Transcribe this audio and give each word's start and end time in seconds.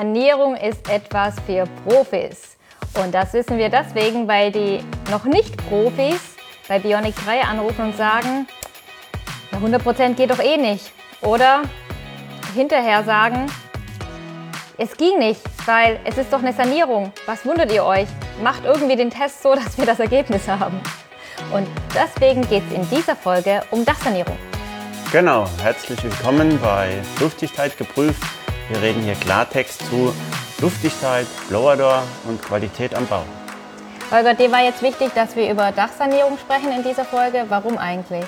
Sanierung 0.00 0.56
ist 0.56 0.88
etwas 0.88 1.34
für 1.44 1.64
Profis. 1.84 2.56
Und 2.94 3.14
das 3.14 3.34
wissen 3.34 3.58
wir 3.58 3.68
deswegen, 3.68 4.26
weil 4.26 4.50
die 4.50 4.80
noch 5.10 5.26
nicht 5.26 5.54
Profis 5.68 6.36
bei 6.66 6.78
Bionic 6.78 7.14
3 7.22 7.42
anrufen 7.42 7.84
und 7.84 7.96
sagen, 7.98 8.48
ja, 9.52 9.58
100% 9.58 10.14
geht 10.14 10.30
doch 10.30 10.38
eh 10.38 10.56
nicht. 10.56 10.90
Oder 11.20 11.60
hinterher 12.54 13.04
sagen, 13.04 13.44
es 14.78 14.96
ging 14.96 15.18
nicht, 15.18 15.42
weil 15.66 16.00
es 16.06 16.16
ist 16.16 16.32
doch 16.32 16.38
eine 16.38 16.54
Sanierung. 16.54 17.12
Was 17.26 17.44
wundert 17.44 17.70
ihr 17.70 17.84
euch? 17.84 18.08
Macht 18.42 18.64
irgendwie 18.64 18.96
den 18.96 19.10
Test 19.10 19.42
so, 19.42 19.54
dass 19.54 19.76
wir 19.76 19.84
das 19.84 20.00
Ergebnis 20.00 20.48
haben. 20.48 20.80
Und 21.52 21.68
deswegen 21.94 22.40
geht 22.48 22.62
es 22.70 22.74
in 22.74 22.88
dieser 22.88 23.16
Folge 23.16 23.62
um 23.70 23.84
Dachsanierung. 23.84 24.38
Genau, 25.12 25.46
herzlich 25.62 26.02
willkommen 26.02 26.58
bei 26.62 27.02
Luftigkeit 27.20 27.76
geprüft. 27.76 28.22
Wir 28.70 28.80
reden 28.82 29.02
hier 29.02 29.16
Klartext 29.16 29.84
zu 29.90 30.14
Luftigkeit, 30.60 31.26
Blower 31.48 31.76
Door 31.76 32.04
und 32.28 32.40
Qualität 32.40 32.94
am 32.94 33.04
Bau. 33.08 33.24
Holger, 34.12 34.34
dir 34.34 34.52
war 34.52 34.62
jetzt 34.62 34.80
wichtig, 34.80 35.10
dass 35.12 35.34
wir 35.34 35.50
über 35.50 35.72
Dachsanierung 35.72 36.38
sprechen 36.38 36.70
in 36.70 36.84
dieser 36.84 37.04
Folge. 37.04 37.46
Warum 37.48 37.78
eigentlich? 37.78 38.24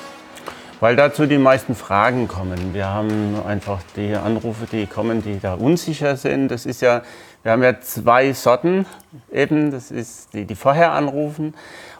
Weil 0.80 0.96
dazu 0.96 1.26
die 1.26 1.38
meisten 1.38 1.76
Fragen 1.76 2.26
kommen. 2.26 2.74
Wir 2.74 2.88
haben 2.88 3.40
einfach 3.46 3.82
die 3.94 4.16
Anrufe, 4.16 4.66
die 4.66 4.88
kommen, 4.88 5.22
die 5.22 5.38
da 5.38 5.54
unsicher 5.54 6.16
sind. 6.16 6.48
Das 6.48 6.66
ist 6.66 6.82
ja, 6.82 7.02
wir 7.44 7.52
haben 7.52 7.62
ja 7.62 7.80
zwei 7.80 8.32
Sorten 8.32 8.84
eben. 9.32 9.70
Das 9.70 9.92
ist 9.92 10.34
die, 10.34 10.44
die 10.44 10.56
vorher 10.56 10.90
anrufen 10.90 11.54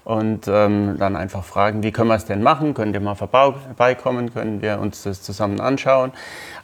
und 0.05 0.49
ähm, 0.49 0.97
dann 0.99 1.15
einfach 1.17 1.45
fragen, 1.45 1.83
wie 1.83 1.93
können 1.93 2.09
wir 2.09 2.17
es 2.17 2.25
denn 2.25 2.43
machen? 2.43 2.75
Könnt 2.75 2.95
ihr 2.95 3.01
mal 3.01 3.15
vorbeikommen? 3.15 4.33
Können 4.33 4.61
wir 4.61 4.81
uns 4.81 5.05
das 5.05 5.23
zusammen 5.23 5.61
anschauen? 5.61 6.13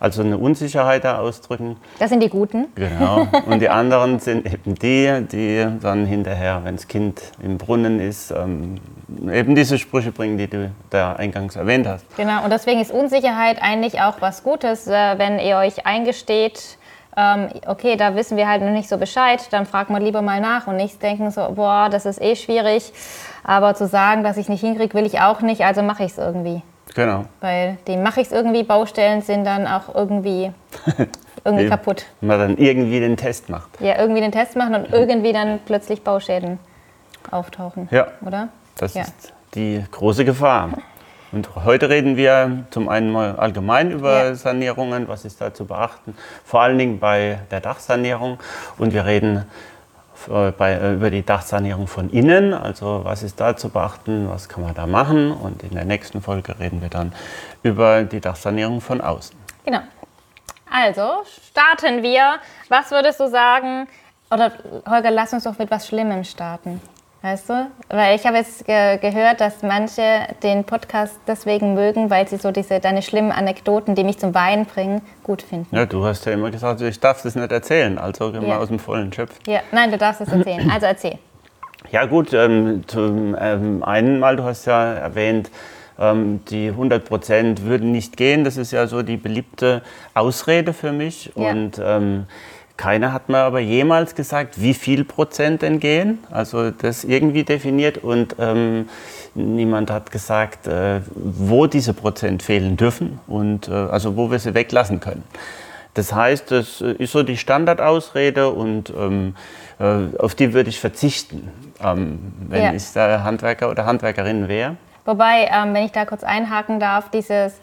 Also 0.00 0.22
eine 0.22 0.38
Unsicherheit 0.38 1.04
da 1.04 1.18
ausdrücken. 1.18 1.76
Das 1.98 2.10
sind 2.10 2.22
die 2.22 2.28
Guten. 2.28 2.66
Genau. 2.74 3.28
Und 3.46 3.60
die 3.60 3.68
anderen 3.68 4.18
sind 4.18 4.46
eben 4.46 4.74
die, 4.74 5.26
die 5.30 5.66
dann 5.80 6.04
hinterher, 6.06 6.62
wenn 6.64 6.76
das 6.76 6.88
Kind 6.88 7.20
im 7.42 7.58
Brunnen 7.58 8.00
ist, 8.00 8.32
ähm, 8.32 8.80
eben 9.32 9.54
diese 9.54 9.78
Sprüche 9.78 10.12
bringen, 10.12 10.36
die 10.36 10.48
du 10.48 10.70
da 10.90 11.12
eingangs 11.14 11.56
erwähnt 11.56 11.86
hast. 11.86 12.04
Genau. 12.16 12.44
Und 12.44 12.50
deswegen 12.50 12.80
ist 12.80 12.90
Unsicherheit 12.90 13.58
eigentlich 13.62 14.00
auch 14.00 14.20
was 14.20 14.42
Gutes, 14.42 14.86
äh, 14.86 15.18
wenn 15.18 15.38
ihr 15.38 15.56
euch 15.56 15.86
eingesteht, 15.86 16.77
ähm, 17.18 17.48
okay, 17.66 17.96
da 17.96 18.14
wissen 18.14 18.36
wir 18.36 18.48
halt 18.48 18.62
noch 18.62 18.70
nicht 18.70 18.88
so 18.88 18.96
Bescheid, 18.96 19.40
dann 19.50 19.66
fragt 19.66 19.90
man 19.90 20.00
lieber 20.02 20.22
mal 20.22 20.40
nach 20.40 20.68
und 20.68 20.76
nicht 20.76 21.02
denken 21.02 21.30
so, 21.32 21.48
boah, 21.52 21.88
das 21.90 22.06
ist 22.06 22.22
eh 22.22 22.36
schwierig. 22.36 22.92
Aber 23.42 23.74
zu 23.74 23.88
sagen, 23.88 24.22
dass 24.22 24.36
ich 24.36 24.48
nicht 24.48 24.60
hinkriege, 24.60 24.94
will 24.94 25.04
ich 25.04 25.20
auch 25.20 25.40
nicht, 25.40 25.62
also 25.64 25.82
mache 25.82 26.04
ich 26.04 26.12
es 26.12 26.18
irgendwie. 26.18 26.62
Genau. 26.94 27.24
Weil 27.40 27.76
dem 27.88 28.02
mache 28.04 28.20
ich 28.20 28.28
es 28.28 28.32
irgendwie, 28.32 28.62
Baustellen 28.62 29.22
sind 29.22 29.44
dann 29.44 29.66
auch 29.66 29.94
irgendwie, 29.94 30.52
irgendwie 31.44 31.68
kaputt. 31.68 32.04
Wenn 32.20 32.28
man 32.28 32.38
dann 32.38 32.56
irgendwie 32.56 33.00
den 33.00 33.16
Test 33.16 33.48
macht. 33.48 33.68
Ja, 33.80 33.98
irgendwie 33.98 34.20
den 34.20 34.32
Test 34.32 34.54
machen 34.56 34.74
und 34.76 34.92
irgendwie 34.92 35.32
dann 35.32 35.58
plötzlich 35.66 36.02
Bauschäden 36.04 36.58
auftauchen. 37.32 37.88
Ja. 37.90 38.06
Oder? 38.24 38.48
Das 38.78 38.94
Ja. 38.94 39.02
ist 39.02 39.32
die 39.54 39.84
große 39.90 40.24
Gefahr. 40.24 40.70
Und 41.30 41.50
heute 41.64 41.90
reden 41.90 42.16
wir 42.16 42.64
zum 42.70 42.88
einen 42.88 43.10
mal 43.12 43.36
allgemein 43.36 43.90
über 43.90 44.24
Ja. 44.28 44.34
Sanierungen, 44.34 45.08
was 45.08 45.24
ist 45.24 45.40
da 45.40 45.52
zu 45.52 45.66
beachten, 45.66 46.16
vor 46.44 46.62
allen 46.62 46.78
Dingen 46.78 46.98
bei 46.98 47.40
der 47.50 47.60
Dachsanierung. 47.60 48.38
Und 48.78 48.94
wir 48.94 49.04
reden 49.04 49.44
äh, 50.28 50.50
bei, 50.52 50.72
äh, 50.72 50.94
über 50.94 51.10
die 51.10 51.24
Dachsanierung 51.24 51.86
von 51.86 52.08
innen, 52.10 52.54
also 52.54 53.02
was 53.04 53.22
ist 53.22 53.40
da 53.40 53.56
zu 53.56 53.68
beachten, 53.68 54.28
was 54.30 54.48
kann 54.48 54.62
man 54.62 54.74
da 54.74 54.86
machen. 54.86 55.30
Und 55.30 55.62
in 55.62 55.74
der 55.74 55.84
nächsten 55.84 56.22
Folge 56.22 56.58
reden 56.58 56.80
wir 56.80 56.88
dann 56.88 57.12
über 57.62 58.04
die 58.04 58.20
Dachsanierung 58.20 58.80
von 58.80 59.00
außen. 59.00 59.36
Genau. 59.64 59.80
Also 60.70 61.24
starten 61.50 62.02
wir. 62.02 62.36
Was 62.68 62.90
würdest 62.90 63.20
du 63.20 63.28
sagen? 63.28 63.86
Oder 64.30 64.52
Holger, 64.88 65.10
lass 65.10 65.32
uns 65.32 65.44
doch 65.44 65.58
mit 65.58 65.70
was 65.70 65.86
Schlimmem 65.86 66.24
starten. 66.24 66.80
Weißt 67.20 67.48
du? 67.48 67.66
Weil 67.88 68.14
ich 68.14 68.24
habe 68.26 68.36
jetzt 68.36 68.64
ge 68.64 68.96
gehört, 68.98 69.40
dass 69.40 69.62
manche 69.62 70.02
den 70.44 70.62
Podcast 70.62 71.18
deswegen 71.26 71.74
mögen, 71.74 72.10
weil 72.10 72.28
sie 72.28 72.36
so 72.36 72.52
diese 72.52 72.78
deine 72.78 73.02
schlimmen 73.02 73.32
Anekdoten, 73.32 73.96
die 73.96 74.04
mich 74.04 74.18
zum 74.18 74.34
Weinen 74.34 74.66
bringen, 74.66 75.02
gut 75.24 75.42
finden. 75.42 75.74
Ja, 75.74 75.84
du 75.84 76.04
hast 76.04 76.26
ja 76.26 76.32
immer 76.32 76.52
gesagt, 76.52 76.80
ich 76.80 77.00
darf 77.00 77.22
das 77.22 77.34
nicht 77.34 77.50
erzählen, 77.50 77.98
also 77.98 78.32
wir 78.32 78.40
Ja. 78.42 78.58
aus 78.58 78.68
dem 78.68 78.78
vollen 78.78 79.12
Schöpf. 79.12 79.34
Ja, 79.48 79.60
nein, 79.72 79.90
du 79.90 79.98
darfst 79.98 80.20
es 80.20 80.28
erzählen. 80.28 80.70
Also 80.70 80.86
erzähl. 80.86 81.18
Ja 81.90 82.04
gut, 82.06 82.32
ähm, 82.34 82.84
zum 82.86 83.36
ähm, 83.40 83.82
einen 83.82 84.20
Mal, 84.20 84.36
du 84.36 84.44
hast 84.44 84.66
ja 84.66 84.92
erwähnt, 84.94 85.50
ähm, 85.98 86.40
die 86.48 86.68
100 86.70 87.04
Prozent 87.04 87.64
würden 87.64 87.90
nicht 87.90 88.16
gehen. 88.16 88.44
Das 88.44 88.56
ist 88.56 88.70
ja 88.72 88.86
so 88.86 89.02
die 89.02 89.16
beliebte 89.16 89.82
Ausrede 90.14 90.72
für 90.72 90.92
mich. 90.92 91.32
Ja. 91.34 91.50
Und 91.50 91.80
ähm, 91.82 92.26
keiner 92.78 93.12
hat 93.12 93.28
mir 93.28 93.38
aber 93.38 93.58
jemals 93.58 94.14
gesagt, 94.14 94.62
wie 94.62 94.72
viel 94.72 95.04
Prozent 95.04 95.60
denn 95.62 95.80
gehen. 95.80 96.20
Also 96.30 96.70
das 96.70 97.04
irgendwie 97.04 97.42
definiert 97.44 97.98
und 97.98 98.36
ähm, 98.38 98.88
niemand 99.34 99.90
hat 99.90 100.10
gesagt, 100.10 100.66
äh, 100.66 101.00
wo 101.14 101.66
diese 101.66 101.92
Prozent 101.92 102.42
fehlen 102.42 102.76
dürfen 102.78 103.20
und 103.26 103.68
äh, 103.68 103.72
also 103.72 104.16
wo 104.16 104.30
wir 104.30 104.38
sie 104.38 104.54
weglassen 104.54 105.00
können. 105.00 105.24
Das 105.94 106.12
heißt, 106.14 106.52
das 106.52 106.80
ist 106.80 107.10
so 107.12 107.24
die 107.24 107.36
Standardausrede 107.36 108.50
und 108.50 108.90
ähm, 108.96 109.34
äh, 109.80 110.16
auf 110.18 110.36
die 110.36 110.52
würde 110.54 110.70
ich 110.70 110.78
verzichten, 110.78 111.50
ähm, 111.84 112.20
wenn 112.48 112.62
Ja. 112.62 112.72
ich 112.72 112.92
da 112.92 113.24
Handwerker 113.24 113.70
oder 113.70 113.86
Handwerkerin 113.86 114.46
wäre. 114.46 114.76
Wobei, 115.04 115.48
ähm, 115.52 115.74
wenn 115.74 115.84
ich 115.84 115.92
da 115.92 116.04
kurz 116.04 116.22
einhaken 116.22 116.78
darf, 116.78 117.10
dieses 117.10 117.54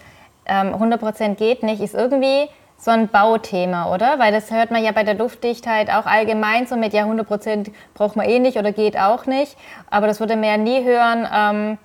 ähm, 0.46 0.74
100% 0.76 1.36
geht 1.36 1.64
nicht, 1.64 1.82
ist 1.82 1.94
irgendwie 1.94 2.50
so 2.78 2.92
ein 2.92 3.08
Bauthema, 3.08 3.94
oder? 3.94 4.20
Weil 4.20 4.32
das 4.32 4.52
hört 4.52 4.72
man 4.72 4.84
ja 4.84 4.92
bei 4.92 5.04
der 5.04 5.16
Luftdichtheit 5.16 5.90
auch 5.90 6.06
allgemein 6.06 6.68
so 6.68 6.76
mit, 6.76 6.94
ja 6.94 7.04
100% 7.06 7.72
braucht 7.94 8.16
man 8.16 8.28
eh 8.28 8.40
nicht 8.40 8.58
oder 8.58 8.72
geht 8.72 8.98
auch 8.98 9.26
nicht. 9.26 9.58
Aber 9.90 10.08
das 10.08 10.20
würde 10.20 10.36
man 10.36 10.46
ja 10.46 10.58
nie 10.58 10.84
hören. 10.84 11.28
Ähm, 11.34 11.78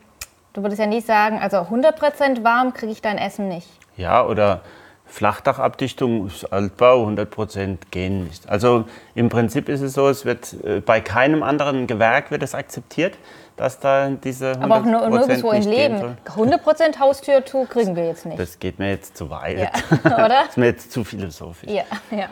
du 0.52 0.62
würdest 0.62 0.80
ja 0.80 0.86
nie 0.86 1.00
sagen, 1.00 1.38
also 1.40 1.58
100% 1.58 2.44
warm 2.44 2.74
kriege 2.74 2.92
ich 2.92 3.02
dein 3.02 3.18
Essen 3.18 3.48
nicht. 3.48 3.68
Ja, 3.96 4.24
oder 4.24 4.62
Flachdachabdichtung 5.10 6.28
ist 6.28 6.52
Altbau, 6.52 7.00
100 7.00 7.30
Prozent 7.30 7.90
gehen 7.90 8.24
nicht. 8.24 8.48
Also 8.48 8.84
im 9.14 9.28
Prinzip 9.28 9.68
ist 9.68 9.80
es 9.80 9.94
so, 9.94 10.08
es 10.08 10.24
wird 10.24 10.54
äh, 10.64 10.80
bei 10.80 11.00
keinem 11.00 11.42
anderen 11.42 11.86
Gewerk 11.86 12.30
wird 12.30 12.42
es 12.42 12.54
akzeptiert, 12.54 13.18
dass 13.60 13.78
da 13.78 14.08
diese 14.08 14.52
100 14.52 14.64
Aber 14.64 14.76
auch 14.76 14.84
nur, 14.86 15.18
nirgendwo 15.18 15.52
im 15.52 15.62
Leben. 15.68 15.98
soll. 15.98 16.16
100% 16.24 16.98
Haustür 16.98 17.44
zu 17.44 17.66
kriegen 17.66 17.94
wir 17.94 18.06
jetzt 18.06 18.24
nicht. 18.24 18.38
Das 18.38 18.58
geht 18.58 18.78
mir 18.78 18.88
jetzt 18.88 19.18
zu 19.18 19.28
weit. 19.28 19.58
Ja, 19.58 19.70
oder? 20.06 20.28
Das 20.28 20.48
ist 20.48 20.56
mir 20.56 20.66
jetzt 20.66 20.90
zu 20.90 21.04
philosophisch. 21.04 21.70
ja, 21.70 21.82
ja. 22.10 22.28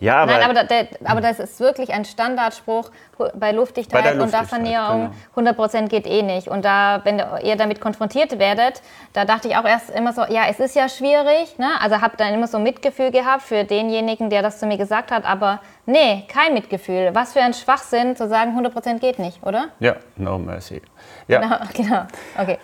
Ja, 0.00 0.16
aber, 0.22 0.32
Nein, 0.32 0.42
aber, 0.42 0.54
da, 0.54 0.64
der, 0.64 0.88
aber 1.04 1.20
das 1.20 1.38
ist 1.38 1.60
wirklich 1.60 1.92
ein 1.92 2.04
Standardspruch 2.04 2.90
bei 3.34 3.52
Luftdichtheit, 3.52 4.02
Bei 4.02 4.10
der 4.10 4.20
und 4.20 4.30
Luftdichtheit, 4.32 4.64
Dachsanierung. 4.64 5.14
100% 5.36 5.88
geht 5.88 6.06
eh 6.06 6.22
nicht. 6.22 6.48
Und 6.48 6.64
da, 6.64 7.00
wenn 7.04 7.22
ihr 7.42 7.56
damit 7.56 7.80
konfrontiert 7.80 8.38
werdet, 8.38 8.82
da 9.12 9.24
dachte 9.24 9.48
ich 9.48 9.56
auch 9.56 9.64
erst 9.64 9.90
immer 9.90 10.12
so, 10.12 10.22
ja, 10.22 10.42
es 10.48 10.58
ist 10.60 10.74
ja 10.74 10.88
schwierig. 10.88 11.58
Ne? 11.58 11.68
Also 11.80 12.00
habe 12.00 12.16
dann 12.16 12.34
immer 12.34 12.46
so 12.46 12.58
Mitgefühl 12.58 13.10
gehabt 13.10 13.42
für 13.42 13.64
denjenigen, 13.64 14.30
der 14.30 14.42
das 14.42 14.58
zu 14.58 14.66
mir 14.66 14.78
gesagt 14.78 15.10
hat. 15.10 15.24
Aber 15.24 15.60
nee, 15.86 16.24
kein 16.28 16.54
Mitgefühl. 16.54 17.10
Was 17.14 17.32
für 17.32 17.40
ein 17.40 17.54
Schwachsinn 17.54 18.16
zu 18.16 18.28
sagen, 18.28 18.58
100% 18.58 18.98
geht 18.98 19.18
nicht, 19.18 19.42
oder? 19.44 19.68
ja, 19.78 19.96
no 20.16 20.38
mercy. 20.38 20.82
Ja, 21.28 21.40
Genau, 21.40 21.56
genau. 21.74 22.06
Okay. 22.38 22.58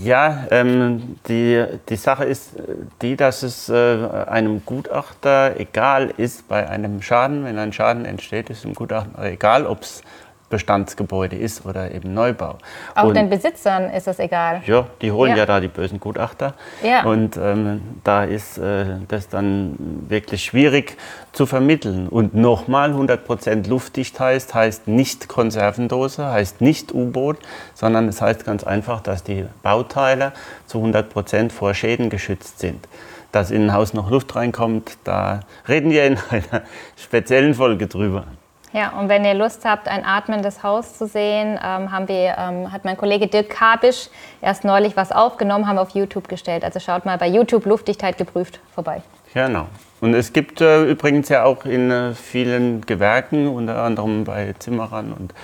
Ja, 0.00 0.46
ähm, 0.50 1.16
die, 1.28 1.62
die 1.88 1.96
Sache 1.96 2.24
ist 2.24 2.56
äh, 2.56 2.62
die, 3.02 3.14
dass 3.14 3.42
es 3.42 3.68
äh, 3.68 4.06
einem 4.26 4.64
Gutachter 4.64 5.60
egal 5.60 6.14
ist 6.16 6.48
bei 6.48 6.66
einem 6.66 7.02
Schaden, 7.02 7.44
wenn 7.44 7.58
ein 7.58 7.74
Schaden 7.74 8.06
entsteht, 8.06 8.48
ist 8.48 8.64
dem 8.64 8.74
Gutachter 8.74 9.22
egal, 9.22 9.66
ob 9.66 9.82
es 9.82 10.02
Bestandsgebäude 10.52 11.34
ist 11.34 11.66
oder 11.66 11.90
eben 11.90 12.12
Neubau. 12.14 12.58
Auch 12.94 13.04
Und- 13.04 13.14
den 13.16 13.30
Besitzern 13.30 13.90
ist 13.90 14.06
das 14.06 14.18
egal. 14.20 14.62
ja, 14.66 14.86
die 15.00 15.10
holen 15.10 15.32
Ja. 15.32 15.38
ja, 15.38 15.46
da 15.46 15.58
die 15.60 15.68
bösen 15.68 15.98
Gutachter. 15.98 16.54
Ja. 16.84 17.02
Und 17.04 17.36
ähm, 17.36 17.80
da 18.04 18.22
ist 18.24 18.58
äh, 18.58 18.84
das 19.08 19.28
dann 19.28 20.04
wirklich 20.08 20.44
schwierig 20.44 20.96
zu 21.32 21.46
vermitteln. 21.46 22.06
Und 22.08 22.34
nochmal, 22.34 22.92
100% 22.92 23.66
luftdicht 23.68 24.20
heißt, 24.20 24.54
heißt 24.54 24.86
nicht 24.86 25.26
Konservendose, 25.28 26.26
heißt 26.30 26.60
nicht 26.60 26.92
U-Boot, 26.94 27.38
sondern 27.74 28.06
es 28.08 28.20
heißt 28.20 28.44
ganz 28.44 28.62
einfach, 28.64 29.00
dass 29.00 29.24
die 29.24 29.46
Bauteile 29.62 30.32
zu 30.66 30.78
100% 30.78 31.50
vor 31.50 31.72
Schäden 31.74 32.10
geschützt 32.10 32.58
sind. 32.58 32.86
Dass 33.32 33.50
in 33.50 33.62
ein 33.62 33.72
Haus 33.72 33.94
noch 33.94 34.10
Luft 34.10 34.36
reinkommt, 34.36 34.98
da 35.04 35.40
reden 35.66 35.90
wir 35.90 36.04
in 36.04 36.18
einer 36.28 36.60
speziellen 36.96 37.54
Folge 37.54 37.86
drüber. 37.86 38.24
Ja, 38.72 38.98
und 38.98 39.10
wenn 39.10 39.24
ihr 39.24 39.34
Lust 39.34 39.66
habt, 39.66 39.86
ein 39.86 40.04
atmendes 40.04 40.62
Haus 40.62 40.96
zu 40.96 41.06
sehen, 41.06 41.58
ähm, 41.62 41.92
haben 41.92 42.08
wir, 42.08 42.36
ähm, 42.38 42.72
hat 42.72 42.86
mein 42.86 42.96
Kollege 42.96 43.26
Dirk 43.26 43.50
Kabisch 43.50 44.08
erst 44.40 44.64
neulich 44.64 44.96
was 44.96 45.12
aufgenommen, 45.12 45.66
haben 45.66 45.76
wir 45.76 45.82
auf 45.82 45.90
YouTube 45.90 46.26
gestellt. 46.26 46.64
Also 46.64 46.80
schaut 46.80 47.04
mal 47.04 47.18
bei 47.18 47.28
YouTube 47.28 47.66
Luftdichtheit 47.66 48.16
geprüft 48.16 48.60
vorbei. 48.74 49.02
Genau. 49.34 49.66
Und 50.00 50.14
es 50.14 50.32
gibt 50.32 50.60
äh, 50.60 50.84
übrigens 50.84 51.28
ja 51.28 51.44
auch 51.44 51.64
in 51.64 51.90
äh, 51.90 52.14
vielen 52.14 52.80
Gewerken, 52.80 53.46
unter 53.46 53.82
anderem 53.82 54.24
bei 54.24 54.54
Zimmerern 54.58 55.12
und 55.12 55.34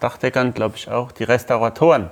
Dachdeckern, 0.00 0.52
glaube 0.52 0.76
ich 0.76 0.90
auch, 0.90 1.12
die 1.12 1.24
Restauratoren. 1.24 2.10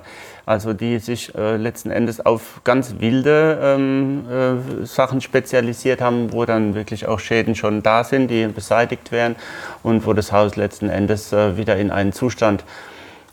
Also 0.49 0.73
die 0.73 0.97
sich 0.97 1.35
äh, 1.35 1.57
letzten 1.57 1.91
Endes 1.91 2.25
auf 2.25 2.61
ganz 2.63 2.95
wilde 2.97 3.59
ähm, 3.61 4.25
äh, 4.27 4.83
Sachen 4.83 5.21
spezialisiert 5.21 6.01
haben, 6.01 6.33
wo 6.33 6.43
dann 6.43 6.73
wirklich 6.73 7.05
auch 7.05 7.19
Schäden 7.19 7.53
schon 7.53 7.83
da 7.83 8.03
sind, 8.03 8.29
die 8.29 8.47
beseitigt 8.47 9.11
werden 9.11 9.35
und 9.83 10.07
wo 10.07 10.13
das 10.13 10.31
Haus 10.31 10.55
letzten 10.55 10.89
Endes 10.89 11.31
äh, 11.33 11.55
wieder 11.55 11.77
in 11.77 11.91
einen 11.91 12.13
Zustand 12.13 12.63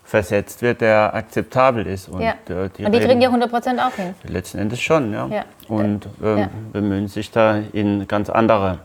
versetzt 0.05 0.61
wird, 0.61 0.83
der 0.83 1.15
akzeptabel 1.15 1.87
ist. 1.87 2.11
Und, 2.11 2.21
ja. 2.21 2.33
äh, 2.51 2.69
die, 2.77 2.85
und 2.85 2.93
die 2.95 3.01
kriegen 3.01 3.23
ja 3.23 3.29
100 3.29 3.51
Prozent 3.51 3.81
auch 3.81 3.95
hin. 3.95 4.15
Letzten 4.25 4.59
Endes 4.59 4.83
schon, 4.83 5.15
ja. 5.15 5.27
ja. 5.29 5.45
Und 5.69 6.07
ähm, 6.23 6.39
ja. 6.39 6.51
bemühen 6.75 7.09
sich 7.09 7.31
da 7.31 7.63
in 7.73 8.07
ganz 8.07 8.29
andere 8.29 8.81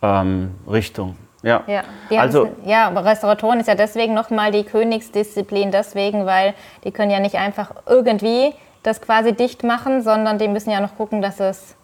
ähm, 0.00 0.52
Richtungen. 0.70 1.27
Ja, 1.42 1.62
ja. 1.68 1.82
also, 2.20 2.50
ja, 2.64 2.88
aber 2.88 3.04
Restauratoren 3.04 3.60
ist 3.60 3.68
ja 3.68 3.76
deswegen 3.76 4.12
nochmal 4.12 4.50
die 4.50 4.64
Königsdisziplin, 4.64 5.70
deswegen, 5.70 6.26
weil 6.26 6.54
die 6.84 6.90
können 6.90 7.10
ja 7.10 7.20
nicht 7.20 7.36
einfach 7.36 7.70
irgendwie 7.86 8.54
das 8.82 9.00
quasi 9.00 9.32
dicht 9.32 9.62
machen, 9.62 10.02
sondern 10.02 10.38
die 10.38 10.48
müssen 10.48 10.70
ja 10.70 10.80
noch 10.80 10.96
gucken, 10.96 11.22
dass 11.22 11.38
es, 11.38 11.76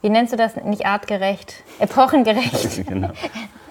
wie 0.00 0.10
nennst 0.10 0.32
du 0.32 0.36
das, 0.36 0.56
nicht 0.56 0.86
artgerecht, 0.86 1.64
epochengerecht. 1.80 2.86
genau. 2.86 3.10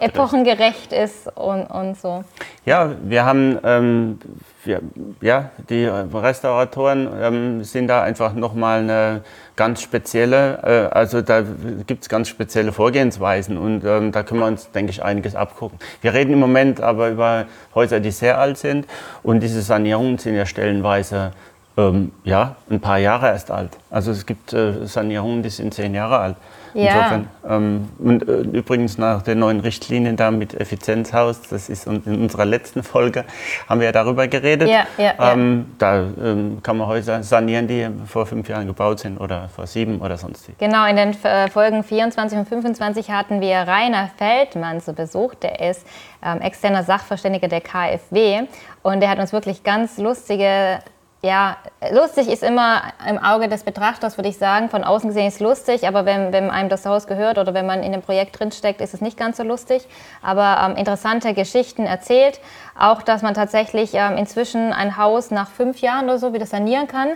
epochengerecht 0.00 0.92
ist 0.92 1.28
und, 1.36 1.66
und 1.66 1.96
so. 1.96 2.24
Ja, 2.64 2.92
wir 3.02 3.24
haben, 3.24 3.58
ähm, 3.64 4.18
wir, 4.64 4.80
ja, 5.20 5.50
die 5.68 5.84
Restauratoren 5.84 7.08
ähm, 7.20 7.64
sind 7.64 7.88
da 7.88 8.02
einfach 8.02 8.34
nochmal 8.34 8.80
eine 8.80 9.22
ganz 9.54 9.80
spezielle, 9.82 10.90
äh, 10.92 10.94
also 10.94 11.22
da 11.22 11.42
gibt 11.86 12.02
es 12.02 12.08
ganz 12.08 12.28
spezielle 12.28 12.72
Vorgehensweisen 12.72 13.56
und 13.56 13.84
ähm, 13.84 14.12
da 14.12 14.22
können 14.22 14.40
wir 14.40 14.46
uns, 14.46 14.70
denke 14.72 14.90
ich, 14.90 15.02
einiges 15.02 15.34
abgucken. 15.34 15.78
Wir 16.00 16.14
reden 16.14 16.32
im 16.32 16.40
Moment 16.40 16.80
aber 16.80 17.10
über 17.10 17.46
Häuser, 17.74 18.00
die 18.00 18.10
sehr 18.10 18.38
alt 18.38 18.58
sind 18.58 18.86
und 19.22 19.40
diese 19.40 19.62
Sanierungen 19.62 20.18
sind 20.18 20.34
ja 20.34 20.46
stellenweise 20.46 21.32
ähm, 21.76 22.12
ja, 22.24 22.56
ein 22.70 22.80
paar 22.80 22.98
Jahre 22.98 23.28
erst 23.28 23.50
alt. 23.50 23.70
Also 23.90 24.10
es 24.10 24.26
gibt 24.26 24.52
äh, 24.52 24.86
Sanierungen, 24.86 25.42
die 25.42 25.50
sind 25.50 25.74
zehn 25.74 25.94
Jahre 25.94 26.18
alt. 26.18 26.36
Ja. 26.76 26.92
Insofern, 26.92 27.28
ähm, 27.48 27.88
und 27.98 28.28
äh, 28.28 28.40
übrigens 28.58 28.98
nach 28.98 29.22
den 29.22 29.38
neuen 29.38 29.60
Richtlinien 29.60 30.16
da 30.16 30.30
mit 30.30 30.52
Effizienzhaus, 30.52 31.40
das 31.40 31.70
ist 31.70 31.86
in 31.86 32.02
unserer 32.02 32.44
letzten 32.44 32.82
Folge, 32.82 33.24
haben 33.66 33.80
wir 33.80 33.86
ja 33.86 33.92
darüber 33.92 34.28
geredet. 34.28 34.68
Ja, 34.68 34.86
ja, 34.98 35.32
ähm, 35.32 35.74
da 35.78 36.04
ähm, 36.22 36.58
kann 36.62 36.76
man 36.76 36.86
Häuser 36.86 37.22
sanieren, 37.22 37.66
die 37.66 37.88
vor 38.06 38.26
fünf 38.26 38.46
Jahren 38.48 38.66
gebaut 38.66 39.00
sind 39.00 39.18
oder 39.18 39.48
vor 39.48 39.66
sieben 39.66 40.02
oder 40.02 40.18
sonst 40.18 40.48
wie. 40.48 40.52
Genau, 40.58 40.86
in 40.86 40.96
den 40.96 41.16
äh, 41.22 41.48
Folgen 41.48 41.82
24 41.82 42.38
und 42.38 42.48
25 42.48 43.10
hatten 43.10 43.40
wir 43.40 43.56
Rainer 43.56 44.10
Feldmann 44.18 44.82
zu 44.82 44.92
Besuch, 44.92 45.34
der 45.34 45.70
ist 45.70 45.86
ähm, 46.22 46.42
externer 46.42 46.82
Sachverständiger 46.82 47.48
der 47.48 47.62
KfW 47.62 48.42
und 48.82 49.00
der 49.00 49.08
hat 49.08 49.18
uns 49.18 49.32
wirklich 49.32 49.64
ganz 49.64 49.96
lustige 49.96 50.80
ja, 51.22 51.56
lustig 51.90 52.28
ist 52.28 52.42
immer 52.42 52.82
im 53.08 53.18
Auge 53.18 53.48
des 53.48 53.64
Betrachters, 53.64 54.18
würde 54.18 54.28
ich 54.28 54.36
sagen. 54.36 54.68
Von 54.68 54.84
außen 54.84 55.08
gesehen 55.08 55.26
ist 55.26 55.34
es 55.34 55.40
lustig, 55.40 55.88
aber 55.88 56.04
wenn, 56.04 56.32
wenn 56.32 56.50
einem 56.50 56.68
das 56.68 56.84
Haus 56.84 57.06
gehört 57.06 57.38
oder 57.38 57.54
wenn 57.54 57.66
man 57.66 57.82
in 57.82 57.92
dem 57.92 58.02
Projekt 58.02 58.38
drinsteckt, 58.38 58.80
ist 58.80 58.92
es 58.94 59.00
nicht 59.00 59.16
ganz 59.16 59.38
so 59.38 59.42
lustig. 59.42 59.88
Aber 60.22 60.58
ähm, 60.62 60.76
interessante 60.76 61.32
Geschichten 61.32 61.86
erzählt. 61.86 62.40
Auch, 62.78 63.02
dass 63.02 63.22
man 63.22 63.34
tatsächlich 63.34 63.94
ähm, 63.94 64.16
inzwischen 64.18 64.72
ein 64.72 64.98
Haus 64.98 65.30
nach 65.30 65.48
fünf 65.48 65.80
Jahren 65.80 66.04
oder 66.04 66.18
so 66.18 66.34
wieder 66.34 66.46
sanieren 66.46 66.86
kann. 66.86 67.08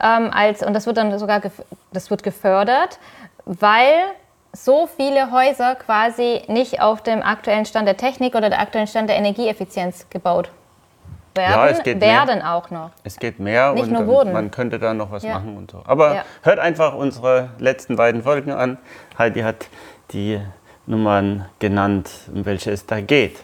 Ähm, 0.00 0.30
als, 0.32 0.62
und 0.62 0.72
das 0.72 0.86
wird 0.86 0.96
dann 0.96 1.16
sogar 1.18 1.42
das 1.92 2.10
wird 2.10 2.22
gefördert, 2.22 2.98
weil 3.44 4.00
so 4.54 4.86
viele 4.86 5.30
Häuser 5.30 5.74
quasi 5.74 6.42
nicht 6.48 6.80
auf 6.80 7.02
dem 7.02 7.22
aktuellen 7.22 7.66
Stand 7.66 7.86
der 7.86 7.96
Technik 7.96 8.34
oder 8.34 8.48
der 8.48 8.60
aktuellen 8.60 8.88
Stand 8.88 9.10
der 9.10 9.16
Energieeffizienz 9.16 10.08
gebaut 10.10 10.50
werden, 11.34 11.52
ja, 11.52 11.68
es 11.68 11.82
geht 11.82 12.00
werden 12.00 12.38
mehr. 12.38 12.54
auch 12.54 12.70
noch. 12.70 12.90
Es 13.04 13.18
geht 13.18 13.38
mehr 13.38 13.72
Nicht 13.72 13.84
und 13.84 13.92
nur 13.92 14.06
wurden. 14.06 14.32
man 14.32 14.50
könnte 14.50 14.78
da 14.78 14.94
noch 14.94 15.10
was 15.10 15.22
ja. 15.22 15.34
machen 15.34 15.56
und 15.56 15.70
so. 15.70 15.82
Aber 15.84 16.14
ja. 16.14 16.24
hört 16.42 16.58
einfach 16.58 16.94
unsere 16.94 17.50
letzten 17.58 17.96
beiden 17.96 18.22
Folgen 18.22 18.52
an. 18.52 18.78
Heidi 19.18 19.40
hat 19.40 19.68
die 20.12 20.40
Nummern 20.86 21.46
genannt, 21.58 22.10
um 22.32 22.44
welche 22.44 22.70
es 22.70 22.86
da 22.86 23.00
geht. 23.00 23.38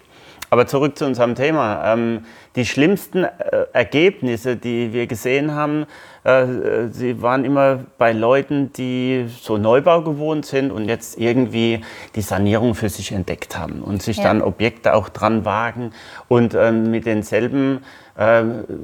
Aber 0.51 0.67
zurück 0.67 0.97
zu 0.97 1.05
unserem 1.05 1.35
Thema. 1.35 1.93
Ähm, 1.93 2.25
die 2.57 2.65
schlimmsten 2.65 3.25
äh, 3.25 3.31
Ergebnisse, 3.73 4.57
die 4.57 4.93
wir 4.93 5.07
gesehen 5.07 5.55
haben, 5.55 5.87
äh, 6.25 6.89
sie 6.91 7.23
waren 7.23 7.45
immer 7.45 7.81
bei 7.99 8.13
Leuten, 8.13 8.73
die 8.73 9.27
so 9.41 9.57
Neubau 9.57 10.03
gewohnt 10.03 10.47
sind 10.47 10.71
und 10.71 10.87
jetzt 10.87 11.19
irgendwie 11.19 11.81
die 12.15 12.21
Sanierung 12.23 12.75
für 12.75 12.89
sich 12.89 13.13
entdeckt 13.13 13.59
haben 13.59 13.83
und 13.83 14.03
sich 14.03 14.19
ja. 14.19 14.25
dann 14.25 14.43
Objekte 14.43 14.95
auch 14.95 15.09
dran 15.09 15.45
wagen 15.45 15.93
und 16.29 16.55
ähm, 16.55 16.91
mit 16.91 17.07
denselben 17.07 17.81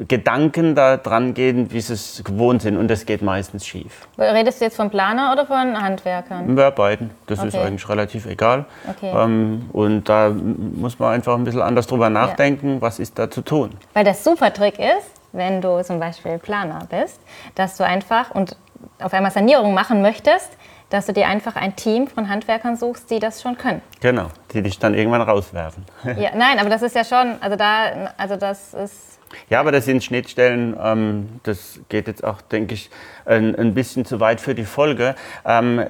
Gedanken 0.06 0.76
da 0.76 0.96
dran 0.96 1.34
gehen, 1.34 1.72
wie 1.72 1.80
sie 1.80 1.94
es 1.94 2.22
gewohnt 2.22 2.62
sind. 2.62 2.76
Und 2.76 2.86
das 2.86 3.04
geht 3.04 3.20
meistens 3.20 3.66
schief. 3.66 4.06
Redest 4.16 4.60
du 4.60 4.66
jetzt 4.66 4.76
von 4.76 4.90
Planer 4.90 5.32
oder 5.32 5.44
von 5.44 5.80
Handwerkern? 5.82 6.56
Ja, 6.56 6.70
beiden. 6.70 7.10
Das 7.26 7.40
okay. 7.40 7.48
ist 7.48 7.56
eigentlich 7.56 7.88
relativ 7.88 8.26
egal. 8.26 8.64
Okay. 8.88 9.12
Ähm, 9.12 9.68
und 9.72 10.08
da 10.08 10.30
muss 10.30 11.00
man 11.00 11.14
einfach 11.14 11.34
ein 11.34 11.42
bisschen 11.42 11.62
anders 11.62 11.88
drüber 11.88 12.10
nachdenken, 12.10 12.74
ja. 12.74 12.80
was 12.80 13.00
ist 13.00 13.18
da 13.18 13.28
zu 13.28 13.42
tun. 13.42 13.70
Weil 13.92 14.04
der 14.04 14.14
super 14.14 14.52
Trick 14.52 14.78
ist, 14.78 15.10
wenn 15.32 15.60
du 15.60 15.82
zum 15.82 15.98
Beispiel 15.98 16.38
Planer 16.38 16.86
bist, 16.88 17.20
dass 17.56 17.76
du 17.76 17.84
einfach 17.84 18.30
und 18.30 18.56
auf 19.00 19.12
einmal 19.12 19.32
Sanierung 19.32 19.74
machen 19.74 20.00
möchtest, 20.00 20.50
dass 20.90 21.06
du 21.06 21.12
dir 21.12 21.26
einfach 21.26 21.56
ein 21.56 21.74
Team 21.74 22.06
von 22.06 22.28
Handwerkern 22.28 22.76
suchst, 22.76 23.10
die 23.10 23.18
das 23.18 23.42
schon 23.42 23.58
können. 23.58 23.82
Genau, 24.00 24.28
die 24.52 24.62
dich 24.62 24.78
dann 24.78 24.94
irgendwann 24.94 25.22
rauswerfen. 25.22 25.84
ja, 26.04 26.30
nein, 26.36 26.60
aber 26.60 26.70
das 26.70 26.82
ist 26.82 26.94
ja 26.94 27.02
schon, 27.02 27.34
also 27.40 27.56
da, 27.56 28.12
also 28.16 28.36
das 28.36 28.74
ist 28.74 29.18
ja, 29.50 29.60
aber 29.60 29.72
das 29.72 29.84
sind 29.84 30.02
Schnittstellen, 30.04 30.76
ähm, 30.80 31.40
das 31.42 31.80
geht 31.88 32.06
jetzt 32.06 32.24
auch, 32.24 32.40
denke 32.40 32.74
ich, 32.74 32.90
ein, 33.24 33.54
ein, 33.54 33.74
bisschen 33.74 34.04
zu 34.04 34.20
weit 34.20 34.40
für 34.40 34.54
die 34.54 34.64
Folge. 34.64 35.14
Ähm, 35.44 35.82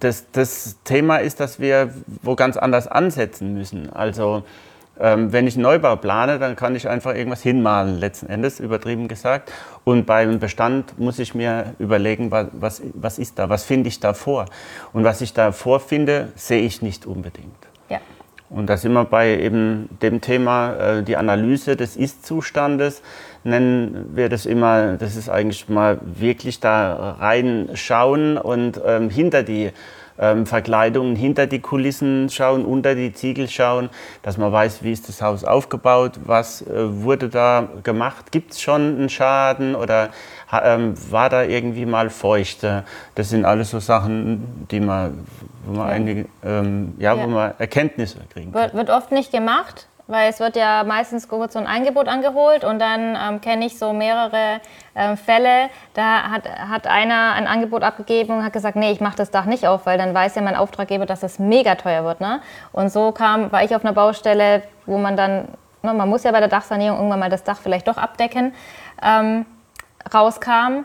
das, 0.00 0.26
das, 0.32 0.76
Thema 0.84 1.18
ist, 1.18 1.40
dass 1.40 1.60
wir 1.60 1.94
wo 2.22 2.34
ganz 2.34 2.56
anders 2.56 2.88
ansetzen 2.88 3.54
müssen. 3.54 3.92
Also 3.92 4.44
ähm, 5.00 5.32
wenn 5.32 5.46
ich 5.46 5.54
einen 5.54 5.62
Neubau 5.62 5.96
plane, 5.96 6.38
dann 6.38 6.56
kann 6.56 6.76
ich 6.76 6.86
einfach 6.86 7.14
irgendwas 7.14 7.42
hinmalen, 7.42 7.98
letzten 7.98 8.26
Endes, 8.26 8.60
übertrieben 8.60 9.08
gesagt. 9.08 9.50
Und 9.84 10.04
beim 10.04 10.38
Bestand 10.38 10.98
muss 10.98 11.18
ich 11.18 11.34
mir 11.34 11.74
überlegen, 11.78 12.30
was, 12.30 12.48
was, 12.52 12.82
was 12.92 13.18
ist 13.18 13.38
da, 13.38 13.48
was 13.48 13.64
finde 13.64 13.88
ich 13.88 14.00
da 14.00 14.12
vor. 14.12 14.44
Und 14.92 15.04
was 15.04 15.22
ich 15.22 15.32
da 15.32 15.52
vorfinde, 15.52 16.28
sehe 16.36 16.60
ich 16.60 16.82
nicht 16.82 17.06
unbedingt. 17.06 17.69
Und 18.50 18.66
da 18.66 18.76
sind 18.76 18.92
wir 18.92 19.04
bei 19.04 19.38
eben 19.38 19.88
dem 20.02 20.20
Thema, 20.20 20.74
äh, 20.74 21.02
die 21.04 21.16
Analyse 21.16 21.76
des 21.76 21.96
Ist-Zustandes, 21.96 23.00
nennen 23.44 24.10
wir 24.12 24.28
das 24.28 24.44
immer, 24.44 24.96
das 24.96 25.14
ist 25.14 25.28
eigentlich 25.28 25.68
mal 25.68 26.00
wirklich 26.02 26.58
da 26.58 27.12
reinschauen 27.20 28.36
und 28.36 28.80
ähm, 28.84 29.08
hinter 29.08 29.44
die 29.44 29.70
ähm, 30.18 30.46
Verkleidungen, 30.46 31.16
hinter 31.16 31.46
die 31.46 31.60
Kulissen 31.60 32.28
schauen, 32.28 32.64
unter 32.64 32.94
die 32.96 33.12
Ziegel 33.12 33.48
schauen, 33.48 33.88
dass 34.22 34.36
man 34.36 34.52
weiß, 34.52 34.82
wie 34.82 34.92
ist 34.92 35.08
das 35.08 35.22
Haus 35.22 35.44
aufgebaut, 35.44 36.18
was 36.24 36.62
äh, 36.62 37.02
wurde 37.02 37.28
da 37.28 37.68
gemacht, 37.84 38.32
gibt 38.32 38.52
es 38.52 38.60
schon 38.60 38.98
einen 38.98 39.08
Schaden 39.08 39.74
oder 39.76 40.10
war 40.50 41.30
da 41.30 41.42
irgendwie 41.42 41.86
mal 41.86 42.10
feuchte. 42.10 42.84
Das 43.14 43.30
sind 43.30 43.44
alles 43.44 43.70
so 43.70 43.78
Sachen, 43.78 44.66
die 44.70 44.80
man 44.80 45.26
wo 45.64 45.72
man, 45.78 45.88
ja. 45.88 45.94
Einige, 45.94 46.26
ähm, 46.44 46.94
ja, 46.98 47.14
ja. 47.14 47.22
Wo 47.22 47.28
man 47.28 47.52
Erkenntnisse 47.58 48.18
kriegen 48.32 48.52
kann. 48.52 48.62
Wird, 48.62 48.74
wird 48.74 48.90
oft 48.90 49.12
nicht 49.12 49.30
gemacht, 49.30 49.86
weil 50.06 50.30
es 50.30 50.40
wird 50.40 50.56
ja 50.56 50.84
meistens 50.84 51.28
kurz 51.28 51.52
so 51.52 51.58
ein 51.58 51.66
Angebot 51.66 52.08
angeholt 52.08 52.64
und 52.64 52.78
dann 52.78 53.16
ähm, 53.16 53.40
kenne 53.40 53.66
ich 53.66 53.78
so 53.78 53.92
mehrere 53.92 54.60
ähm, 54.94 55.16
Fälle, 55.16 55.68
da 55.94 56.30
hat, 56.30 56.48
hat 56.48 56.86
einer 56.86 57.32
ein 57.32 57.46
Angebot 57.46 57.82
abgegeben 57.82 58.38
und 58.38 58.44
hat 58.44 58.52
gesagt, 58.52 58.76
nee, 58.76 58.90
ich 58.90 59.00
mache 59.00 59.16
das 59.16 59.30
Dach 59.30 59.44
nicht 59.44 59.66
auf, 59.66 59.86
weil 59.86 59.98
dann 59.98 60.14
weiß 60.14 60.34
ja 60.34 60.42
mein 60.42 60.56
Auftraggeber, 60.56 61.06
dass 61.06 61.22
es 61.22 61.38
mega 61.38 61.74
teuer 61.74 62.04
wird. 62.04 62.20
Ne? 62.20 62.40
Und 62.72 62.90
so 62.90 63.12
kam, 63.12 63.52
war 63.52 63.62
ich 63.62 63.74
auf 63.76 63.84
einer 63.84 63.94
Baustelle, 63.94 64.62
wo 64.86 64.98
man 64.98 65.16
dann, 65.16 65.48
ne, 65.82 65.92
man 65.94 66.08
muss 66.08 66.24
ja 66.24 66.32
bei 66.32 66.40
der 66.40 66.48
Dachsanierung 66.48 66.98
irgendwann 66.98 67.20
mal 67.20 67.30
das 67.30 67.44
Dach 67.44 67.58
vielleicht 67.62 67.86
doch 67.86 67.98
abdecken, 67.98 68.54
ähm, 69.02 69.46
rauskam, 70.12 70.84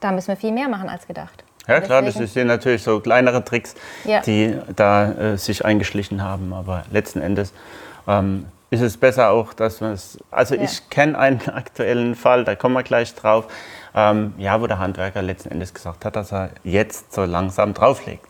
da 0.00 0.12
müssen 0.12 0.28
wir 0.28 0.36
viel 0.36 0.52
mehr 0.52 0.68
machen 0.68 0.88
als 0.88 1.06
gedacht. 1.06 1.44
Ja 1.66 1.80
klar, 1.80 2.02
das 2.02 2.14
sind 2.14 2.46
natürlich 2.46 2.82
so 2.82 3.00
kleinere 3.00 3.44
Tricks, 3.44 3.74
ja. 4.04 4.20
die 4.20 4.56
da 4.76 5.10
äh, 5.10 5.36
sich 5.36 5.64
eingeschlichen 5.64 6.22
haben. 6.22 6.52
Aber 6.52 6.84
letzten 6.92 7.20
Endes 7.20 7.52
ähm, 8.06 8.46
ist 8.70 8.82
es 8.82 8.96
besser 8.96 9.30
auch, 9.30 9.52
dass 9.52 9.80
man 9.80 9.92
es. 9.92 10.18
Also 10.30 10.54
ja. 10.54 10.62
ich 10.62 10.88
kenne 10.90 11.18
einen 11.18 11.40
aktuellen 11.48 12.14
Fall, 12.14 12.44
da 12.44 12.54
kommen 12.54 12.74
wir 12.74 12.84
gleich 12.84 13.14
drauf, 13.14 13.46
ähm, 13.94 14.34
ja, 14.38 14.60
wo 14.60 14.66
der 14.66 14.78
Handwerker 14.78 15.22
letzten 15.22 15.50
Endes 15.50 15.74
gesagt 15.74 16.04
hat, 16.04 16.14
dass 16.14 16.32
er 16.32 16.50
jetzt 16.62 17.12
so 17.12 17.24
langsam 17.24 17.74
drauflegt. 17.74 18.26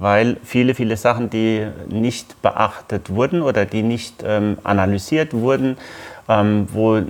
Weil 0.00 0.36
viele, 0.44 0.76
viele 0.76 0.96
Sachen, 0.96 1.28
die 1.28 1.66
nicht 1.88 2.40
beachtet 2.40 3.10
wurden 3.10 3.42
oder 3.42 3.66
die 3.66 3.82
nicht 3.82 4.22
ähm, 4.24 4.58
analysiert 4.62 5.34
wurden, 5.34 5.76
ähm, 6.28 6.68
wo 6.72 6.96
äh, 6.96 7.04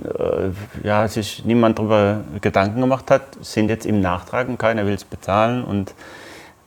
ja, 0.83 1.07
sich 1.07 1.43
niemand 1.45 1.77
darüber 1.77 2.21
Gedanken 2.41 2.79
gemacht 2.79 3.11
hat, 3.11 3.21
sind 3.41 3.69
jetzt 3.69 3.85
im 3.85 3.99
Nachtrag 3.99 4.47
und 4.47 4.57
keiner 4.57 4.85
will 4.85 4.93
es 4.93 5.03
bezahlen. 5.03 5.63
Und 5.63 5.93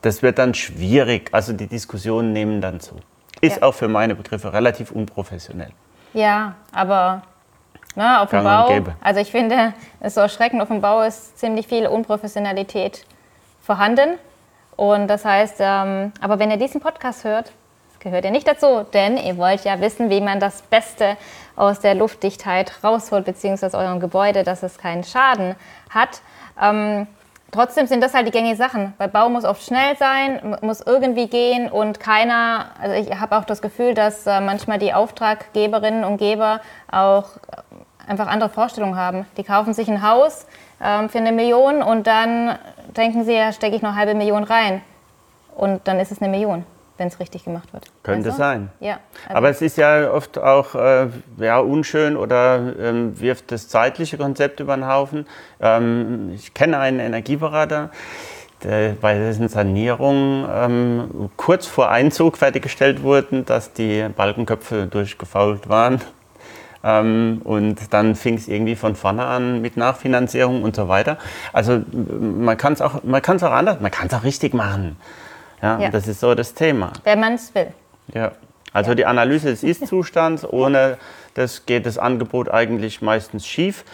das 0.03 0.23
wird 0.23 0.39
dann 0.39 0.53
schwierig. 0.55 1.31
Also 1.33 1.53
die 1.53 1.67
Diskussionen 1.67 2.33
nehmen 2.33 2.61
dann 2.61 2.81
zu. 2.81 2.97
Ist 3.41 3.57
Ja. 3.57 3.63
auch 3.69 3.75
für 3.75 3.89
meine 3.89 4.15
Begriffe 4.15 4.53
relativ 4.53 4.91
unprofessionell. 4.93 5.71
Ja, 6.13 6.55
aber 6.73 7.23
ne, 7.97 8.21
auf 8.21 8.29
dem 8.31 8.45
Gang 8.45 8.69
und 8.69 8.85
Bau, 8.85 8.93
also 9.01 9.21
ich 9.21 9.31
finde, 9.31 9.73
es 10.01 10.15
so 10.15 10.21
erschreckend, 10.21 10.61
auf 10.61 10.69
dem 10.69 10.81
Bau 10.83 11.03
ist 11.03 11.39
ziemlich 11.39 11.67
viel 11.67 11.87
Unprofessionalität 11.87 13.05
vorhanden. 13.63 14.19
Und 14.77 15.09
das 15.09 15.25
heißt, 15.25 15.57
ähm, 15.61 16.13
aber 16.21 16.39
wenn 16.39 16.51
ihr 16.51 16.57
diesen 16.59 16.81
Podcast 16.81 17.25
hört, 17.25 17.53
gehört 18.01 18.25
ihr 18.25 18.31
nicht 18.31 18.47
dazu, 18.49 18.85
denn 18.93 19.17
ihr 19.17 19.37
wollt 19.37 19.65
ja 19.65 19.81
wissen, 19.81 20.11
wie 20.11 20.21
man 20.21 20.41
das 20.41 20.63
Beste 20.63 21.17
aus 21.57 21.81
der 21.81 21.95
Luftdichtheit 21.95 22.73
rausholt, 22.83 23.25
beziehungsweise 23.25 23.77
eurem 23.77 24.01
Gebäude, 24.01 24.43
dass 24.43 24.63
es 24.63 24.79
keinen 24.79 25.05
Schaden 25.05 25.55
hat. 25.91 26.23
Ähm, 26.61 27.07
trotzdem 27.51 27.87
sind 27.87 28.03
das 28.03 28.15
halt 28.15 28.27
die 28.27 28.31
gängigen 28.31 28.57
Sachen, 28.57 28.95
weil 28.99 29.09
Bau 29.09 29.29
muss 29.29 29.45
oft 29.45 29.63
schnell 29.63 29.97
sein, 29.97 30.41
mu- 30.43 30.67
muss 30.67 30.81
irgendwie 30.81 31.29
gehen 31.29 31.71
und 31.71 32.01
keiner, 32.01 32.67
also 32.81 32.95
ich 32.95 33.19
habe 33.19 33.37
auch 33.37 33.45
das 33.45 33.61
Gefühl, 33.61 33.95
dass 33.95 34.27
äh, 34.27 34.41
manchmal 34.41 34.79
die 34.79 34.95
Auftraggeberinnen 34.95 36.05
und 36.05 36.17
Geber 36.17 36.61
auch 36.91 37.37
äh, 37.37 38.11
einfach 38.11 38.27
andere 38.27 38.51
Vorstellungen 38.51 38.97
haben. 38.97 39.27
Die 39.37 39.45
kaufen 39.45 39.75
sich 39.75 39.89
ein 39.89 40.03
Haus 40.03 40.47
ähm, 40.83 41.09
für 41.09 41.19
eine 41.19 41.33
Million 41.33 41.83
und 41.83 42.07
dann 42.07 42.59
denken 42.97 43.25
sie, 43.25 43.35
ja, 43.35 43.53
stecke 43.53 43.77
ich 43.77 43.83
noch 43.83 43.91
eine 43.91 43.99
halbe 43.99 44.15
Million 44.15 44.45
rein. 44.45 44.83
Und 45.55 45.87
dann 45.87 46.01
ist 46.01 46.11
es 46.11 46.23
eine 46.23 46.31
Million, 46.31 46.65
wenn 47.03 47.09
es 47.09 47.19
richtig 47.19 47.45
gemacht 47.45 47.73
wird. 47.73 47.85
Könnte 48.05 48.31
du? 48.31 48.35
sein. 48.37 48.71
Ja. 48.79 49.01
also- 49.27 49.37
Aber 49.37 49.51
es 49.51 49.61
ist 49.61 49.77
ja 49.77 50.11
oft 50.13 50.39
auch 50.39 50.77
äh, 50.77 51.09
ja, 51.39 51.59
unschön 51.59 52.17
oder 52.17 52.75
ähm, 52.79 53.21
wirft 53.21 53.51
das 53.51 53.67
zeitliche 53.69 54.17
Konzept 54.17 54.61
über 54.61 54.77
den 54.77 54.87
Haufen. 54.87 55.27
Ähm, 55.61 56.31
ich 56.35 56.55
kenne 56.55 56.79
einen 56.79 57.01
Energieberater, 57.01 57.91
der 58.63 58.91
bei 58.93 59.19
dessen 59.19 59.49
Sanierung 59.49 60.47
ähm, 60.49 61.31
kurz 61.37 61.67
vor 61.67 61.91
Einzug 61.91 62.39
fertiggestellt 62.39 63.03
wurden, 63.03 63.45
dass 63.45 63.73
die 63.73 64.07
Balkenköpfe 64.17 64.87
durchgefault 64.87 65.69
waren. 65.69 66.01
Ähm, 66.85 67.41
und 67.43 67.93
dann 67.93 68.15
fing 68.15 68.35
es 68.37 68.47
irgendwie 68.47 68.77
von 68.77 68.95
vorne 68.95 69.25
an 69.25 69.61
mit 69.61 69.77
Nachfinanzierung 69.77 70.63
und 70.63 70.77
so 70.77 70.87
weiter. 70.89 71.19
Also 71.53 71.81
man 72.21 72.57
kann 72.57 72.73
es 72.75 72.81
auch, 72.81 73.03
man 73.03 73.23
kann's 73.23 73.43
auch 73.43 73.51
anders, 73.53 73.81
man 73.81 73.91
kann 73.91 74.07
es 74.07 74.15
auch 74.15 74.23
richtig 74.25 74.55
machen. 74.55 74.97
Ja, 75.63 75.79
Ja. 75.81 75.91
Das 75.91 76.09
ist 76.09 76.21
so 76.21 76.35
das 76.35 76.55
Thema. 76.55 76.93
wenn 77.05 77.21
man 77.21 77.35
es 77.35 77.55
will. 77.55 77.69
Ja, 78.13 78.33
also 78.73 78.95
die 78.95 79.07
Analyse 79.07 79.49
des 79.49 79.63
Ist-Zustands, 79.63 80.45
ohne 80.51 80.99
das 81.35 81.65
geht 81.67 81.87
das 81.87 81.99
Angebot 81.99 82.51
eigentlich 82.51 83.01
meistens 83.01 83.47
schief. 83.47 83.85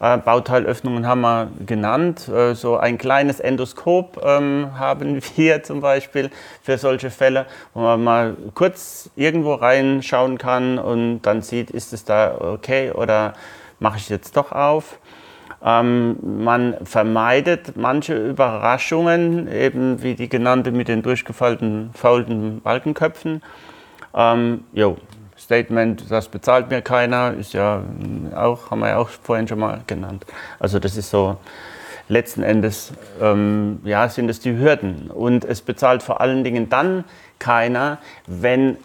Äh, 0.00 0.18
Bauteilöffnungen 0.18 1.06
haben 1.06 1.20
wir 1.22 1.48
genannt. 1.66 2.28
Äh, 2.28 2.54
so 2.54 2.76
ein 2.76 2.98
kleines 2.98 3.40
Endoskop 3.40 4.20
ähm, 4.24 4.70
haben 4.78 5.20
wir 5.36 5.62
zum 5.64 5.80
Beispiel 5.80 6.30
für 6.62 6.78
solche 6.78 7.10
Fälle, 7.10 7.46
wo 7.74 7.80
man 7.80 8.02
mal 8.02 8.36
kurz 8.54 9.10
irgendwo 9.16 9.54
reinschauen 9.54 10.38
kann 10.38 10.78
und 10.78 11.22
dann 11.22 11.42
sieht, 11.42 11.70
ist 11.70 11.92
es 11.92 12.04
da 12.04 12.36
okay 12.40 12.92
oder 12.92 13.34
mache 13.80 13.98
ich 13.98 14.08
jetzt 14.08 14.36
doch 14.36 14.52
auf. 14.52 14.98
Ähm, 15.64 16.44
man 16.44 16.76
vermeidet 16.84 17.76
manche 17.76 18.14
Überraschungen, 18.14 19.50
eben 19.50 20.02
wie 20.02 20.14
die 20.14 20.28
genannte 20.28 20.70
mit 20.70 20.88
den 20.88 21.02
durchgefallten 21.02 21.90
faulten 21.94 22.60
Balkenköpfen. 22.60 23.42
Ähm, 24.14 24.64
jo, 24.72 24.96
Statement, 25.36 26.10
das 26.10 26.28
bezahlt 26.28 26.70
mir 26.70 26.82
keiner, 26.82 27.34
ist 27.34 27.52
ja 27.54 27.82
auch, 28.34 28.70
haben 28.70 28.80
wir 28.80 28.88
ja 28.88 28.98
auch 28.98 29.08
vorhin 29.08 29.48
schon 29.48 29.58
mal 29.58 29.80
genannt. 29.86 30.24
Also 30.58 30.78
das 30.78 30.96
ist 30.96 31.10
so, 31.10 31.38
letzten 32.08 32.42
Endes 32.42 32.92
ähm, 33.20 33.80
ja, 33.84 34.08
sind 34.08 34.28
es 34.28 34.40
die 34.40 34.56
Hürden. 34.56 35.10
Und 35.10 35.44
es 35.44 35.60
bezahlt 35.60 36.02
vor 36.02 36.20
allen 36.20 36.44
Dingen 36.44 36.68
dann 36.68 37.04
keiner, 37.38 37.98
wenn 38.26 38.78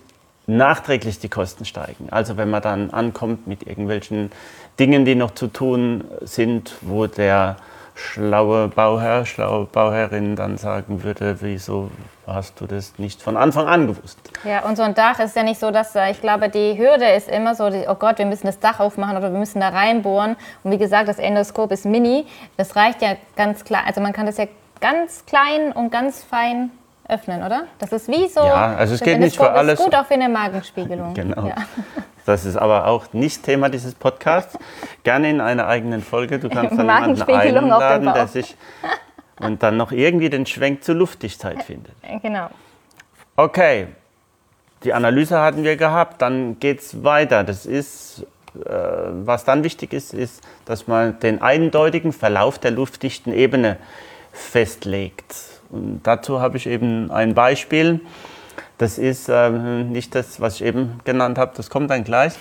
nachträglich 0.45 1.19
die 1.19 1.29
Kosten 1.29 1.65
steigen. 1.65 2.09
Also 2.11 2.35
wenn 2.35 2.49
man 2.49 2.61
dann 2.61 2.89
ankommt 2.91 3.47
mit 3.47 3.65
irgendwelchen 3.65 4.31
Dingen, 4.79 5.05
die 5.05 5.15
noch 5.15 5.31
zu 5.31 5.47
tun 5.47 6.03
sind, 6.21 6.75
wo 6.81 7.05
der 7.07 7.57
schlaue 7.95 8.69
Bauherr, 8.69 9.25
schlaue 9.25 9.65
Bauherrin 9.65 10.35
dann 10.35 10.57
sagen 10.57 11.03
würde, 11.03 11.37
wieso 11.41 11.91
hast 12.25 12.59
du 12.59 12.65
das 12.65 12.93
nicht 12.97 13.21
von 13.21 13.37
Anfang 13.37 13.67
an 13.67 13.85
gewusst? 13.85 14.17
Ja, 14.43 14.63
und 14.65 14.77
so 14.77 14.81
ein 14.83 14.95
Dach 14.95 15.19
ist 15.19 15.35
ja 15.35 15.43
nicht 15.43 15.59
so, 15.59 15.69
dass, 15.69 15.95
äh, 15.95 16.09
ich 16.09 16.19
glaube, 16.19 16.49
die 16.49 16.75
Hürde 16.77 17.05
ist 17.09 17.29
immer 17.29 17.53
so, 17.53 17.65
oh 17.65 17.95
Gott, 17.95 18.17
wir 18.17 18.25
müssen 18.25 18.47
das 18.47 18.59
Dach 18.59 18.79
aufmachen 18.79 19.15
oder 19.15 19.31
wir 19.31 19.37
müssen 19.37 19.59
da 19.59 19.69
reinbohren. 19.69 20.35
Und 20.63 20.71
wie 20.71 20.77
gesagt, 20.79 21.07
das 21.07 21.19
Endoskop 21.19 21.71
ist 21.71 21.85
mini. 21.85 22.25
Das 22.57 22.75
reicht 22.75 23.01
ja 23.03 23.15
ganz 23.35 23.63
klein, 23.63 23.83
also 23.85 24.01
man 24.01 24.11
kann 24.13 24.25
das 24.25 24.37
ja 24.37 24.45
ganz 24.81 25.23
klein 25.27 25.71
und 25.71 25.91
ganz 25.91 26.23
fein 26.23 26.71
öffnen, 27.07 27.43
oder? 27.43 27.65
Das 27.77 27.91
ist 27.91 28.07
wie 28.07 28.27
so. 28.27 28.39
Ja, 28.39 28.75
also 28.75 28.95
es 28.95 29.01
geht 29.01 29.19
nicht 29.19 29.35
für 29.35 29.43
Endoskop 29.43 29.57
alles- 29.57 29.79
Ist 29.79 29.85
gut 29.85 29.95
auch 29.95 30.05
für 30.05 30.13
eine 30.15 30.29
Magenspiegelung. 30.29 31.13
Genau. 31.13 31.45
Ja. 31.47 31.55
Das 32.25 32.45
ist 32.45 32.55
aber 32.55 32.87
auch 32.87 33.11
nicht 33.13 33.43
Thema 33.43 33.69
dieses 33.69 33.95
Podcasts. 33.95 34.57
Gerne 35.03 35.29
in 35.29 35.41
einer 35.41 35.67
eigenen 35.67 36.01
Folge. 36.01 36.39
Du 36.39 36.49
kannst 36.49 36.77
dann 36.77 36.87
jemanden 36.87 37.21
einladen, 37.21 38.13
der 38.13 38.27
sich 38.27 38.55
und 39.39 39.63
dann 39.63 39.77
noch 39.77 39.91
irgendwie 39.91 40.29
den 40.29 40.45
Schwenk 40.45 40.83
zur 40.83 40.95
Luftdichtheit 40.95 41.63
findet. 41.65 41.93
Genau. 42.21 42.49
Okay, 43.35 43.87
die 44.83 44.93
Analyse 44.93 45.39
hatten 45.39 45.63
wir 45.63 45.75
gehabt, 45.75 46.21
dann 46.21 46.59
geht 46.59 46.79
es 46.79 47.03
weiter. 47.03 47.43
Das 47.43 47.65
ist, 47.65 48.25
äh, 48.55 48.69
was 48.69 49.43
dann 49.43 49.63
wichtig 49.63 49.93
ist, 49.93 50.13
ist, 50.13 50.43
dass 50.65 50.87
man 50.87 51.19
den 51.19 51.41
eindeutigen 51.41 52.13
Verlauf 52.13 52.59
der 52.59 52.71
luftdichten 52.71 53.33
Ebene 53.33 53.77
festlegt. 54.31 55.35
Und 55.69 56.01
dazu 56.03 56.41
habe 56.41 56.57
ich 56.57 56.67
eben 56.67 57.11
ein 57.11 57.33
Beispiel. 57.33 58.01
Das 58.83 58.97
ist 58.97 59.29
ähm, 59.29 59.93
nicht 59.93 60.13
das, 60.13 60.41
was 60.41 60.55
ich 60.55 60.65
eben 60.65 60.99
genannt 61.05 61.37
habe, 61.37 61.53
das 61.55 61.69
kommt 61.69 61.89
dann 61.89 62.03
gleich. 62.03 62.33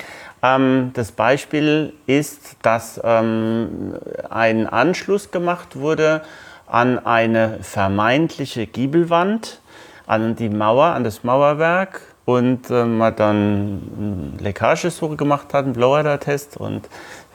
Ähm, 0.42 0.90
das 0.92 1.12
Beispiel 1.12 1.92
ist, 2.08 2.56
dass 2.62 3.00
ähm, 3.04 3.94
ein 4.28 4.66
Anschluss 4.66 5.30
gemacht 5.30 5.76
wurde 5.76 6.22
an 6.66 6.98
eine 7.06 7.60
vermeintliche 7.62 8.66
Giebelwand, 8.66 9.60
an 10.08 10.34
die 10.34 10.48
Mauer, 10.48 10.86
an 10.86 11.04
das 11.04 11.22
Mauerwerk 11.22 12.00
und 12.24 12.68
äh, 12.70 12.86
man 12.86 13.14
dann 13.14 14.32
eine 14.36 14.42
Leckagesuche 14.42 15.14
gemacht 15.14 15.54
hat, 15.54 15.66
einen 15.66 15.74
Blower-Test 15.74 16.56
und 16.56 16.88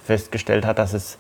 festgestellt 0.04 0.66
hat, 0.66 0.80
dass 0.80 0.92
es 0.92 1.18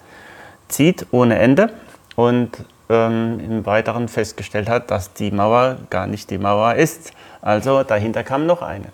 zieht 0.68 1.06
ohne 1.12 1.40
Ende 1.40 1.70
und 2.18 2.66
ähm, 2.90 3.40
im 3.40 3.66
Weiteren 3.66 4.10
festgestellt 4.10 4.68
hat, 4.68 4.92
dass 4.92 5.14
die 5.14 5.32
Mauer 5.32 5.78
gar 5.90 6.06
nicht 6.06 6.30
die 6.32 6.38
Mauer 6.38 6.76
ist. 6.76 7.14
Also 7.48 7.82
dahinter 7.84 8.26
kam 8.26 8.46
noch 8.46 8.62
eine. 8.62 8.88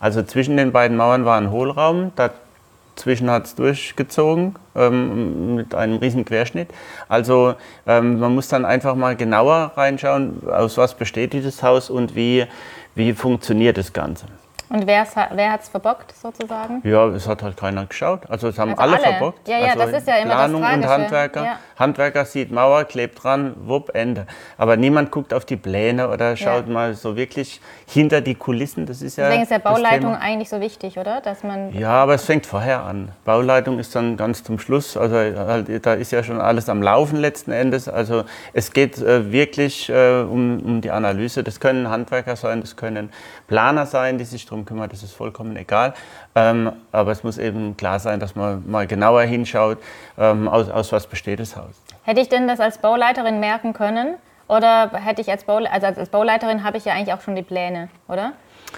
Also 0.00 0.22
zwischen 0.22 0.56
den 0.56 0.72
beiden 0.72 0.96
Mauern 0.96 1.26
war 1.26 1.36
ein 1.36 1.50
Hohlraum, 1.50 2.12
dazwischen 2.16 3.30
hat 3.30 3.44
es 3.44 3.54
durchgezogen 3.56 4.54
ähm, 4.74 5.56
mit 5.56 5.74
einem 5.74 5.98
riesen 5.98 6.24
Querschnitt. 6.24 6.70
Also 7.10 7.56
ähm, 7.86 8.18
man 8.18 8.34
muss 8.34 8.48
dann 8.48 8.64
einfach 8.64 8.94
mal 8.94 9.16
genauer 9.16 9.72
reinschauen, 9.76 10.48
aus 10.50 10.78
was 10.78 10.94
besteht 10.94 11.34
dieses 11.34 11.62
Haus 11.62 11.90
und 11.90 12.16
wie, 12.16 12.46
wie 12.94 13.12
funktioniert 13.12 13.76
das 13.76 13.92
Ganze. 13.92 14.24
Und 14.72 14.86
wer's 14.86 15.16
wer 15.32 15.50
hat 15.50 15.62
es 15.62 15.68
verbockt, 15.68 16.14
sozusagen? 16.16 16.80
Ja, 16.84 17.06
es 17.08 17.26
hat 17.26 17.42
halt 17.42 17.56
keiner 17.56 17.86
geschaut. 17.86 18.20
Also 18.30 18.48
es 18.48 18.58
haben 18.58 18.70
Also 18.70 18.82
alle, 18.82 18.92
alle. 18.98 19.02
verbockt. 19.02 19.48
Ja, 19.48 19.58
ja, 19.58 19.66
also 19.72 19.78
das 19.80 19.92
ist 20.02 20.06
ja 20.06 20.14
immer 20.18 20.28
das 20.28 20.36
Planung 20.36 20.62
und 20.62 20.68
Tragische. 20.68 20.88
Handwerker. 20.88 21.44
Ja. 21.44 21.58
Handwerker 21.76 22.24
sieht 22.24 22.52
Mauer, 22.52 22.84
klebt 22.84 23.22
dran, 23.24 23.56
wupp, 23.64 23.90
Ende. 23.94 24.26
Aber 24.56 24.76
niemand 24.76 25.10
guckt 25.10 25.34
auf 25.34 25.44
die 25.44 25.56
Pläne 25.56 26.08
oder 26.08 26.36
schaut 26.36 26.68
Ja. 26.68 26.72
mal 26.72 26.94
so 26.94 27.16
wirklich 27.16 27.60
hinter 27.88 28.20
die 28.20 28.36
Kulissen. 28.36 28.86
Das 28.86 29.02
ist 29.02 29.16
ja 29.16 29.24
Deswegen 29.24 29.42
ist 29.42 29.50
ja 29.50 29.58
das 29.58 29.72
Bauleitung 29.72 30.14
eigentlich 30.14 30.48
so 30.48 30.60
wichtig, 30.60 30.98
oder? 30.98 31.20
Dass 31.20 31.42
man 31.42 31.72
Ja, 31.72 31.90
aber 31.90 32.14
es 32.14 32.24
fängt 32.24 32.46
vorher 32.46 32.84
an. 32.84 33.10
Bauleitung 33.24 33.80
ist 33.80 33.96
dann 33.96 34.16
ganz 34.16 34.44
zum 34.44 34.60
Schluss. 34.60 34.96
Also 34.96 35.16
halt, 35.16 35.84
da 35.84 35.94
ist 35.94 36.12
ja 36.12 36.22
schon 36.22 36.40
alles 36.40 36.68
am 36.68 36.80
Laufen 36.80 37.16
letzten 37.18 37.50
Endes. 37.50 37.88
Also 37.88 38.22
es 38.52 38.72
geht 38.72 38.98
äh, 38.98 39.32
wirklich 39.32 39.88
äh, 39.88 40.20
um, 40.20 40.60
um 40.60 40.80
die 40.80 40.92
Analyse. 40.92 41.42
Das 41.42 41.58
können 41.58 41.90
Handwerker 41.90 42.36
sein, 42.36 42.60
das 42.60 42.76
können 42.76 43.10
Planer 43.48 43.84
sein, 43.86 44.16
die 44.16 44.24
sich 44.24 44.46
darum 44.60 44.64
kümmern. 44.64 44.88
Das 44.88 45.02
ist 45.02 45.12
vollkommen 45.12 45.56
egal. 45.56 45.94
Ähm, 46.34 46.72
aber 46.92 47.12
es 47.12 47.24
muss 47.24 47.38
eben 47.38 47.76
klar 47.76 47.98
sein, 47.98 48.20
dass 48.20 48.34
man 48.34 48.62
mal 48.70 48.86
genauer 48.86 49.22
hinschaut, 49.22 49.78
ähm, 50.18 50.48
aus, 50.48 50.68
aus 50.68 50.92
was 50.92 51.06
besteht 51.06 51.40
das 51.40 51.56
Haus. 51.56 51.80
Hätte 52.02 52.20
ich 52.20 52.28
denn 52.28 52.48
das 52.48 52.60
als 52.60 52.78
Bauleiterin 52.78 53.40
merken 53.40 53.72
können? 53.72 54.14
Oder 54.48 54.90
hätte 54.92 55.20
ich 55.20 55.30
als, 55.30 55.44
Baule 55.44 55.70
also 55.70 55.86
als 55.86 56.08
Bauleiterin 56.08 56.64
habe 56.64 56.76
ich 56.76 56.84
ja 56.84 56.94
eigentlich 56.94 57.14
auch 57.14 57.20
schon 57.20 57.36
die 57.36 57.42
Pläne, 57.42 57.88
oder? 58.08 58.32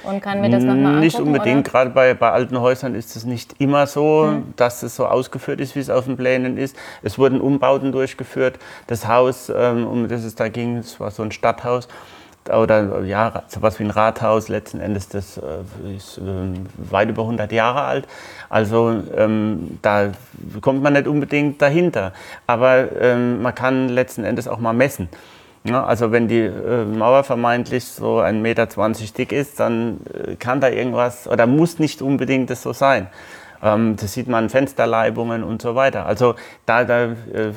Und 0.05 0.23
kann 0.23 0.41
mir 0.41 0.49
das 0.51 0.65
nochmal? 0.65 1.01
Nicht 1.01 1.19
unbedingt, 1.19 1.69
Oder? 1.69 1.71
gerade 1.71 1.91
bei, 1.91 2.15
bei 2.15 2.31
alten 2.31 2.59
Häusern 2.61 2.95
ist 2.95 3.15
es 3.15 3.25
nicht 3.25 3.61
immer 3.61 3.87
so, 3.87 4.43
dass 4.57 4.83
es 4.83 4.97
so 4.97 5.07
ausgeführt 5.07 5.61
ist, 5.61 5.75
wie 5.75 5.81
es 5.81 5.91
auf 5.91 6.07
den 6.07 6.17
Plänen 6.17 6.57
ist. 6.57 6.77
Es 7.03 7.19
wurden 7.19 7.41
Umbauten 7.41 7.93
durchgeführt. 7.93 8.59
Das 8.87 9.07
Haus, 9.07 9.53
ähm, 9.55 9.87
um 9.87 10.09
das 10.09 10.25
es 10.25 10.35
da 10.35 10.49
ging, 10.49 10.79
es 10.79 10.99
war 10.99 11.11
so 11.11 11.23
ein 11.23 11.31
Stadthaus 11.31 11.89
oder 12.49 13.03
ja, 13.05 13.43
sowas 13.49 13.79
wie 13.79 13.85
ein 13.85 13.91
Rathaus, 13.91 14.49
letzten 14.49 14.81
Endes, 14.81 15.09
das 15.09 15.39
äh, 15.39 15.95
ist 15.97 16.19
ähm, 16.19 16.67
weit 16.77 17.09
über 17.09 17.23
100 17.23 17.53
Jahre 17.53 17.83
alt. 17.83 18.07
Also 18.49 19.03
ähm, 19.17 19.79
da 19.83 20.11
kommt 20.61 20.83
man 20.83 20.95
nicht 20.95 21.07
unbedingt 21.07 21.61
dahinter. 21.63 22.13
Aber 22.47 22.89
ähm, 23.01 23.43
man 23.43 23.55
kann 23.55 23.89
letzten 23.89 24.25
Endes 24.25 24.49
auch 24.49 24.59
mal 24.59 24.73
messen. 24.73 25.09
Ja, 25.65 25.85
also 25.85 26.11
wenn 26.11 26.27
die 26.27 26.41
äh, 26.41 26.85
Mauer 26.85 27.23
vermeintlich 27.23 27.85
so 27.85 28.19
1,20 28.19 28.33
Meter 28.41 28.67
dick 29.17 29.31
ist, 29.31 29.61
dann 29.61 30.01
äh, 30.27 30.35
kann 30.35 30.61
da 30.61 30.69
irgendwas 30.69 31.29
oder 31.29 31.47
muss 31.47 31.79
nicht 31.79 32.03
unbedingt 32.03 32.51
das 32.51 32.63
so 32.63 32.73
sein. 32.73 33.07
Ähm, 33.63 33.95
das 33.95 34.13
sieht 34.15 34.27
man 34.27 34.45
an 34.45 34.51
Fensterleibungen 34.51 35.45
und 35.45 35.63
so 35.63 35.77
weiter. 35.77 36.05
Also 36.05 36.35
da, 36.67 36.83
da 36.85 37.05
äh, 37.05 37.15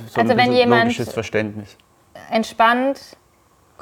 so 0.07 0.21
Also 0.21 0.31
ein 0.33 0.37
wenn 0.37 0.53
jemand- 0.53 0.83
logisches 0.83 1.11
Verständnis. 1.13 1.75
Entspannt, 2.29 3.17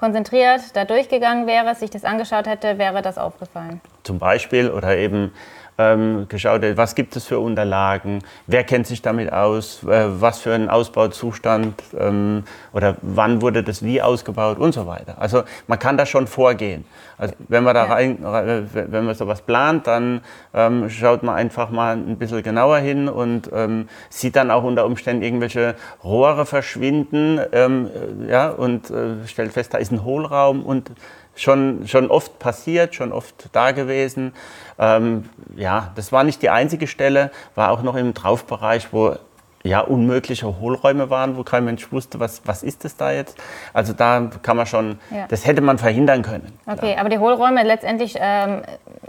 konzentriert 0.04 0.76
da 0.76 0.84
durchgegangen 0.84 1.48
wäre, 1.48 1.76
sich 1.76 1.90
das 1.90 2.04
angeschaut 2.04 2.46
hätte, 2.46 2.78
wäre 2.78 3.02
das 3.02 3.18
aufgefallen. 3.18 3.80
zum 4.04 4.20
Beispiel 4.20 4.70
oder 4.70 4.98
eben 4.98 5.32
ähm, 5.78 6.28
geschaut, 6.30 6.62
was 6.76 6.96
gibt 6.96 7.16
es 7.16 7.26
für 7.26 7.40
Unterlagen, 7.40 8.20
wer 8.48 8.64
kennt 8.64 8.88
sich 8.88 9.02
damit 9.02 9.32
aus, 9.32 9.84
äh, 9.84 10.06
was 10.22 10.40
für 10.40 10.54
ein 10.54 10.70
Ausbauzustand 10.70 11.82
ähm, 12.00 12.44
oder 12.74 12.96
wann 13.02 13.42
wurde 13.42 13.64
das 13.64 13.84
wie 13.84 14.02
ausgebaut 14.02 14.60
und 14.60 14.74
so 14.74 14.88
weiter. 14.88 15.16
Also 15.20 15.44
man 15.68 15.80
kann 15.80 15.98
da 15.98 16.06
schon 16.06 16.28
vorgehen. 16.28 16.86
Also 17.18 17.36
wenn 17.48 17.64
man 17.64 17.76
da 17.76 17.84
rein, 17.86 18.20
re- 18.24 18.66
wenn 18.74 19.06
man 19.06 19.16
sowas 19.16 19.42
plant, 19.42 19.88
dann 19.88 20.22
ähm, 20.54 20.90
schaut 20.90 21.24
man 21.24 21.36
einfach 21.36 21.70
mal 21.70 21.96
ein 21.96 22.18
bisschen 22.18 22.44
genauer 22.44 22.78
hin 22.80 23.08
und 23.08 23.50
ähm, 23.54 23.88
sieht 24.10 24.36
dann 24.36 24.52
auch 24.52 24.64
unter 24.64 24.86
Umständen 24.86 25.24
irgendwelche 25.24 25.76
Rohre 26.04 26.46
verschwinden 26.46 27.40
ähm, 27.52 27.90
äh, 28.28 28.32
ja, 28.32 28.50
und 28.50 28.90
äh, 28.90 29.28
stellt 29.28 29.54
fest, 29.54 29.74
da 29.74 29.78
ist 29.78 29.92
ein 29.92 30.04
Hohlraum 30.04 30.64
und 30.64 30.92
schon, 31.36 31.88
schon 31.88 32.10
oft 32.10 32.40
passiert, 32.40 32.96
schon 32.96 33.12
oft 33.12 33.50
da 33.52 33.72
gewesen. 33.72 34.34
Ähm, 34.80 35.30
ja, 35.56 35.92
das 35.96 36.12
war 36.12 36.24
nicht 36.24 36.42
die 36.42 36.50
einzige 36.50 36.88
Stelle, 36.88 37.32
war 37.56 37.72
auch 37.72 37.82
noch 37.82 37.96
im 37.96 38.14
Draufbereich, 38.14 38.92
wo 38.92 39.16
ja, 39.64 39.80
unmögliche 39.80 40.60
Hohlräume 40.60 41.10
waren, 41.10 41.38
wo 41.38 41.44
kein 41.44 41.64
Mensch 41.64 41.90
wusste, 41.92 42.20
was, 42.20 42.42
was 42.46 42.64
ist 42.64 42.84
es 42.84 42.98
da 42.98 43.12
jetzt. 43.12 43.38
Also 43.72 43.94
da 43.94 44.30
kann 44.42 44.58
man 44.58 44.66
schon, 44.66 45.00
Ja. 45.10 45.26
das 45.30 45.46
hätte 45.48 45.62
man 45.62 45.78
verhindern 45.78 46.22
können. 46.22 46.52
Okay, 46.66 46.98
aber 47.00 47.08
die 47.08 47.18
Hohlräume 47.18 47.64
letztendlich 47.64 48.18
ähm, 48.20 48.62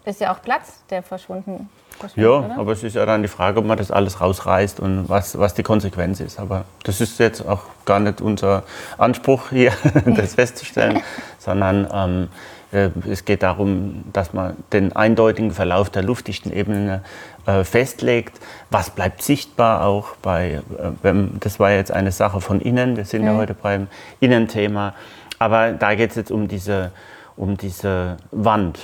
ist 0.05 0.21
ja 0.21 0.33
auch 0.33 0.41
Platz, 0.43 0.85
der 0.91 1.03
verschwunden, 1.03 1.43
verschwunden 1.53 1.69
Ja, 2.17 2.29
oder? 2.31 2.59
aber 2.59 2.73
es 2.73 2.83
ist 2.83 2.97
ja 2.97 3.07
dann 3.07 3.23
die 3.23 3.29
Frage, 3.29 3.59
ob 3.59 3.67
man 3.67 3.79
das 3.79 3.91
alles 3.91 4.21
rausreißt 4.21 4.81
und 4.81 5.09
was, 5.09 5.39
was 5.39 5.55
die 5.55 5.63
Konsequenz 5.63 6.21
ist. 6.21 6.39
Aber 6.39 6.65
das 6.83 7.01
ist 7.01 7.19
jetzt 7.19 7.47
auch 7.47 7.63
gar 7.85 8.01
nicht 8.01 8.21
unser 8.21 8.65
Anspruch 8.99 9.51
hier, 9.51 9.73
das 10.05 10.35
festzustellen, 10.37 11.01
sondern 11.39 11.89
ähm, 11.93 12.29
äh, 12.75 12.91
es 13.09 13.25
geht 13.25 13.43
darum, 13.43 14.05
dass 14.13 14.33
man 14.33 14.57
den 14.73 14.95
eindeutigen 14.95 15.53
Verlauf 15.53 15.91
der 15.91 16.03
luftdichten 16.03 16.53
Ebene 16.53 17.03
äh, 17.47 17.65
festlegt. 17.65 18.41
Was 18.71 18.91
bleibt 18.91 19.23
sichtbar 19.23 19.87
auch 19.87 20.17
bei, 20.17 20.61
äh, 21.03 21.15
das 21.41 21.61
war 21.61 21.71
jetzt 21.71 21.93
eine 21.93 22.13
Sache 22.13 22.41
von 22.41 22.61
innen, 22.61 22.97
wir 22.97 23.05
sind 23.05 23.25
ja 23.25 23.37
heute 23.37 23.55
beim 23.55 23.87
Innenthema, 24.21 24.95
aber 25.39 25.73
da 25.73 25.95
geht 25.95 26.11
es 26.11 26.17
jetzt 26.17 26.31
um 26.31 26.49
diese, 26.49 26.91
um 27.37 27.57
diese 27.57 28.17
Wand. 28.31 28.79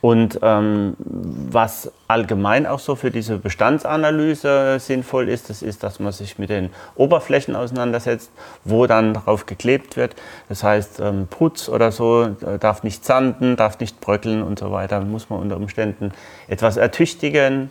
Und 0.00 0.38
ähm, 0.42 0.94
was 0.98 1.90
allgemein 2.06 2.66
auch 2.66 2.78
so 2.78 2.94
für 2.94 3.10
diese 3.10 3.38
Bestandsanalyse 3.38 4.78
sinnvoll 4.78 5.28
ist, 5.28 5.50
das 5.50 5.60
ist, 5.62 5.82
dass 5.82 5.98
man 5.98 6.12
sich 6.12 6.38
mit 6.38 6.50
den 6.50 6.70
Oberflächen 6.94 7.56
auseinandersetzt, 7.56 8.30
wo 8.64 8.86
dann 8.86 9.14
drauf 9.14 9.46
geklebt 9.46 9.96
wird. 9.96 10.14
Das 10.48 10.62
heißt, 10.62 11.00
ähm, 11.00 11.26
Putz 11.28 11.68
oder 11.68 11.90
so 11.90 12.36
äh, 12.46 12.58
darf 12.60 12.84
nicht 12.84 13.04
sanden, 13.04 13.56
darf 13.56 13.80
nicht 13.80 14.00
bröckeln 14.00 14.42
und 14.42 14.60
so 14.60 14.70
weiter. 14.70 15.00
Muss 15.00 15.30
man 15.30 15.40
unter 15.40 15.56
Umständen 15.56 16.12
etwas 16.46 16.76
ertüchtigen. 16.76 17.70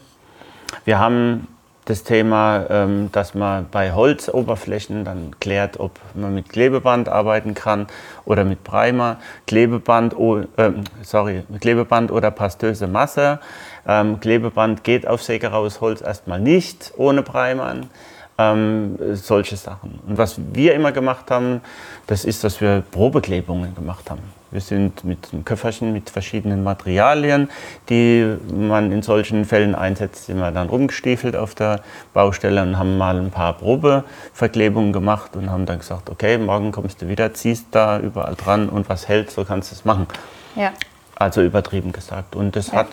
Wir 0.84 1.00
haben 1.00 1.48
das 1.88 2.04
Thema, 2.04 2.66
ähm, 2.70 3.10
dass 3.14 3.34
man 3.34 3.68
bei 3.72 3.94
Holzoberflächen 3.94 5.06
dann 5.06 5.40
klärt, 5.40 5.80
ob 5.80 6.00
man 6.16 6.36
mit 6.36 6.50
Klebeband 6.50 7.08
arbeiten 7.08 7.54
kann 7.54 7.88
oder 8.26 8.44
mit 8.44 8.64
Primer, 8.66 9.18
Klebeband, 9.48 10.14
ähm, 10.58 10.84
sorry, 11.02 11.44
Klebeband 11.62 12.12
oder 12.12 12.30
pastöse 12.30 12.88
Masse. 12.88 13.40
Ähm, 13.88 14.20
Klebeband 14.20 14.84
geht 14.84 15.08
auf 15.08 15.24
sägeraues 15.24 15.80
Holz 15.80 16.02
erstmal 16.02 16.42
nicht 16.42 16.94
ohne 16.98 17.24
Primern. 17.24 17.90
Ähm, 18.38 19.00
solche 19.16 19.56
Sachen. 19.56 20.00
Und 20.08 20.20
was 20.20 20.40
wir 20.54 20.76
immer 20.76 20.92
gemacht 20.92 21.32
haben, 21.32 21.62
das 22.06 22.24
ist, 22.24 22.44
dass 22.44 22.62
wir 22.62 22.84
Probeklebungen 22.92 23.74
gemacht 23.74 24.12
haben. 24.12 24.22
Wir 24.50 24.62
sind 24.62 25.04
mit 25.04 25.30
einem 25.34 25.44
Köfferchen 25.44 25.92
mit 25.92 26.10
verschiedenen 26.10 26.64
Materialien, 26.64 27.50
die 27.90 28.38
man 28.54 28.92
in 28.92 29.02
solchen 29.02 29.44
Fällen 29.46 29.76
einsetzt, 29.76 30.28
sind 30.28 30.38
wir 30.40 30.52
dann 30.52 30.70
rumgestiefelt 30.70 31.36
auf 31.36 31.54
der 31.54 31.82
Baustelle 32.14 32.62
und 32.62 32.78
haben 32.80 32.98
mal 32.98 33.18
ein 33.18 33.30
paar 33.32 33.54
Probeverklebungen 33.54 34.94
gemacht 34.94 35.36
und 35.36 35.50
haben 35.50 35.66
dann 35.66 35.80
gesagt, 35.80 36.10
okay, 36.10 36.38
morgen 36.38 36.72
kommst 36.72 37.02
du 37.02 37.10
wieder, 37.10 37.34
ziehst 37.34 37.68
da 37.72 38.00
überall 38.00 38.36
dran 38.36 38.70
und 38.70 38.88
was 38.88 39.08
hält, 39.08 39.32
so 39.32 39.44
kannst 39.44 39.72
du 39.72 39.76
es 39.76 39.86
machen. 39.86 40.08
Ja. 40.56 40.72
Also 41.16 41.42
übertrieben 41.42 41.92
gesagt. 41.92 42.36
Und 42.36 42.56
das 42.56 42.68
Ja. 42.68 42.80
hat 42.80 42.88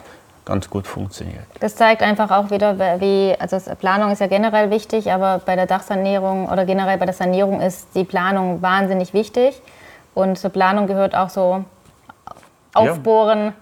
ganz 0.44 0.68
gut 0.68 0.86
funktioniert. 0.86 1.44
Das 1.60 1.76
zeigt 1.76 2.02
einfach 2.02 2.30
auch 2.30 2.50
wieder, 2.50 2.78
wie, 3.00 3.34
also 3.38 3.58
Planung 3.76 4.10
ist 4.10 4.20
ja 4.20 4.26
generell 4.26 4.70
wichtig, 4.70 5.10
aber 5.12 5.40
bei 5.44 5.56
der 5.56 5.66
Dachsanierung 5.66 6.48
oder 6.48 6.64
generell 6.66 6.98
bei 6.98 7.06
der 7.06 7.14
Sanierung 7.14 7.60
ist 7.60 7.88
die 7.94 8.04
Planung 8.04 8.60
wahnsinnig 8.60 9.14
wichtig. 9.14 9.62
Und 10.14 10.38
zur 10.38 10.50
Planung 10.50 10.86
gehört 10.86 11.14
auch 11.14 11.28
so 11.28 11.64
Aufbohren, 12.72 13.52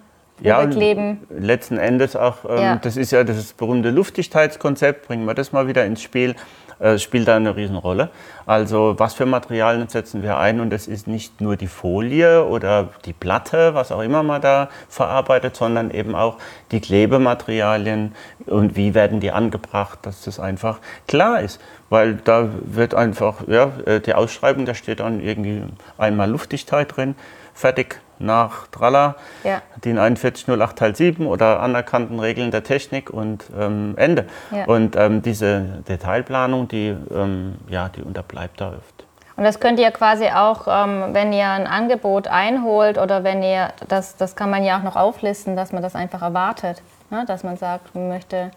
Ja, 0.41 0.63
Überkleben. 0.63 1.21
letzten 1.31 1.79
Endes 1.79 2.17
auch, 2.17 2.45
ähm, 2.49 2.59
Ja. 2.59 2.77
das 2.77 2.97
ist 2.97 3.13
ja 3.13 3.23
das 3.23 3.53
berühmte 3.53 3.91
Luftigkeitskonzept, 3.91 5.07
bringen 5.07 5.25
wir 5.25 5.35
das 5.35 5.53
mal 5.53 5.69
wieder 5.69 5.85
ins 5.85 6.03
Spiel, 6.03 6.35
äh, 6.83 6.99
spielt 6.99 7.29
da 7.29 7.37
eine 7.37 7.55
Riesenrolle. 7.55 8.11
Also 8.45 8.97
was 8.99 9.15
für 9.15 9.25
Materialien 9.25 9.89
setzen 9.89 10.25
wir 10.25 10.39
ein 10.39 10.59
und 10.59 10.71
das 10.71 10.89
ist 10.89 11.07
nicht 11.07 11.41
nur 11.41 11.57
die 11.57 11.69
Folie 11.69 12.45
oder 12.45 12.89
die 13.05 13.13
Platte, 13.13 13.75
was 13.75 13.93
auch 13.93 14.01
immer 14.01 14.25
man 14.25 14.43
da 14.43 14.69
verarbeitet, 14.89 15.55
sondern 15.55 15.93
eben 15.93 16.17
auch 16.17 16.39
die 16.73 16.81
Klebematerialien 16.81 18.17
und 18.47 18.75
wie 18.75 18.95
werden 18.95 19.21
die 19.21 19.31
angebracht, 19.31 20.01
dass 20.03 20.23
das 20.23 20.41
einfach 20.41 20.81
klar 21.07 21.41
ist. 21.41 21.61
Weil 21.89 22.17
da 22.17 22.49
wird 22.65 22.95
einfach, 22.95 23.47
ja, 23.47 23.71
äh, 23.87 24.01
die 24.01 24.15
Ausschreibung, 24.15 24.65
da 24.65 24.75
steht 24.75 24.99
dann 24.99 25.21
irgendwie 25.21 25.63
einmal 25.99 26.29
Luftdichtheit 26.29 26.97
drin, 26.97 27.15
fertig, 27.55 28.01
nach 28.23 28.69
Tralla. 28.69 29.17
Ja. 29.45 29.63
DIN 29.85 29.97
4108 29.97 30.79
Teil 30.79 30.97
7 30.97 31.27
oder 31.27 31.61
anerkannten 31.61 32.21
Regeln 32.21 32.51
der 32.51 32.63
Technik 32.63 33.11
und 33.11 33.45
ähm, 33.59 33.95
Ende. 33.97 34.27
Ja. 34.51 34.65
Und 34.67 34.97
ähm, 34.97 35.23
diese 35.23 35.83
Detailplanung, 35.89 36.69
die, 36.69 36.97
ähm, 37.11 37.57
ja, 37.69 37.89
die 37.89 38.03
unterbleibt 38.03 38.61
da 38.61 38.69
oft. 38.69 39.05
Und 39.37 39.45
das 39.45 39.61
könnt 39.61 39.81
ihr 39.81 39.91
quasi 39.91 40.27
auch, 40.27 40.69
ähm, 40.69 41.15
wenn 41.15 41.33
ihr 41.33 41.49
ein 41.49 41.67
Angebot 41.67 42.29
einholt 42.29 42.99
oder 42.99 43.25
wenn 43.25 43.43
ihr, 43.43 43.71
das, 43.89 44.17
das 44.17 44.37
kann 44.37 44.51
man 44.51 44.63
ja 44.63 44.79
auch 44.79 44.83
noch 44.83 44.97
auflisten, 44.97 45.57
dass 45.57 45.73
man 45.73 45.83
das 45.83 45.95
einfach 45.95 46.23
erwartet. 46.23 46.83
Ne? 47.11 47.25
Dass 47.27 47.43
man 47.43 47.57
sagt, 47.57 47.95
man 47.95 48.09
möchte, 48.09 48.51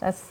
dass 0.00 0.22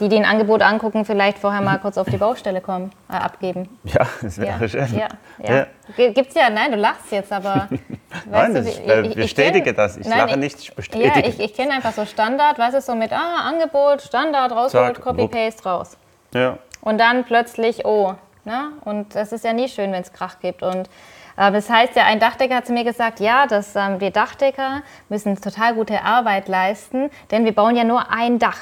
die, 0.00 0.08
die 0.08 0.16
ein 0.16 0.24
Angebot 0.24 0.62
angucken, 0.62 1.04
vielleicht 1.04 1.38
vorher 1.38 1.60
mal 1.60 1.78
kurz 1.78 1.98
auf 1.98 2.06
die 2.08 2.18
Baustelle 2.18 2.60
kommen, 2.60 2.92
äh, 3.10 3.14
abgeben. 3.14 3.68
Ja, 3.84 4.06
das 4.22 4.38
wäre 4.38 4.60
Ja, 4.62 4.68
schön. 4.68 4.96
ja, 4.96 5.08
ja. 5.42 5.66
G- 5.96 6.12
Gibt's 6.12 6.34
ja, 6.36 6.48
nein, 6.50 6.70
du 6.70 6.78
lachst 6.78 7.10
jetzt, 7.10 7.32
aber. 7.32 7.68
Nein, 8.30 8.54
du, 8.54 8.64
wie- 8.64 8.68
ich, 8.70 8.78
ich- 8.86 9.06
ich 9.10 9.14
bestätige 9.16 9.70
kenn- 9.70 9.76
das. 9.76 9.96
Ich 9.96 10.06
nein, 10.06 10.18
lache 10.18 10.30
ich- 10.30 10.36
nicht, 10.36 10.58
ich 10.60 10.74
bestätige. 10.74 11.20
Ja, 11.20 11.26
ich, 11.26 11.40
ich 11.40 11.54
kenne 11.54 11.72
einfach 11.72 11.92
so 11.92 12.06
Standard, 12.06 12.58
weißt 12.58 12.76
du, 12.76 12.80
so 12.80 12.94
mit 12.94 13.12
ah, 13.12 13.48
Angebot, 13.48 14.00
Standard, 14.02 14.52
rausholt, 14.52 15.00
Copy-Paste, 15.00 15.64
raus. 15.68 15.96
ja. 16.32 16.58
Und 16.80 16.98
dann 16.98 17.24
plötzlich, 17.24 17.84
oh, 17.84 18.14
ne? 18.44 18.68
Und 18.84 19.14
das 19.16 19.32
ist 19.32 19.44
ja 19.44 19.52
nie 19.52 19.68
schön, 19.68 19.90
wenn 19.92 20.00
es 20.02 20.12
Krach 20.12 20.38
gibt. 20.40 20.62
Und 20.62 20.88
äh, 21.36 21.50
das 21.50 21.68
heißt 21.68 21.96
ja, 21.96 22.04
ein 22.04 22.20
Dachdecker 22.20 22.54
hat 22.54 22.66
zu 22.66 22.72
mir 22.72 22.84
gesagt, 22.84 23.18
ja, 23.18 23.46
dass 23.48 23.74
ähm, 23.74 23.98
wir 24.00 24.12
Dachdecker 24.12 24.82
müssen 25.08 25.38
total 25.40 25.74
gute 25.74 26.02
Arbeit 26.02 26.46
leisten, 26.46 27.10
denn 27.32 27.44
wir 27.44 27.52
bauen 27.54 27.74
ja 27.76 27.82
nur 27.82 28.10
ein 28.12 28.38
Dach. 28.38 28.58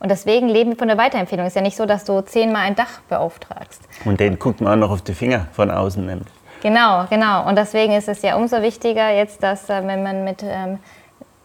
Und 0.00 0.10
deswegen 0.10 0.48
leben 0.48 0.70
wir 0.70 0.76
von 0.76 0.88
der 0.88 0.98
Weiterempfehlung. 0.98 1.46
Es 1.46 1.52
ist 1.52 1.56
ja 1.56 1.62
nicht 1.62 1.76
so, 1.76 1.86
dass 1.86 2.04
du 2.04 2.20
zehnmal 2.20 2.62
ein 2.62 2.76
Dach 2.76 3.00
beauftragst. 3.08 3.82
Und 4.04 4.20
den 4.20 4.38
guckt 4.38 4.60
man 4.60 4.72
auch 4.74 4.86
noch 4.86 4.94
auf 4.94 5.02
die 5.02 5.14
Finger 5.14 5.46
von 5.52 5.70
außen. 5.70 6.04
Nämlich. 6.04 6.28
Genau, 6.62 7.06
genau. 7.10 7.48
Und 7.48 7.56
deswegen 7.56 7.92
ist 7.94 8.08
es 8.08 8.22
ja 8.22 8.36
umso 8.36 8.62
wichtiger 8.62 9.10
jetzt, 9.10 9.42
dass 9.42 9.68
äh, 9.68 9.86
wenn 9.86 10.02
man 10.02 10.24
mit, 10.24 10.42
ähm, 10.42 10.78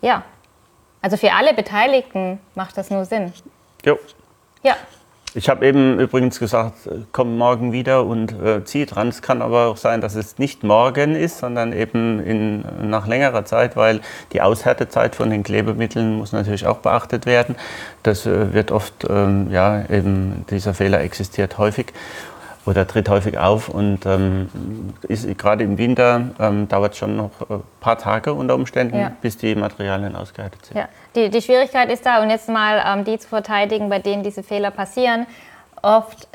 ja, 0.01 0.23
also 1.01 1.17
für 1.17 1.33
alle 1.33 1.53
Beteiligten 1.53 2.39
macht 2.55 2.77
das 2.77 2.89
nur 2.89 3.05
Sinn. 3.05 3.33
Jo. 3.85 3.97
Ja, 4.63 4.75
Ich 5.35 5.49
habe 5.49 5.65
eben 5.65 5.99
übrigens 5.99 6.37
gesagt, 6.37 6.85
äh, 6.85 6.99
komm 7.11 7.37
morgen 7.37 7.71
wieder 7.71 8.05
und 8.05 8.33
äh, 8.39 8.63
zieh 8.65 8.85
dran. 8.85 9.07
Es 9.07 9.23
kann 9.23 9.41
aber 9.41 9.67
auch 9.67 9.77
sein, 9.77 9.99
dass 9.99 10.13
es 10.13 10.37
nicht 10.37 10.63
morgen 10.63 11.15
ist, 11.15 11.39
sondern 11.39 11.73
eben 11.73 12.19
in, 12.19 12.63
nach 12.89 13.07
längerer 13.07 13.43
Zeit, 13.43 13.75
weil 13.75 14.01
die 14.31 14.41
Aushärtezeit 14.41 15.15
von 15.15 15.31
den 15.31 15.41
Klebemitteln 15.41 16.17
muss 16.17 16.33
natürlich 16.33 16.67
auch 16.67 16.77
beachtet 16.77 17.25
werden. 17.25 17.55
Das 18.03 18.27
äh, 18.27 18.53
wird 18.53 18.71
oft, 18.71 18.93
ähm, 19.09 19.49
ja, 19.49 19.89
eben 19.89 20.45
dieser 20.51 20.75
Fehler 20.75 21.01
existiert 21.01 21.57
häufig 21.57 21.93
oder 22.65 22.87
tritt 22.87 23.09
häufig 23.09 23.37
auf 23.37 23.67
und 23.69 24.05
ähm, 24.05 24.49
ist 25.07 25.37
gerade 25.37 25.63
im 25.63 25.77
Winter 25.77 26.29
ähm, 26.39 26.67
dauert 26.69 26.93
es 26.93 26.97
schon 26.99 27.17
noch 27.17 27.31
ein 27.49 27.61
paar 27.81 27.97
Tage 27.97 28.33
unter 28.33 28.55
Umständen, 28.55 28.97
Ja. 28.97 29.11
bis 29.21 29.37
die 29.37 29.53
Materialien 29.55 30.15
ausgehärtet 30.15 30.65
sind. 30.65 30.77
ja. 30.77 30.87
Die, 31.15 31.29
die 31.29 31.41
Schwierigkeit 31.41 31.91
ist 31.91 32.05
da, 32.05 32.21
und 32.23 32.29
jetzt 32.29 32.49
mal 32.49 32.81
ähm, 32.85 33.03
die 33.03 33.19
zu 33.19 33.27
verteidigen, 33.27 33.89
bei 33.89 33.99
denen 33.99 34.23
diese 34.23 34.43
Fehler 34.43 34.71
passieren. 34.71 35.25
Oft 35.81 36.27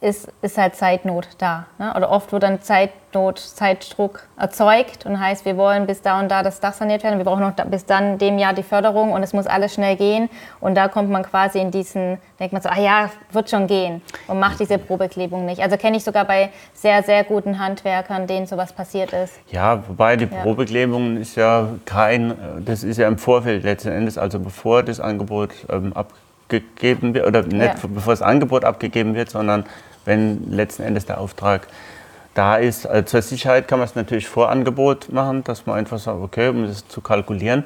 ist, 0.00 0.28
ist 0.42 0.58
halt 0.58 0.76
Zeitnot 0.76 1.28
da. 1.38 1.66
Ne? 1.78 1.92
Oder 1.96 2.10
oft 2.10 2.32
wird 2.32 2.42
dann 2.42 2.60
Zeitnot, 2.60 3.38
Zeitdruck 3.38 4.22
erzeugt 4.38 5.06
und 5.06 5.18
heißt, 5.18 5.44
wir 5.44 5.56
wollen 5.56 5.86
bis 5.86 6.02
da 6.02 6.20
und 6.20 6.28
da 6.30 6.42
das 6.42 6.60
Dach 6.60 6.72
saniert 6.72 7.02
werden, 7.02 7.18
wir 7.18 7.24
brauchen 7.24 7.40
noch 7.40 7.56
da, 7.56 7.64
bis 7.64 7.84
dann 7.84 8.18
dem 8.18 8.38
Jahr 8.38 8.52
die 8.52 8.62
Förderung 8.62 9.12
und 9.12 9.22
es 9.22 9.32
muss 9.32 9.46
alles 9.46 9.74
schnell 9.74 9.96
gehen. 9.96 10.28
Und 10.60 10.76
da 10.76 10.88
kommt 10.88 11.10
man 11.10 11.22
quasi 11.22 11.58
in 11.58 11.70
diesen, 11.70 12.18
denkt 12.38 12.52
man 12.52 12.62
so, 12.62 12.68
ah 12.68 12.78
ja, 12.78 13.10
wird 13.32 13.50
schon 13.50 13.66
gehen 13.66 14.02
und 14.26 14.38
macht 14.38 14.60
diese 14.60 14.78
Probeklebung 14.78 15.46
nicht. 15.46 15.62
Also 15.62 15.76
kenne 15.76 15.96
ich 15.96 16.04
sogar 16.04 16.24
bei 16.24 16.50
sehr, 16.74 17.02
sehr 17.02 17.24
guten 17.24 17.58
Handwerkern, 17.58 18.26
denen 18.26 18.46
sowas 18.46 18.72
passiert 18.72 19.12
ist. 19.12 19.34
Ja, 19.50 19.82
wobei 19.88 20.16
die 20.16 20.26
ja. 20.26 20.42
Probeklebung 20.42 21.16
ist 21.16 21.36
ja 21.36 21.68
kein, 21.84 22.34
das 22.64 22.84
ist 22.84 22.98
ja 22.98 23.08
im 23.08 23.18
Vorfeld 23.18 23.64
letzten 23.64 23.90
Endes, 23.90 24.18
also 24.18 24.38
bevor 24.38 24.82
das 24.82 25.00
Angebot 25.00 25.50
ähm, 25.70 25.92
abgegeben 25.92 27.14
wird, 27.14 27.26
oder 27.26 27.42
nicht 27.42 27.82
ja. 27.82 27.88
bevor 27.88 28.12
das 28.12 28.22
Angebot 28.22 28.64
abgegeben 28.64 29.14
wird, 29.14 29.30
sondern 29.30 29.64
wenn 30.08 30.50
letzten 30.50 30.82
Endes 30.82 31.06
der 31.06 31.20
Auftrag 31.20 31.68
da 32.34 32.56
ist. 32.56 32.86
Also 32.86 33.04
zur 33.04 33.22
Sicherheit 33.22 33.68
kann 33.68 33.78
man 33.78 33.86
es 33.86 33.94
natürlich 33.94 34.26
vor 34.26 34.48
Angebot 34.48 35.12
machen, 35.12 35.44
dass 35.44 35.66
man 35.66 35.76
einfach 35.76 35.98
sagt, 35.98 36.20
okay, 36.20 36.48
um 36.48 36.66
das 36.66 36.88
zu 36.88 37.00
kalkulieren, 37.00 37.64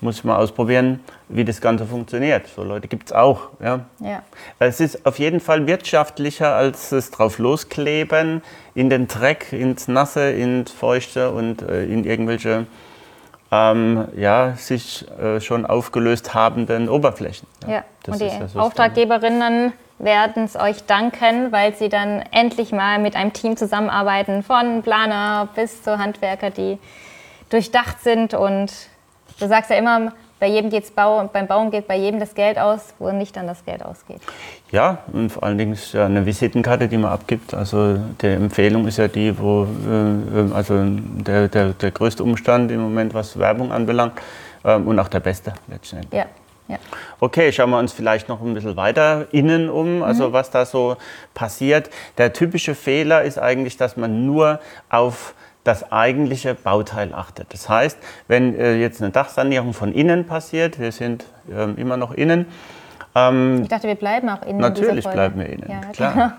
muss 0.00 0.18
ich 0.18 0.24
mal 0.24 0.36
ausprobieren, 0.36 1.00
wie 1.28 1.44
das 1.44 1.60
Ganze 1.60 1.86
funktioniert. 1.86 2.46
So 2.54 2.62
Leute 2.62 2.88
gibt 2.88 3.08
es 3.08 3.12
auch. 3.12 3.48
Ja. 3.62 3.86
ja. 4.00 4.22
Es 4.58 4.80
ist 4.80 5.06
auf 5.06 5.18
jeden 5.18 5.40
Fall 5.40 5.66
wirtschaftlicher 5.66 6.54
als 6.54 6.90
das 6.90 7.10
drauf 7.10 7.38
loskleben 7.38 8.42
in 8.74 8.90
den 8.90 9.08
Dreck, 9.08 9.52
ins 9.52 9.88
Nasse, 9.88 10.30
ins 10.32 10.72
Feuchte 10.72 11.30
und 11.30 11.62
äh, 11.62 11.84
in 11.84 12.04
irgendwelche 12.04 12.66
ähm, 13.50 14.08
ja, 14.16 14.54
sich 14.56 15.06
äh, 15.18 15.40
schon 15.40 15.64
aufgelöst 15.64 16.34
habenden 16.34 16.88
Oberflächen. 16.88 17.46
Ja, 17.66 17.72
ja. 17.72 17.84
und 18.06 18.20
die 18.20 18.58
Auftraggeberinnen 18.58 19.72
werden 19.98 20.44
es 20.44 20.56
euch 20.56 20.84
danken, 20.84 21.52
weil 21.52 21.74
sie 21.74 21.88
dann 21.88 22.22
endlich 22.30 22.72
mal 22.72 22.98
mit 22.98 23.16
einem 23.16 23.32
Team 23.32 23.56
zusammenarbeiten, 23.56 24.42
von 24.42 24.82
Planer 24.82 25.48
bis 25.54 25.82
zu 25.82 25.98
Handwerker, 25.98 26.50
die 26.50 26.78
durchdacht 27.50 28.02
sind. 28.02 28.34
Und 28.34 28.72
du 29.38 29.46
sagst 29.46 29.70
ja 29.70 29.76
immer, 29.76 30.12
bei 30.40 30.48
jedem 30.48 30.68
geht's 30.68 30.90
Bau, 30.90 31.28
beim 31.32 31.46
Bauen 31.46 31.70
geht 31.70 31.86
bei 31.86 31.96
jedem 31.96 32.20
das 32.20 32.34
Geld 32.34 32.58
aus, 32.58 32.94
wo 32.98 33.10
nicht 33.10 33.36
dann 33.36 33.46
das 33.46 33.64
Geld 33.64 33.84
ausgeht. 33.84 34.20
Ja, 34.72 34.98
und 35.12 35.30
vor 35.30 35.44
allen 35.44 35.56
Dingen 35.56 35.72
ist 35.72 35.94
ja 35.94 36.06
eine 36.06 36.26
Visitenkarte, 36.26 36.88
die 36.88 36.98
man 36.98 37.12
abgibt. 37.12 37.54
Also 37.54 37.96
die 38.20 38.26
Empfehlung 38.26 38.86
ist 38.86 38.98
ja 38.98 39.08
die, 39.08 39.38
wo 39.38 39.64
äh, 39.64 40.52
also 40.52 40.84
der, 40.84 41.48
der, 41.48 41.68
der 41.72 41.90
größte 41.92 42.22
Umstand 42.22 42.70
im 42.72 42.80
Moment, 42.80 43.14
was 43.14 43.38
Werbung 43.38 43.72
anbelangt 43.72 44.20
äh, 44.64 44.74
und 44.74 44.98
auch 44.98 45.08
der 45.08 45.20
beste 45.20 45.54
letztendlich. 45.68 46.12
Ja. 46.12 46.26
Ja. 46.68 46.78
Okay, 47.20 47.52
schauen 47.52 47.70
wir 47.70 47.78
uns 47.78 47.92
vielleicht 47.92 48.28
noch 48.28 48.40
ein 48.40 48.54
bisschen 48.54 48.76
weiter 48.76 49.26
innen 49.32 49.68
um, 49.68 50.02
also 50.02 50.28
mhm. 50.28 50.32
was 50.32 50.50
da 50.50 50.64
so 50.64 50.96
passiert. 51.34 51.90
Der 52.16 52.32
typische 52.32 52.74
Fehler 52.74 53.22
ist 53.22 53.38
eigentlich, 53.38 53.76
dass 53.76 53.96
man 53.96 54.24
nur 54.26 54.60
auf 54.88 55.34
das 55.62 55.90
eigentliche 55.92 56.54
Bauteil 56.54 57.14
achtet. 57.14 57.52
Das 57.52 57.68
heißt, 57.68 57.98
wenn 58.28 58.58
äh, 58.58 58.76
jetzt 58.76 59.02
eine 59.02 59.10
Dachsanierung 59.10 59.72
von 59.72 59.92
innen 59.92 60.26
passiert, 60.26 60.78
wir 60.78 60.92
sind 60.92 61.24
äh, 61.50 61.70
immer 61.80 61.96
noch 61.96 62.12
innen, 62.12 62.46
ähm, 63.14 63.62
ich 63.62 63.68
dachte, 63.68 63.86
wir 63.86 63.94
bleiben 63.94 64.28
auch 64.28 64.42
innen. 64.42 64.58
Natürlich 64.58 65.06
bleiben 65.06 65.38
wir 65.38 65.48
innen, 65.48 65.70
ja, 65.70 65.80
klar. 65.92 66.32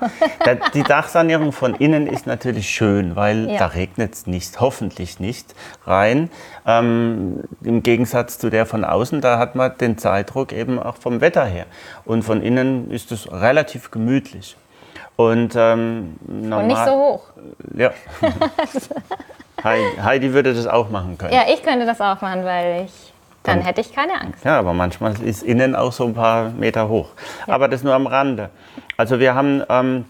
Genau. 0.43 0.65
die 0.73 0.83
Dachsanierung 0.83 1.51
von 1.51 1.75
innen 1.75 2.07
ist 2.07 2.27
natürlich 2.27 2.69
schön, 2.69 3.15
weil 3.15 3.49
ja. 3.49 3.59
da 3.59 3.67
regnet 3.67 4.13
es 4.13 4.27
nicht, 4.27 4.59
hoffentlich 4.59 5.19
nicht 5.19 5.55
rein. 5.85 6.29
Ähm, 6.65 7.43
Im 7.63 7.81
Gegensatz 7.83 8.37
zu 8.39 8.49
der 8.49 8.65
von 8.65 8.83
außen, 8.83 9.21
da 9.21 9.39
hat 9.39 9.55
man 9.55 9.77
den 9.77 9.97
Zeitdruck 9.97 10.51
eben 10.51 10.77
auch 10.77 10.97
vom 10.97 11.21
Wetter 11.21 11.45
her. 11.45 11.65
Und 12.03 12.23
von 12.23 12.41
innen 12.41 12.91
ist 12.91 13.11
es 13.11 13.31
relativ 13.31 13.91
gemütlich. 13.91 14.57
Und, 15.15 15.53
ähm, 15.55 16.17
normal, 16.27 16.61
Und 16.61 16.67
nicht 16.67 16.85
so 16.85 16.91
hoch. 16.91 17.23
Ja. 17.77 17.91
Heidi 19.63 20.33
würde 20.33 20.53
das 20.53 20.67
auch 20.67 20.89
machen 20.89 21.17
können. 21.17 21.33
Ja, 21.33 21.43
ich 21.51 21.63
könnte 21.63 21.85
das 21.85 22.01
auch 22.01 22.21
machen, 22.21 22.43
weil 22.43 22.85
ich 22.85 23.13
dann, 23.45 23.61
hätte 23.61 23.81
ich 23.81 23.93
keine 23.93 24.19
Angst. 24.19 24.43
Ja, 24.43 24.59
aber 24.59 24.73
manchmal 24.73 25.19
ist 25.21 25.43
innen 25.43 25.75
auch 25.75 25.91
so 25.91 26.05
ein 26.05 26.13
paar 26.13 26.49
Meter 26.49 26.89
hoch. 26.89 27.09
Ja. 27.47 27.53
Aber 27.53 27.67
das 27.67 27.83
nur 27.83 27.93
am 27.93 28.07
Rande. 28.07 28.49
Also 28.97 29.19
wir 29.19 29.35
haben 29.35 29.63
ähm, 29.69 30.05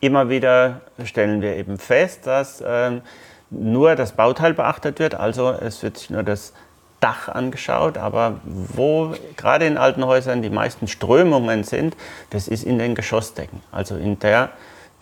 immer 0.00 0.28
wieder, 0.28 0.80
stellen 1.04 1.42
wir 1.42 1.56
eben 1.56 1.78
fest, 1.78 2.26
dass 2.26 2.62
ähm, 2.66 3.02
nur 3.50 3.94
das 3.94 4.12
Bauteil 4.12 4.54
beachtet 4.54 4.98
wird. 4.98 5.14
Also 5.14 5.50
es 5.50 5.82
wird 5.82 5.98
sich 5.98 6.10
nur 6.10 6.22
das 6.22 6.52
Dach 7.00 7.28
angeschaut, 7.28 7.98
aber 7.98 8.40
wo 8.44 9.14
gerade 9.36 9.66
in 9.66 9.76
alten 9.76 10.06
Häusern 10.06 10.40
die 10.40 10.50
meisten 10.50 10.88
Strömungen 10.88 11.62
sind, 11.62 11.96
das 12.30 12.48
ist 12.48 12.64
in 12.64 12.78
den 12.78 12.94
Geschossdecken, 12.94 13.62
also 13.70 13.96
in 13.96 14.18
der 14.18 14.50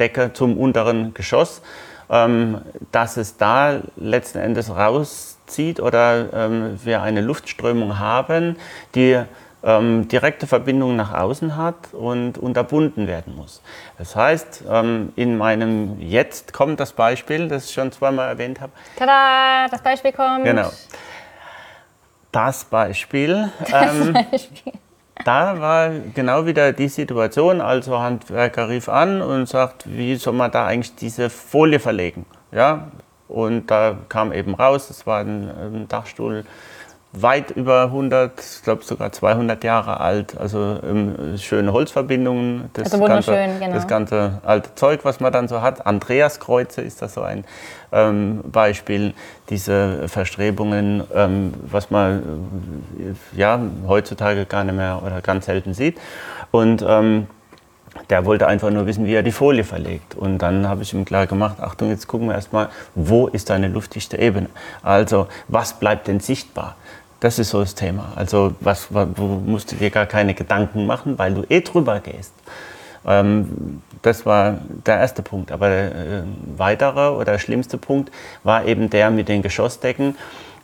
Decke 0.01 0.33
zum 0.33 0.59
unteren 0.59 1.15
Geschoss, 1.15 1.63
ähm, 2.11 2.63
dass 2.91 3.17
es 3.17 3.37
da 3.37 3.81
letzten 3.97 4.39
Endes 4.39 4.71
raus 4.71 5.34
zieht 5.47 5.81
oder 5.81 6.33
ähm, 6.33 6.79
wir 6.83 7.03
eine 7.03 7.21
Luftströmung 7.21 7.99
haben, 7.99 8.57
die 8.95 9.23
ähm, 9.65 10.09
direkte 10.09 10.47
Verbindung 10.47 10.97
nach 10.97 11.13
außen 11.13 11.57
hat 11.57 11.93
und 11.93 12.39
unterbunden 12.39 13.07
werden 13.07 13.35
muss. 13.35 13.63
Das 13.99 14.15
heißt, 14.15 14.65
ähm, 14.71 15.13
in 15.17 15.37
meinem 15.39 15.99
Jetzt 16.01 16.53
kommt 16.53 16.81
das 16.81 16.93
Beispiel, 16.93 17.49
das 17.49 17.67
ich 17.67 17.75
schon 17.75 17.91
zweimal 17.91 18.29
erwähnt 18.29 18.61
habe. 18.61 18.73
Tada, 18.97 19.69
das 19.71 19.83
Beispiel 19.83 20.13
kommt. 20.13 20.45
Genau. 20.45 20.71
Das 22.31 22.65
Beispiel. 22.65 23.51
Das 23.71 23.97
ähm, 23.97 24.13
Beispiel. 24.13 24.73
Da 25.25 25.61
war 25.61 25.91
genau 26.15 26.45
wieder 26.45 26.73
die 26.73 26.89
Situation, 26.89 27.61
also 27.61 27.99
Handwerker 27.99 28.69
rief 28.69 28.89
an 28.89 29.23
und 29.23 29.49
sagt, 29.49 29.85
wie 29.87 30.17
soll 30.17 30.35
man 30.35 30.51
da 30.51 30.67
eigentlich 30.67 30.97
diese 30.97 31.31
Folie 31.31 31.79
verlegen? 31.79 32.27
Ja, 32.51 32.89
und 33.29 33.71
da 33.71 33.97
kam 34.09 34.33
eben 34.33 34.55
raus, 34.55 34.91
es 34.91 35.07
war 35.07 35.21
ein, 35.21 35.49
ein 35.49 35.89
Dachstuhl 35.89 36.45
weit 37.17 37.53
über 37.53 37.85
100, 37.85 38.41
ich 38.41 38.63
glaube 38.63 38.85
sogar 38.85 39.13
200 39.13 39.63
Jahre 39.63 40.01
alt. 40.01 40.37
Also 40.37 40.79
ähm, 40.83 41.39
schöne 41.39 41.73
Holzverbindungen. 41.73 42.71
Das 42.73 42.93
also 42.93 43.01
wunderschön, 43.01 43.35
ganze, 43.35 43.59
genau. 43.61 43.75
Das 43.75 43.87
ganze 43.87 44.41
alte 44.45 44.75
Zeug, 44.75 45.01
was 45.05 45.21
man 45.21 45.33
dann 45.33 45.49
so 45.49 45.63
hat. 45.63 45.87
Andreaskreuze 45.87 46.83
ist 46.83 47.03
das 47.03 47.15
so 47.15 47.23
ein 47.23 47.45
ähm, 47.93 48.43
Beispiel. 48.45 49.15
Diese 49.49 50.09
Verstrebungen, 50.09 51.05
ähm, 51.15 51.55
was 51.67 51.91
man 51.91 52.23
äh, 52.99 53.39
ja, 53.39 53.61
heutzutage 53.87 54.47
gar 54.47 54.65
nicht 54.65 54.75
mehr 54.75 55.01
oder 55.05 55.21
ganz 55.21 55.47
selten 55.47 55.75
sieht. 55.75 56.01
Und 56.51 56.85
ähm, 56.87 57.29
der 58.11 58.25
wollte 58.25 58.47
einfach 58.47 58.71
nur 58.71 58.87
wissen, 58.87 59.07
wie 59.07 59.15
er 59.15 59.23
die 59.23 59.33
Folie 59.33 59.65
verlegt. 59.65 60.15
Und 60.15 60.39
dann 60.39 60.69
habe 60.69 60.83
ich 60.83 60.93
ihm 60.93 61.05
klar 61.05 61.27
gemacht, 61.27 61.61
Achtung, 61.61 61.91
jetzt 61.91 62.07
gucken 62.07 62.29
wir 62.29 62.35
erstmal, 62.35 62.69
wo 62.95 63.27
ist 63.29 63.51
deine 63.51 63.69
luftdichte 63.69 64.19
Ebene? 64.19 64.49
Also, 64.83 65.29
was 65.49 65.79
bleibt 65.79 66.09
denn 66.09 66.21
sichtbar? 66.21 66.77
Das 67.21 67.39
ist 67.39 67.51
so 67.51 67.61
das 67.61 67.75
Thema. 67.75 68.13
Also, 68.17 68.55
was, 68.61 68.89
musst 68.91 69.73
du 69.73 69.77
dir 69.77 69.91
gar 69.91 70.07
keine 70.07 70.35
Gedanken 70.35 70.87
machen, 70.87 71.19
weil 71.19 71.35
du 71.35 71.45
eh 71.49 71.61
drüber 71.61 72.01
gehst. 72.01 72.35
Ähm, 73.07 73.83
das 74.03 74.27
war 74.27 74.59
der 74.87 74.99
erste 74.99 75.23
Punkt. 75.23 75.51
Aber 75.51 75.69
der 75.69 75.95
äh, 75.95 76.23
weitere 76.57 77.11
oder 77.11 77.39
schlimmste 77.39 77.79
Punkt 77.79 78.13
war 78.43 78.67
eben 78.67 78.91
der 78.91 79.11
mit 79.11 79.29
den 79.29 79.43
Geschossdecken 79.43 80.17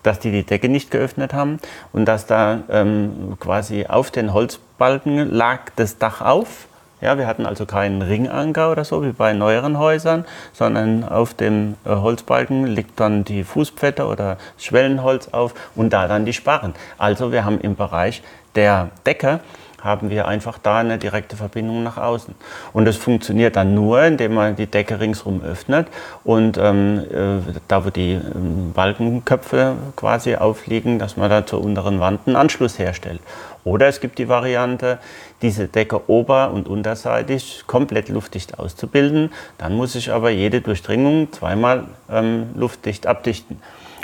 dass 0.03 0.19
die 0.19 0.31
die 0.31 0.45
Decke 0.45 0.69
nicht 0.69 0.91
geöffnet 0.91 1.35
haben 1.35 1.59
und 1.93 2.07
dass 2.07 2.27
da 2.27 2.61
ähm, 2.71 3.37
quasi 3.39 3.87
auf 3.87 4.11
den 4.11 4.33
Holzbalken 4.33 5.31
lag 5.31 5.61
das 5.77 5.99
Dach 5.99 6.23
auf 6.23 6.69
ja, 7.01 7.19
wir 7.19 7.27
hatten 7.27 7.47
also 7.47 7.67
keinen 7.67 8.03
Ringanker 8.03 8.71
oder 8.71 8.85
so 8.85 9.03
wie 9.03 9.13
bei 9.13 9.33
neueren 9.33 9.79
Häusern, 9.79 10.25
sondern 10.53 11.05
auf 11.05 11.35
dem 11.35 11.77
äh, 11.85 11.91
Holzbalken 11.91 12.67
liegt 12.67 13.01
dann 13.01 13.25
die 13.25 13.45
Fußpfette 13.45 14.07
oder 14.07 14.37
Schwellenholz 14.59 15.29
auf 15.29 15.55
und 15.75 15.93
da 15.93 16.09
dann 16.09 16.25
die 16.25 16.33
Sparren. 16.33 16.75
Also 16.99 17.33
wir 17.33 17.45
haben 17.45 17.61
im 17.61 17.77
Bereich 17.77 18.23
der 18.55 18.91
Decke 19.07 19.41
haben 19.83 20.11
wir 20.11 20.29
einfach 20.29 20.59
da 20.59 20.79
eine 20.79 20.99
direkte 20.99 21.37
Verbindung 21.37 21.83
nach 21.83 21.97
außen. 21.97 22.35
Und 22.73 22.85
das 22.85 22.97
funktioniert 22.97 23.57
dann 23.57 23.75
nur, 23.75 24.03
indem 24.03 24.35
man 24.35 24.57
die 24.57 24.67
Decke 24.67 25.01
ringsherum 25.01 25.43
öffnet 25.43 25.89
und 26.25 26.59
ähm, 26.59 27.05
äh, 27.11 27.53
da, 27.69 27.85
wo 27.85 27.91
die 27.91 28.13
ähm, 28.13 28.73
Balkenköpfe 28.75 29.75
quasi 29.97 30.37
aufliegen, 30.37 30.99
dass 30.99 31.17
man 31.17 31.31
da 31.31 31.47
zur 31.47 31.63
unteren 31.63 32.01
Wand 32.01 32.27
einen 32.27 32.37
Anschluss 32.37 32.79
herstellt. 32.79 33.21
Oder 33.65 33.89
es 33.89 34.01
gibt 34.01 34.19
die 34.19 34.29
Variante, 34.29 34.99
diese 35.43 35.69
Decke 35.69 36.09
ober- 36.09 36.51
und 36.51 36.67
unterseitig 36.67 37.65
komplett 37.67 38.09
luftdicht 38.09 38.59
auszubilden. 38.59 39.33
Dann 39.59 39.75
muss 39.75 39.95
ich 39.95 40.13
aber 40.13 40.31
jede 40.31 40.61
Durchdringung 40.61 41.31
zweimal 41.33 41.85
ähm, 42.11 42.51
luftdicht 42.55 43.07
abdichten. 43.07 43.61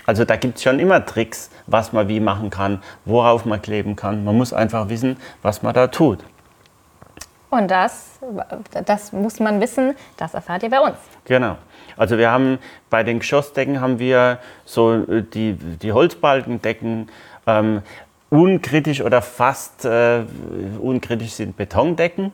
Also 0.07 0.25
da 0.25 0.37
gibt 0.37 0.57
es 0.57 0.63
schon 0.63 0.79
immer 0.79 1.05
Tricks, 1.05 1.51
was 1.67 1.93
man 1.93 2.09
wie 2.09 2.21
machen 2.21 2.51
kann, 2.51 2.83
worauf 3.05 3.45
man 3.45 3.61
kleben 3.61 3.97
kann. 3.97 4.25
Man 4.25 4.37
muss 4.37 4.53
einfach 4.53 4.89
wissen, 4.89 5.17
was 5.43 5.63
man 5.63 5.75
da 5.75 5.89
tut. 5.89 6.21
Und 7.51 7.71
das, 7.71 8.19
das 8.85 9.13
muss 9.13 9.41
man 9.41 9.61
wissen, 9.61 9.95
das 10.17 10.35
erfahrt 10.35 10.63
ihr 10.63 10.71
bei 10.71 10.81
uns. 10.81 10.97
Genau. 11.25 11.57
Also 11.97 12.19
wir 12.19 12.31
haben 12.31 12.59
bei 12.91 13.03
den 13.03 13.21
Geschossdecken 13.21 13.81
haben 13.81 13.99
wir 13.99 14.39
so 14.65 14.95
äh, 14.95 15.23
die, 15.23 15.55
die 15.55 15.93
Holzbalkendecken. 15.93 17.09
Ähm, 17.47 17.83
unkritisch 18.29 19.03
oder 19.03 19.23
fast 19.23 19.85
äh, 19.85 20.23
unkritisch 20.81 21.33
sind 21.33 21.57
Betondecken. 21.57 22.33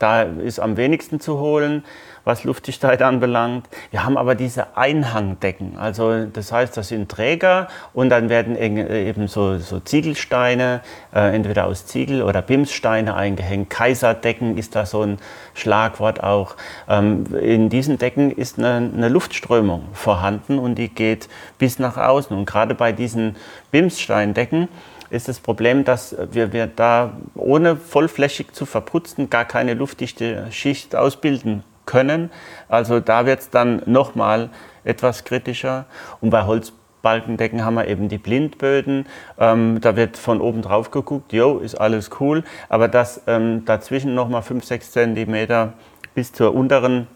Da 0.00 0.22
ist 0.22 0.58
am 0.58 0.76
wenigsten 0.76 1.20
zu 1.20 1.38
holen 1.38 1.84
was 2.24 2.44
Luftdichtheit 2.44 3.02
anbelangt. 3.02 3.68
Wir 3.90 4.04
haben 4.04 4.16
aber 4.16 4.34
diese 4.34 4.76
Einhangdecken. 4.76 5.76
Also 5.78 6.26
das 6.26 6.52
heißt, 6.52 6.76
das 6.76 6.88
sind 6.88 7.10
Träger 7.10 7.68
und 7.92 8.10
dann 8.10 8.28
werden 8.28 8.56
eben 8.56 9.28
so, 9.28 9.58
so 9.58 9.80
Ziegelsteine, 9.80 10.80
äh, 11.14 11.34
entweder 11.34 11.66
aus 11.66 11.86
Ziegel 11.86 12.22
oder 12.22 12.42
Bimssteine 12.42 13.14
eingehängt. 13.14 13.70
Kaiserdecken 13.70 14.58
ist 14.58 14.74
da 14.76 14.86
so 14.86 15.02
ein 15.02 15.18
Schlagwort 15.54 16.22
auch. 16.22 16.56
Ähm, 16.88 17.24
in 17.40 17.68
diesen 17.68 17.98
Decken 17.98 18.30
ist 18.30 18.58
eine, 18.58 18.90
eine 18.94 19.08
Luftströmung 19.08 19.88
vorhanden 19.92 20.58
und 20.58 20.76
die 20.76 20.88
geht 20.88 21.28
bis 21.58 21.78
nach 21.78 21.96
außen. 21.96 22.36
Und 22.36 22.46
gerade 22.46 22.74
bei 22.74 22.92
diesen 22.92 23.36
Bimssteindecken 23.70 24.68
ist 25.10 25.28
das 25.28 25.40
Problem, 25.40 25.84
dass 25.84 26.16
wir, 26.30 26.52
wir 26.52 26.66
da 26.66 27.12
ohne 27.34 27.76
vollflächig 27.76 28.52
zu 28.52 28.64
verputzen 28.64 29.28
gar 29.28 29.44
keine 29.44 29.74
luftdichte 29.74 30.46
Schicht 30.50 30.94
ausbilden 30.94 31.64
können. 31.84 32.30
Also 32.68 33.00
da 33.00 33.26
wird 33.26 33.40
es 33.40 33.50
dann 33.50 33.82
nochmal 33.86 34.50
etwas 34.84 35.24
kritischer. 35.24 35.86
Und 36.20 36.30
bei 36.30 36.44
Holzbalkendecken 36.44 37.64
haben 37.64 37.74
wir 37.74 37.88
eben 37.88 38.08
die 38.08 38.18
Blindböden. 38.18 39.06
Ähm, 39.38 39.80
da 39.80 39.96
wird 39.96 40.16
von 40.16 40.40
oben 40.40 40.62
drauf 40.62 40.92
geguckt, 40.92 41.32
jo, 41.32 41.58
ist 41.58 41.74
alles 41.74 42.10
cool. 42.20 42.44
Aber 42.68 42.86
dass 42.86 43.22
ähm, 43.26 43.64
dazwischen 43.64 44.14
nochmal 44.14 44.42
5, 44.42 44.64
6 44.64 44.92
Zentimeter 44.92 45.72
bis 46.14 46.32
zur 46.32 46.54
unteren 46.54 47.08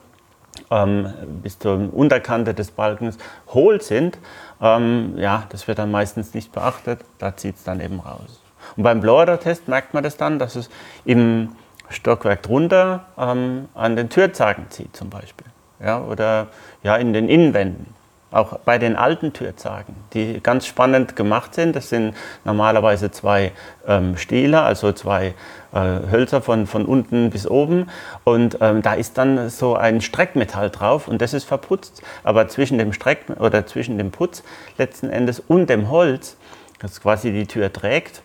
ähm, 0.71 1.13
bis 1.43 1.59
zur 1.59 1.93
Unterkante 1.93 2.55
des 2.55 2.71
Balkens 2.71 3.19
hohl 3.49 3.81
sind, 3.81 4.19
ähm, 4.61 5.14
ja, 5.17 5.45
das 5.51 5.69
wird 5.69 5.79
dann 5.79 5.90
meistens 5.90 6.35
nicht 6.35 6.53
beachtet. 6.53 7.01
Da 7.19 7.37
zieht 7.37 7.57
es 7.57 7.64
dann 7.64 7.81
eben 7.81 8.01
raus. 8.01 8.40
Und 8.77 8.83
beim 8.83 9.01
Blower-Test 9.01 9.69
merkt 9.69 9.95
man 9.95 10.03
das 10.03 10.17
dann, 10.17 10.38
dass 10.38 10.57
es 10.57 10.71
im 11.05 11.55
Stockwerk 11.90 12.43
drunter 12.43 13.07
ähm, 13.19 13.69
an 13.75 13.97
den 13.97 14.09
Türzagen 14.09 14.71
zieht 14.71 14.97
zum 14.97 15.11
Beispiel. 15.11 15.47
Ja, 15.81 16.01
oder 16.01 16.49
ja, 16.83 16.97
in 16.97 17.12
den 17.12 17.29
Innenwänden. 17.29 17.95
Auch 18.35 18.59
bei 18.59 18.79
den 18.79 18.97
alten 18.97 19.33
Türzagen, 19.33 19.94
die 20.12 20.40
ganz 20.42 20.66
spannend 20.66 21.14
gemacht 21.14 21.55
sind. 21.55 21.77
Das 21.77 21.88
sind 21.88 22.16
normalerweise 22.44 23.12
zwei 23.12 23.53
ähm, 23.87 24.16
Stiele, 24.16 24.61
also 24.62 24.90
zwei 24.90 25.35
äh, 25.73 25.79
Hölzer 26.11 26.42
von, 26.42 26.66
von 26.66 26.85
unten 26.85 27.31
bis 27.31 27.47
oben. 27.47 27.88
Und 28.25 28.59
ähm, 28.61 28.83
da 28.83 28.94
ist 28.94 29.18
dann 29.18 29.51
so 29.51 29.77
ein 29.77 30.01
Streckmetall 30.01 30.70
drauf 30.70 31.07
und 31.07 31.23
das 31.23 31.33
ist 31.33 31.44
verputzt. 31.44 32.03
Aber 32.25 32.49
zwischen 32.49 32.77
dem 32.77 32.92
Streck 32.92 33.20
oder 33.38 33.66
zwischen 33.66 33.99
dem 33.99 34.11
Putz 34.11 34.42
letzten 34.79 35.11
Endes 35.11 35.38
und 35.38 35.70
dem 35.70 35.88
Holz, 35.88 36.37
das 36.81 37.01
quasi 37.01 37.31
die 37.31 37.47
Tür 37.47 37.73
trägt, 37.73 38.23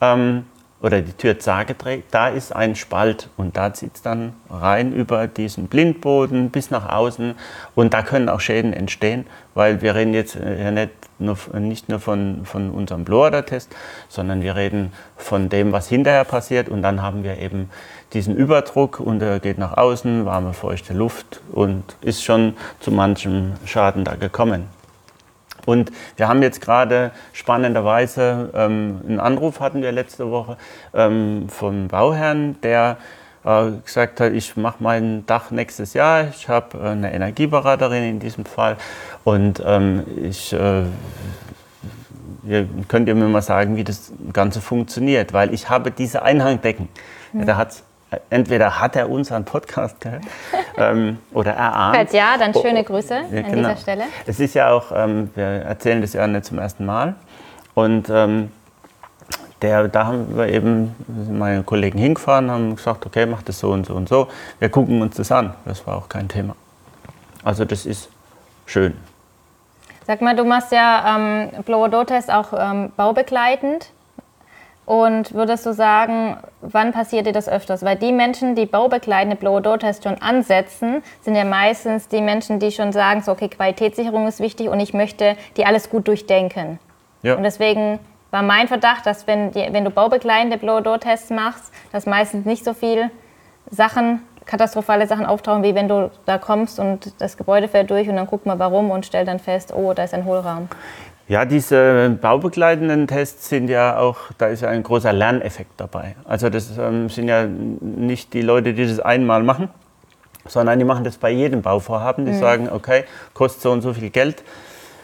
ähm, 0.00 0.46
oder 0.80 1.02
die 1.02 1.12
Türzage 1.12 1.76
trägt, 1.76 2.14
da 2.14 2.28
ist 2.28 2.54
ein 2.54 2.76
Spalt 2.76 3.28
und 3.36 3.56
da 3.56 3.74
zieht 3.74 3.96
es 3.96 4.02
dann 4.02 4.34
rein 4.48 4.92
über 4.92 5.26
diesen 5.26 5.66
Blindboden 5.66 6.50
bis 6.50 6.70
nach 6.70 6.88
außen 6.88 7.34
und 7.74 7.94
da 7.94 8.02
können 8.02 8.28
auch 8.28 8.40
Schäden 8.40 8.72
entstehen, 8.72 9.26
weil 9.54 9.82
wir 9.82 9.94
reden 9.94 10.14
jetzt 10.14 10.36
äh, 10.36 10.62
ja 10.62 10.70
nicht 10.70 10.90
nur, 11.18 11.36
nicht 11.58 11.88
nur 11.88 11.98
von, 11.98 12.44
von 12.44 12.70
unserem 12.70 13.04
Blower-Test, 13.04 13.74
sondern 14.08 14.42
wir 14.42 14.54
reden 14.54 14.92
von 15.16 15.48
dem, 15.48 15.72
was 15.72 15.88
hinterher 15.88 16.24
passiert 16.24 16.68
und 16.68 16.82
dann 16.82 17.02
haben 17.02 17.24
wir 17.24 17.38
eben 17.38 17.70
diesen 18.12 18.36
Überdruck 18.36 19.00
und 19.00 19.20
er 19.20 19.40
geht 19.40 19.58
nach 19.58 19.76
außen, 19.76 20.24
warme, 20.26 20.52
feuchte 20.52 20.94
Luft 20.94 21.40
und 21.50 21.82
ist 22.02 22.22
schon 22.22 22.56
zu 22.78 22.92
manchem 22.92 23.54
Schaden 23.64 24.04
da 24.04 24.14
gekommen. 24.14 24.77
Und 25.68 25.92
wir 26.16 26.28
haben 26.28 26.40
jetzt 26.42 26.62
gerade 26.62 27.10
spannenderweise 27.34 28.48
ähm, 28.54 29.02
einen 29.06 29.20
Anruf 29.20 29.60
hatten 29.60 29.82
wir 29.82 29.92
letzte 29.92 30.30
Woche 30.30 30.56
ähm, 30.94 31.50
vom 31.50 31.88
Bauherrn, 31.88 32.56
der 32.62 32.96
äh, 33.44 33.72
gesagt 33.84 34.18
hat, 34.20 34.32
ich 34.32 34.56
mache 34.56 34.76
mein 34.80 35.26
Dach 35.26 35.50
nächstes 35.50 35.92
Jahr. 35.92 36.28
Ich 36.30 36.48
habe 36.48 36.78
äh, 36.78 36.88
eine 36.88 37.12
Energieberaterin 37.12 38.02
in 38.02 38.18
diesem 38.18 38.46
Fall 38.46 38.78
und 39.24 39.62
ähm, 39.62 40.04
ich 40.16 40.54
äh, 40.54 40.84
ihr 42.46 42.66
könnt 42.88 43.06
ihr 43.06 43.14
mir 43.14 43.28
mal 43.28 43.42
sagen, 43.42 43.76
wie 43.76 43.84
das 43.84 44.10
Ganze 44.32 44.62
funktioniert, 44.62 45.34
weil 45.34 45.52
ich 45.52 45.68
habe 45.68 45.90
diese 45.90 46.22
Einhangdecken. 46.22 46.88
Mhm. 47.34 47.44
Da 47.44 47.58
hat 47.58 47.82
entweder 48.30 48.80
hat 48.80 48.96
er 48.96 49.10
unseren 49.10 49.44
Podcast 49.44 50.00
gehört 50.00 50.22
ähm, 50.76 51.18
oder 51.32 51.52
erahnt. 51.52 51.96
Falls 51.96 52.12
ja, 52.12 52.36
dann 52.38 52.54
schöne 52.54 52.84
Grüße 52.84 53.14
ja, 53.14 53.20
an 53.20 53.30
genau. 53.30 53.68
dieser 53.68 53.76
Stelle. 53.76 54.04
Es 54.26 54.40
ist 54.40 54.54
ja 54.54 54.70
auch, 54.70 54.92
ähm, 54.94 55.30
wir 55.34 55.44
erzählen 55.44 56.00
das 56.00 56.12
ja 56.12 56.26
nicht 56.26 56.44
zum 56.44 56.58
ersten 56.58 56.86
Mal. 56.86 57.14
Und 57.74 58.08
ähm, 58.10 58.50
der, 59.62 59.88
da 59.88 60.06
haben 60.06 60.36
wir 60.36 60.48
eben 60.48 60.94
meine 61.30 61.62
Kollegen 61.62 61.98
hingefahren, 61.98 62.50
haben 62.50 62.76
gesagt, 62.76 63.04
okay, 63.06 63.26
mach 63.26 63.42
das 63.42 63.58
so 63.58 63.70
und 63.70 63.86
so 63.86 63.94
und 63.94 64.08
so. 64.08 64.28
Wir 64.58 64.68
gucken 64.68 65.02
uns 65.02 65.16
das 65.16 65.32
an. 65.32 65.54
Das 65.64 65.86
war 65.86 65.96
auch 65.96 66.08
kein 66.08 66.28
Thema. 66.28 66.54
Also 67.44 67.64
das 67.64 67.86
ist 67.86 68.08
schön. 68.66 68.94
Sag 70.06 70.22
mal, 70.22 70.34
du 70.34 70.44
machst 70.44 70.72
ja 70.72 71.16
ähm, 71.16 71.62
Blow-Test 71.64 72.32
auch 72.32 72.52
ähm, 72.56 72.92
baubegleitend. 72.96 73.90
Und 74.88 75.34
würdest 75.34 75.66
du 75.66 75.74
sagen, 75.74 76.38
wann 76.62 76.92
passiert 76.94 77.26
dir 77.26 77.34
das 77.34 77.46
öfters? 77.46 77.84
Weil 77.84 77.96
die 77.96 78.10
Menschen, 78.10 78.54
die 78.54 78.64
baubegleitende 78.64 79.36
Blow-Door-Test 79.36 80.04
schon 80.04 80.14
ansetzen, 80.22 81.02
sind 81.20 81.34
ja 81.34 81.44
meistens 81.44 82.08
die 82.08 82.22
Menschen, 82.22 82.58
die 82.58 82.72
schon 82.72 82.92
sagen, 82.92 83.20
so, 83.20 83.32
okay, 83.32 83.48
Qualitätssicherung 83.48 84.26
ist 84.26 84.40
wichtig 84.40 84.70
und 84.70 84.80
ich 84.80 84.94
möchte 84.94 85.36
die 85.58 85.66
alles 85.66 85.90
gut 85.90 86.08
durchdenken. 86.08 86.78
Ja. 87.20 87.34
Und 87.34 87.42
deswegen 87.42 87.98
war 88.30 88.40
mein 88.40 88.66
Verdacht, 88.66 89.04
dass 89.04 89.26
wenn, 89.26 89.50
die, 89.50 89.66
wenn 89.72 89.84
du 89.84 89.90
baubegleitende 89.90 90.56
Blow-Door-Tests 90.56 91.28
machst, 91.28 91.70
dass 91.92 92.06
meistens 92.06 92.46
nicht 92.46 92.64
so 92.64 92.72
viel 92.72 93.10
Sachen, 93.70 94.22
katastrophale 94.46 95.06
Sachen 95.06 95.26
auftauchen, 95.26 95.64
wie 95.64 95.74
wenn 95.74 95.88
du 95.88 96.10
da 96.24 96.38
kommst 96.38 96.80
und 96.80 97.12
das 97.20 97.36
Gebäude 97.36 97.68
fährt 97.68 97.90
durch 97.90 98.08
und 98.08 98.16
dann 98.16 98.26
guck 98.26 98.46
mal 98.46 98.58
warum 98.58 98.90
und 98.90 99.04
stell 99.04 99.26
dann 99.26 99.38
fest, 99.38 99.74
oh, 99.76 99.92
da 99.92 100.04
ist 100.04 100.14
ein 100.14 100.24
Hohlraum. 100.24 100.70
Ja, 101.28 101.44
diese 101.44 102.16
baubegleitenden 102.20 103.06
Tests 103.06 103.50
sind 103.50 103.68
ja 103.68 103.98
auch, 103.98 104.16
da 104.38 104.46
ist 104.46 104.62
ja 104.62 104.70
ein 104.70 104.82
großer 104.82 105.12
Lerneffekt 105.12 105.72
dabei. 105.76 106.16
Also 106.24 106.48
das 106.48 106.78
ähm, 106.78 107.10
sind 107.10 107.28
ja 107.28 107.46
nicht 107.46 108.32
die 108.32 108.40
Leute, 108.40 108.72
die 108.72 108.86
das 108.86 108.98
einmal 108.98 109.42
machen, 109.42 109.68
sondern 110.46 110.78
die 110.78 110.86
machen 110.86 111.04
das 111.04 111.18
bei 111.18 111.30
jedem 111.30 111.60
Bauvorhaben. 111.60 112.24
Die 112.24 112.32
mhm. 112.32 112.38
sagen, 112.38 112.68
okay, 112.72 113.04
kostet 113.34 113.60
so 113.60 113.72
und 113.72 113.82
so 113.82 113.92
viel 113.92 114.08
Geld, 114.08 114.42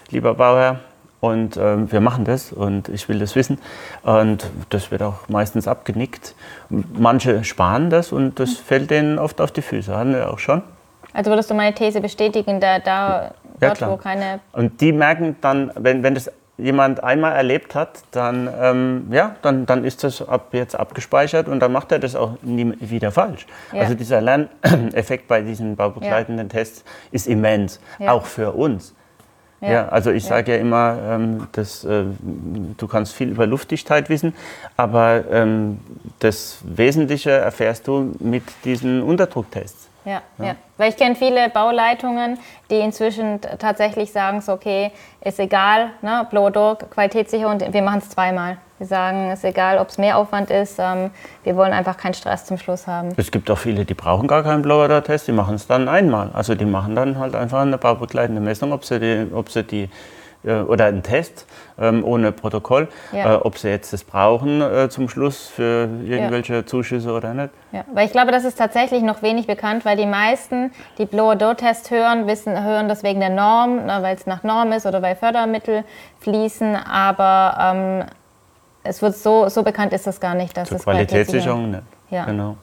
lieber 0.09 0.33
Bauherr, 0.33 0.79
und 1.25 1.57
ähm, 1.57 1.91
wir 1.91 2.01
machen 2.01 2.25
das 2.25 2.51
und 2.51 2.89
ich 2.89 3.09
will 3.09 3.19
das 3.19 3.35
wissen. 3.35 3.59
Und 4.03 4.49
das 4.69 4.91
wird 4.91 5.01
auch 5.01 5.27
meistens 5.27 5.67
abgenickt. 5.67 6.35
Manche 6.69 7.43
sparen 7.43 7.89
das 7.89 8.11
und 8.11 8.39
das 8.39 8.49
mhm. 8.49 8.63
fällt 8.65 8.91
denen 8.91 9.19
oft 9.19 9.41
auf 9.41 9.51
die 9.51 9.61
Füße, 9.61 9.95
hatten 9.95 10.13
wir 10.13 10.31
auch 10.31 10.39
schon. 10.39 10.61
Also 11.15 11.31
würdest 11.31 11.49
du 11.49 11.53
meine 11.53 11.73
These 11.73 12.01
bestätigen, 12.01 12.59
da, 12.59 12.79
da 12.79 13.21
ja, 13.21 13.31
dort, 13.61 13.77
klar. 13.77 13.91
wo 13.91 13.97
keine. 13.97 14.41
Und 14.51 14.81
die 14.81 14.91
merken 14.91 15.37
dann, 15.39 15.71
wenn, 15.75 16.03
wenn 16.03 16.13
das 16.13 16.29
jemand 16.57 17.03
einmal 17.03 17.33
erlebt 17.33 17.73
hat, 17.73 18.03
dann, 18.11 18.49
ähm, 18.61 19.07
ja, 19.11 19.35
dann, 19.41 19.65
dann 19.65 19.85
ist 19.85 20.03
das 20.03 20.27
ab 20.27 20.49
jetzt 20.51 20.77
abgespeichert 20.77 21.47
und 21.47 21.61
dann 21.61 21.71
macht 21.71 21.91
er 21.93 21.99
das 21.99 22.15
auch 22.15 22.37
nie 22.41 22.73
wieder 22.79 23.11
falsch. 23.11 23.45
Ja. 23.71 23.81
Also 23.81 23.93
dieser 23.93 24.19
Lerneffekt 24.19 25.27
bei 25.27 25.41
diesen 25.41 25.77
baubegleitenden 25.77 26.47
ja. 26.47 26.51
Tests 26.51 26.83
ist 27.11 27.27
immens, 27.27 27.79
ja. 27.97 28.11
auch 28.11 28.25
für 28.25 28.51
uns. 28.51 28.93
Ja. 29.61 29.87
also 29.87 30.11
ich 30.11 30.23
sage 30.25 30.51
ja 30.51 30.57
immer, 30.59 30.99
ähm, 31.09 31.47
dass, 31.53 31.83
äh, 31.85 32.03
du 32.77 32.87
kannst 32.87 33.13
viel 33.13 33.29
über 33.29 33.47
Luftdichtheit 33.47 34.09
wissen, 34.09 34.35
aber 34.77 35.23
ähm, 35.31 35.79
das 36.19 36.59
Wesentliche 36.63 37.31
erfährst 37.31 37.87
du 37.87 38.13
mit 38.19 38.43
diesen 38.63 39.01
Unterdrucktests. 39.01 39.89
Ja, 40.05 40.21
ja. 40.37 40.45
ja. 40.45 40.55
Weil 40.77 40.89
ich 40.89 40.97
kenne 40.97 41.15
viele 41.15 41.49
Bauleitungen, 41.49 42.37
die 42.69 42.79
inzwischen 42.79 43.39
tatsächlich 43.59 44.11
sagen, 44.11 44.41
so 44.41 44.53
okay, 44.53 44.91
ist 45.21 45.39
egal, 45.39 45.89
ne, 46.01 46.27
Blow-Door, 46.29 46.77
Qualitätssicherung, 46.89 47.59
wir 47.59 47.81
machen 47.81 47.99
es 47.99 48.09
zweimal. 48.09 48.57
Wir 48.77 48.87
sagen, 48.87 49.29
es 49.31 49.39
ist 49.39 49.45
egal, 49.45 49.77
ob 49.77 49.87
es 49.87 49.97
mehr 49.97 50.17
Aufwand 50.17 50.51
ist, 50.51 50.79
ähm, 50.79 51.11
wir 51.45 51.55
wollen 51.55 51.71
einfach 51.71 51.95
keinen 51.95 52.13
Stress 52.13 52.43
zum 52.43 52.57
Schluss 52.57 52.87
haben. 52.87 53.13
Es 53.15 53.31
gibt 53.31 53.49
auch 53.49 53.57
viele, 53.57 53.85
die 53.85 53.93
brauchen 53.93 54.27
gar 54.27 54.43
keinen 54.43 54.61
Blower-Test, 54.63 55.29
die 55.29 55.31
machen 55.31 55.55
es 55.55 55.65
dann 55.65 55.87
einmal. 55.87 56.29
Also 56.33 56.55
die 56.55 56.65
machen 56.65 56.93
dann 56.93 57.17
halt 57.17 57.35
einfach 57.35 57.61
eine 57.61 57.77
baubegleitende 57.77 58.41
Messung, 58.41 58.73
ob 58.73 58.83
sie 58.83 58.99
die, 58.99 59.33
ob 59.33 59.49
sie 59.49 59.63
die 59.63 59.89
oder 60.45 60.85
einen 60.85 61.03
Test 61.03 61.45
ähm, 61.79 62.03
ohne 62.03 62.31
Protokoll, 62.31 62.87
ja. 63.11 63.35
äh, 63.35 63.37
ob 63.37 63.57
sie 63.57 63.69
jetzt 63.69 63.93
das 63.93 64.03
brauchen 64.03 64.61
äh, 64.61 64.89
zum 64.89 65.09
Schluss 65.09 65.47
für 65.47 65.89
irgendwelche 66.03 66.53
ja. 66.55 66.65
Zuschüsse 66.65 67.11
oder 67.11 67.33
nicht. 67.33 67.49
Ja, 67.71 67.83
weil 67.93 68.05
ich 68.05 68.11
glaube, 68.11 68.31
das 68.31 68.45
ist 68.45 68.57
tatsächlich 68.57 69.03
noch 69.03 69.21
wenig 69.21 69.47
bekannt, 69.47 69.85
weil 69.85 69.97
die 69.97 70.05
meisten, 70.05 70.71
die 70.97 71.05
Blower-Door-Test 71.05 71.91
hören, 71.91 72.27
wissen, 72.27 72.63
hören 72.63 72.87
das 72.87 73.03
wegen 73.03 73.19
der 73.19 73.29
Norm, 73.29 73.85
ne, 73.85 73.97
weil 74.01 74.15
es 74.15 74.25
nach 74.25 74.43
Norm 74.43 74.71
ist 74.71 74.85
oder 74.85 75.01
weil 75.01 75.15
Fördermittel 75.15 75.83
fließen, 76.19 76.75
aber 76.75 77.57
ähm, 77.59 78.05
es 78.83 79.01
wird 79.01 79.15
so, 79.15 79.49
so 79.49 79.63
bekannt 79.63 79.93
ist 79.93 80.07
das 80.07 80.19
gar 80.19 80.35
nicht. 80.35 80.55
Dass 80.55 80.69
Zur 80.69 80.79
Qualitätssicherung 80.79 81.71
nicht. 81.71 81.83
Ja. 82.09 82.25
Genau. 82.25 82.55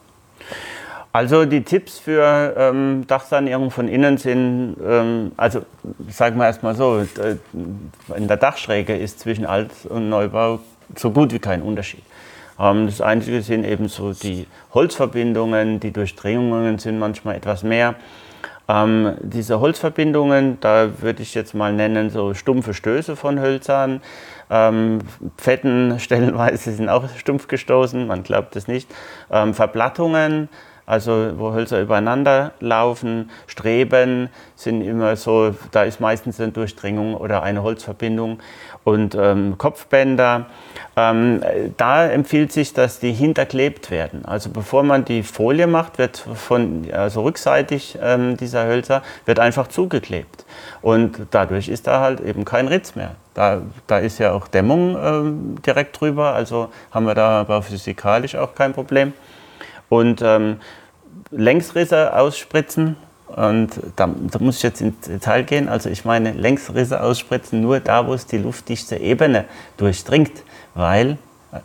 Also 1.13 1.45
die 1.45 1.63
Tipps 1.63 1.99
für 1.99 2.55
ähm, 2.57 3.05
Dachsanierung 3.05 3.69
von 3.69 3.87
innen 3.87 4.17
sind, 4.17 4.77
ähm, 4.83 5.31
also 5.37 5.61
sagen 6.09 6.37
wir 6.37 6.47
erstmal 6.47 6.73
so, 6.75 7.05
in 8.15 8.27
der 8.27 8.37
Dachschräge 8.37 8.97
ist 8.97 9.19
zwischen 9.19 9.45
Alt- 9.45 9.85
und 9.87 10.09
Neubau 10.09 10.59
so 10.95 11.11
gut 11.11 11.31
wie 11.31 11.37
kein 11.37 11.61
Unterschied. 11.61 12.01
Ähm, 12.59 12.87
das 12.87 12.99
Einzige 12.99 13.43
sind 13.43 13.63
eben 13.63 13.89
so 13.89 14.13
die 14.13 14.47
Holzverbindungen, 14.73 15.79
die 15.79 15.91
Durchdringungen 15.91 16.79
sind 16.79 16.97
manchmal 16.97 17.35
etwas 17.35 17.61
mehr. 17.61 17.93
Ähm, 18.67 19.15
diese 19.21 19.59
Holzverbindungen, 19.59 20.57
da 20.61 20.99
würde 20.99 21.21
ich 21.21 21.35
jetzt 21.35 21.53
mal 21.53 21.73
nennen, 21.73 22.09
so 22.09 22.33
stumpfe 22.33 22.73
Stöße 22.73 23.15
von 23.15 23.39
Hölzern. 23.39 24.01
Ähm, 24.49 24.97
Fetten 25.37 25.95
stellenweise 25.99 26.71
sind 26.71 26.89
auch 26.89 27.07
stumpf 27.17 27.47
gestoßen, 27.47 28.07
man 28.07 28.23
glaubt 28.23 28.55
es 28.55 28.67
nicht. 28.67 28.89
Ähm, 29.29 29.53
Verplattungen, 29.53 30.49
also 30.85 31.33
wo 31.37 31.53
Hölzer 31.53 31.81
übereinander 31.81 32.51
laufen, 32.59 33.29
Streben 33.47 34.29
sind 34.55 34.81
immer 34.81 35.15
so, 35.15 35.55
da 35.71 35.83
ist 35.83 35.99
meistens 35.99 36.39
eine 36.39 36.51
Durchdringung 36.51 37.15
oder 37.15 37.43
eine 37.43 37.63
Holzverbindung 37.63 38.39
und 38.83 39.15
ähm, 39.15 39.57
Kopfbänder. 39.57 40.47
Ähm, 40.95 41.41
da 41.77 42.05
empfiehlt 42.05 42.51
sich, 42.51 42.73
dass 42.73 42.99
die 42.99 43.13
hinterklebt 43.13 43.91
werden. 43.91 44.25
Also 44.25 44.49
bevor 44.49 44.83
man 44.83 45.05
die 45.05 45.23
Folie 45.23 45.67
macht, 45.67 45.97
wird 45.97 46.17
von 46.17 46.87
also 46.91 47.23
rückseitig 47.23 47.97
ähm, 48.01 48.37
dieser 48.37 48.65
Hölzer 48.65 49.01
wird 49.25 49.39
einfach 49.39 49.67
zugeklebt 49.67 50.45
und 50.81 51.27
dadurch 51.31 51.69
ist 51.69 51.87
da 51.87 52.01
halt 52.01 52.19
eben 52.19 52.45
kein 52.45 52.67
Ritz 52.67 52.95
mehr. 52.95 53.15
Da, 53.33 53.61
da 53.87 53.97
ist 53.97 54.19
ja 54.19 54.33
auch 54.33 54.47
Dämmung 54.47 54.95
ähm, 55.01 55.55
direkt 55.65 55.99
drüber, 55.99 56.33
also 56.33 56.69
haben 56.91 57.05
wir 57.05 57.15
da 57.15 57.41
aber 57.41 57.61
physikalisch 57.63 58.35
auch 58.35 58.53
kein 58.53 58.73
Problem. 58.73 59.13
Und 59.93 60.23
ähm, 60.23 60.57
Längsrisse 61.29 62.15
ausspritzen, 62.17 62.95
und 63.27 63.79
da, 63.95 64.07
da, 64.07 64.39
muss 64.39 64.57
ich 64.57 64.63
jetzt 64.63 64.81
ins 64.81 65.01
Detail 65.01 65.43
gehen. 65.43 65.67
Also 65.67 65.89
ich 65.89 66.05
meine 66.05 66.31
Längsrisse 66.31 67.01
ausspritzen 67.01 67.61
nur 67.61 67.79
da, 67.79 68.07
wo 68.07 68.13
es 68.13 68.27
die 68.27 68.37
luftdichte 68.37 68.97
Ebene 68.97 69.45
durchdringt. 69.77 70.43
Weil, 70.75 71.17
äh, 71.51 71.59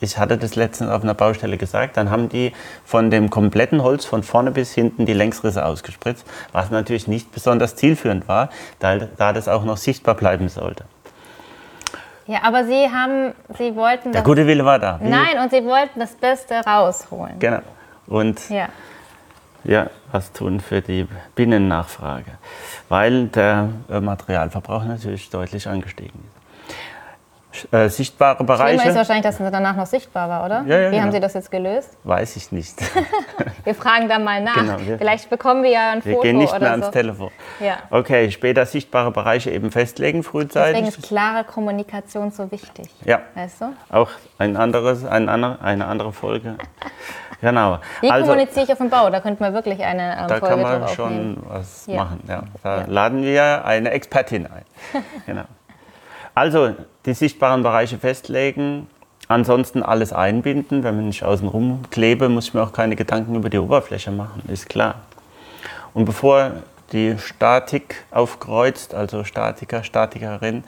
ich 0.00 0.16
hatte 0.16 0.38
das 0.38 0.54
letztens 0.54 0.90
auf 0.90 1.02
einer 1.02 1.14
Baustelle 1.14 1.56
gesagt, 1.58 1.96
dann 1.96 2.10
haben 2.10 2.28
die 2.28 2.52
von 2.84 3.10
dem 3.10 3.28
kompletten 3.30 3.82
Holz 3.82 4.04
von 4.04 4.22
vorne 4.22 4.50
bis 4.50 4.72
hinten 4.72 5.04
die 5.04 5.14
Längsrisse 5.14 5.64
ausgespritzt, 5.64 6.26
was 6.52 6.70
natürlich 6.70 7.08
nicht 7.08 7.32
besonders 7.32 7.76
zielführend 7.76 8.28
war, 8.28 8.50
da, 8.78 8.96
da 8.96 9.32
das 9.34 9.48
auch 9.48 9.64
noch 9.64 9.78
sichtbar 9.78 10.14
bleiben 10.14 10.48
sollte. 10.48 10.84
Ja, 12.26 12.42
aber 12.42 12.64
Sie 12.64 12.90
haben, 12.90 13.34
Sie 13.56 13.74
wollten. 13.76 14.12
Der 14.12 14.22
gute 14.22 14.46
Wille 14.46 14.64
war 14.64 14.78
da. 14.78 14.98
Nein, 15.02 15.38
und 15.42 15.50
Sie 15.50 15.64
wollten 15.64 16.00
das 16.00 16.14
Beste 16.14 16.60
rausholen. 16.66 17.38
Genau. 17.38 17.60
Und 18.08 18.50
ja 18.50 18.68
ja, 19.66 19.90
was 20.12 20.32
tun 20.32 20.60
für 20.60 20.80
die 20.80 21.06
Binnennachfrage, 21.34 22.32
weil 22.88 23.26
der 23.26 23.68
Materialverbrauch 23.88 24.84
natürlich 24.84 25.28
deutlich 25.30 25.68
angestiegen 25.68 26.20
ist. 26.24 26.35
Äh, 27.70 27.88
sichtbare 27.88 28.44
Bereiche. 28.44 28.78
Schlimmer 28.78 28.90
ist 28.90 28.96
wahrscheinlich, 28.96 29.24
dass 29.24 29.40
es 29.40 29.50
danach 29.50 29.76
noch 29.76 29.86
sichtbar 29.86 30.28
war, 30.28 30.44
oder? 30.44 30.64
Ja, 30.66 30.78
ja, 30.78 30.86
Wie 30.88 30.90
genau. 30.92 31.02
haben 31.02 31.12
Sie 31.12 31.20
das 31.20 31.34
jetzt 31.34 31.50
gelöst? 31.50 31.96
Weiß 32.04 32.36
ich 32.36 32.52
nicht. 32.52 32.76
wir 33.64 33.74
fragen 33.74 34.08
da 34.08 34.18
mal 34.18 34.42
nach. 34.42 34.54
Genau, 34.54 34.96
Vielleicht 34.98 35.30
bekommen 35.30 35.62
wir 35.62 35.70
ja 35.70 35.90
ein 35.92 36.04
wir 36.04 36.14
Foto 36.14 36.22
gehen 36.22 36.38
nicht 36.38 36.52
mehr 36.52 36.60
so. 36.60 36.66
ans 36.66 36.90
Telefon. 36.90 37.30
Ja. 37.60 37.78
Okay, 37.90 38.30
später 38.30 38.66
sichtbare 38.66 39.10
Bereiche 39.10 39.50
eben 39.50 39.70
festlegen, 39.70 40.22
frühzeitig. 40.22 40.84
Deswegen 40.84 41.02
ist 41.02 41.08
klare 41.08 41.44
Kommunikation 41.44 42.30
so 42.30 42.50
wichtig. 42.50 42.88
Ja. 43.04 43.20
Weißt 43.34 43.60
du? 43.60 43.72
Auch 43.90 44.10
ein 44.38 44.56
anderes, 44.56 45.04
ein 45.04 45.28
andere, 45.28 45.60
eine 45.62 45.86
andere 45.86 46.12
Folge. 46.12 46.56
Genau. 47.40 47.78
Wie 48.00 48.10
also, 48.10 48.28
kommuniziere 48.28 48.64
ich 48.64 48.72
auf 48.72 48.78
dem 48.78 48.90
Bau? 48.90 49.10
Da 49.10 49.20
könnte 49.20 49.42
man 49.42 49.52
wirklich 49.52 49.82
eine 49.82 50.18
ähm, 50.20 50.28
da 50.28 50.36
Folge 50.38 50.46
kann 50.46 50.62
man 50.62 50.88
schon 50.88 51.04
aufnehmen. 51.04 51.42
was 51.48 51.86
machen. 51.88 52.22
Ja. 52.28 52.42
Da 52.62 52.84
laden 52.86 53.22
wir 53.22 53.64
eine 53.64 53.90
Expertin 53.90 54.46
ein. 54.46 54.64
genau. 55.26 55.44
Also 56.36 56.74
die 57.06 57.14
sichtbaren 57.14 57.62
Bereiche 57.62 57.96
festlegen, 57.96 58.88
ansonsten 59.26 59.82
alles 59.82 60.12
einbinden. 60.12 60.84
Wenn 60.84 61.08
ich 61.08 61.24
außen 61.24 61.48
rum 61.48 61.80
klebe, 61.90 62.28
muss 62.28 62.48
ich 62.48 62.54
mir 62.54 62.62
auch 62.62 62.74
keine 62.74 62.94
Gedanken 62.94 63.36
über 63.36 63.48
die 63.48 63.56
Oberfläche 63.56 64.10
machen, 64.10 64.42
ist 64.48 64.68
klar. 64.68 64.96
Und 65.94 66.04
bevor 66.04 66.52
die 66.92 67.16
Statik 67.18 68.04
aufkreuzt, 68.10 68.94
also 68.94 69.24
Statiker, 69.24 69.82
Statikerin 69.82 70.62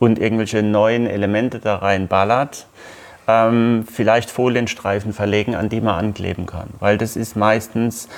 und 0.00 0.18
irgendwelche 0.18 0.64
neuen 0.64 1.06
Elemente 1.06 1.60
da 1.60 1.76
reinballert, 1.76 2.66
ähm, 3.28 3.86
vielleicht 3.88 4.28
Folienstreifen 4.28 5.12
verlegen, 5.12 5.54
an 5.54 5.68
die 5.68 5.80
man 5.80 6.06
ankleben 6.06 6.46
kann. 6.46 6.70
Weil 6.80 6.98
das 6.98 7.14
ist 7.14 7.36
meistens 7.36 8.08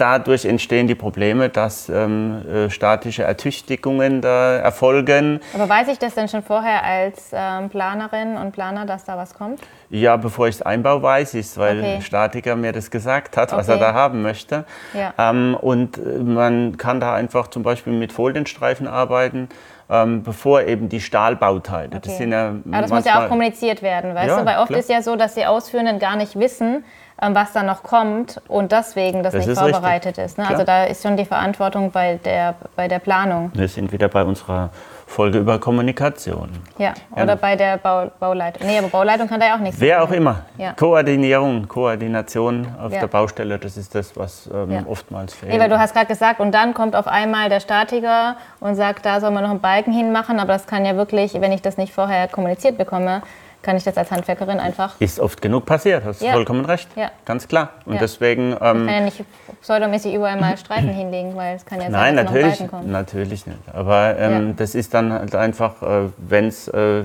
dadurch 0.00 0.44
entstehen 0.44 0.86
die 0.86 0.94
Probleme, 0.94 1.48
dass 1.48 1.88
ähm, 1.88 2.42
äh, 2.48 2.70
statische 2.70 3.22
Ertüchtigungen 3.24 4.20
da 4.20 4.56
erfolgen. 4.56 5.40
Aber 5.54 5.68
weiß 5.68 5.88
ich 5.88 5.98
das 5.98 6.14
denn 6.14 6.28
schon 6.28 6.42
vorher 6.42 6.82
als 6.84 7.30
ähm, 7.32 7.68
Planerin 7.68 8.36
und 8.36 8.52
Planer, 8.52 8.86
dass 8.86 9.04
da 9.04 9.16
was 9.16 9.34
kommt? 9.34 9.60
Ja, 9.90 10.16
bevor 10.16 10.48
ich 10.48 10.56
es 10.56 10.62
einbaue, 10.62 11.02
weiß 11.02 11.34
ich 11.34 11.46
es, 11.46 11.58
weil 11.58 11.78
Okay. 11.80 11.94
ein 11.96 12.02
Statiker 12.02 12.56
mir 12.56 12.72
das 12.72 12.90
gesagt 12.90 13.36
hat, 13.36 13.52
was 13.52 13.68
er 13.68 13.74
Okay. 13.76 13.84
da 13.84 13.94
haben 13.94 14.22
möchte. 14.22 14.64
Ja. 14.94 15.12
Ähm, 15.18 15.56
und 15.60 15.98
äh, 15.98 16.00
man 16.18 16.76
kann 16.76 17.00
da 17.00 17.14
einfach 17.14 17.48
zum 17.48 17.62
Beispiel 17.62 17.92
mit 17.92 18.12
Folienstreifen 18.12 18.86
arbeiten, 18.86 19.48
ähm, 19.90 20.22
bevor 20.22 20.62
eben 20.62 20.88
die 20.88 21.00
Stahlbauteile. 21.00 21.88
Das 21.90 22.02
Okay. 22.04 22.16
sind 22.18 22.32
ja 22.32 22.54
Aber 22.70 22.82
das 22.82 22.90
muss 22.90 23.04
ja 23.04 23.24
auch 23.24 23.28
kommuniziert 23.28 23.82
werden, 23.82 24.14
weißt 24.14 24.28
Ja, 24.28 24.40
du? 24.40 24.46
Weil 24.46 24.58
oft 24.58 24.68
klar. 24.68 24.78
ist 24.80 24.88
ja 24.88 25.02
so, 25.02 25.16
dass 25.16 25.34
die 25.34 25.46
Ausführenden 25.46 25.98
gar 25.98 26.16
nicht 26.16 26.38
wissen, 26.38 26.84
was 27.20 27.52
da 27.52 27.62
noch 27.62 27.82
kommt 27.82 28.40
und 28.48 28.72
deswegen 28.72 29.22
das, 29.22 29.32
Das 29.34 29.46
nicht 29.46 29.52
ist 29.52 29.58
richtig. 29.60 29.74
vorbereitet 29.76 30.18
ist. 30.18 30.38
Ne? 30.38 30.48
Also 30.48 30.64
da 30.64 30.84
ist 30.84 31.02
schon 31.02 31.16
die 31.16 31.24
Verantwortung 31.26 31.90
bei 31.90 32.18
der, 32.24 32.54
bei 32.76 32.88
der 32.88 32.98
Planung. 32.98 33.50
Wir 33.54 33.68
sind 33.68 33.92
wieder 33.92 34.08
bei 34.08 34.22
unserer 34.24 34.70
Folge 35.06 35.38
über 35.38 35.58
Kommunikation. 35.58 36.50
Ja. 36.78 36.94
Ja. 37.16 37.22
Oder 37.24 37.36
bei 37.36 37.56
der 37.56 37.76
Bau, 37.78 38.10
Bauleitung. 38.20 38.66
Nee, 38.66 38.78
aber 38.78 38.88
Bauleitung 38.88 39.28
kann 39.28 39.40
da 39.40 39.46
ja 39.48 39.54
auch 39.56 39.60
nichts 39.60 39.80
Wer 39.80 39.98
sagen. 39.98 40.08
auch 40.08 40.14
immer. 40.16 40.36
Ja. 40.56 40.72
Koordinierung, 40.74 41.66
Koordination 41.68 42.66
auf 42.80 42.92
Ja. 42.92 43.00
der 43.00 43.06
Baustelle, 43.08 43.58
das 43.58 43.76
ist 43.76 43.94
das, 43.94 44.16
was 44.16 44.48
ähm, 44.52 44.70
Ja. 44.70 44.82
oftmals 44.86 45.34
fehlt. 45.34 45.52
Nee, 45.52 45.58
weil 45.60 45.68
du 45.68 45.78
hast 45.78 45.92
gerade 45.94 46.06
gesagt, 46.06 46.40
und 46.40 46.52
dann 46.52 46.74
kommt 46.74 46.94
auf 46.96 47.06
einmal 47.08 47.48
der 47.48 47.60
Statiker 47.60 48.36
und 48.60 48.76
sagt, 48.76 49.04
da 49.04 49.20
soll 49.20 49.30
man 49.32 49.42
noch 49.42 49.50
einen 49.50 49.60
Balken 49.60 49.92
hinmachen, 49.92 50.38
aber 50.40 50.52
das 50.52 50.66
kann 50.66 50.84
ja 50.84 50.96
wirklich, 50.96 51.34
wenn 51.40 51.52
ich 51.52 51.60
das 51.62 51.76
nicht 51.76 51.92
vorher 51.92 52.28
kommuniziert 52.28 52.78
bekomme, 52.78 53.22
kann 53.62 53.76
ich 53.76 53.84
das 53.84 53.96
als 53.96 54.10
Handwerkerin 54.10 54.58
einfach. 54.58 55.00
Ist 55.00 55.20
oft 55.20 55.42
genug 55.42 55.66
passiert, 55.66 56.04
hast 56.04 56.20
du 56.22 56.26
Ja. 56.26 56.32
vollkommen 56.32 56.64
recht. 56.64 56.88
Ja. 56.96 57.10
Ganz 57.24 57.46
klar. 57.46 57.70
Und 57.84 57.94
Ja. 57.94 58.00
deswegen. 58.00 58.50
Ich 58.52 58.54
Ähm, 58.60 58.60
kann 58.60 58.88
ja 58.88 59.00
nicht 59.00 59.24
pseudomäßig 59.60 60.14
überall 60.14 60.38
mal 60.40 60.56
Streifen 60.56 60.88
hinlegen, 60.90 61.36
weil 61.36 61.56
es 61.56 61.64
kann 61.66 61.78
ja 61.78 61.90
sein, 61.90 61.92
nein, 61.92 62.16
dass 62.16 62.24
noch 62.26 62.32
natürlich, 62.32 62.58
Balken 62.58 62.70
kommt. 62.70 62.88
natürlich 62.88 63.46
nicht. 63.46 63.58
Aber 63.72 64.16
ähm, 64.18 64.48
Ja. 64.48 64.54
das 64.56 64.74
ist 64.74 64.94
dann 64.94 65.12
halt 65.12 65.34
einfach, 65.34 65.82
äh, 65.82 66.08
wenn 66.18 66.46
es 66.48 66.68
äh, 66.68 67.04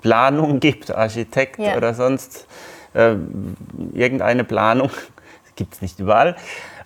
Planung 0.00 0.58
gibt, 0.60 0.90
Architekt 0.90 1.58
oder 1.60 1.94
sonst 1.94 2.46
äh, 2.94 3.14
irgendeine 3.92 4.44
Planung, 4.44 4.90
gibt 5.56 5.74
es 5.74 5.82
nicht 5.82 5.98
überall. 6.00 6.34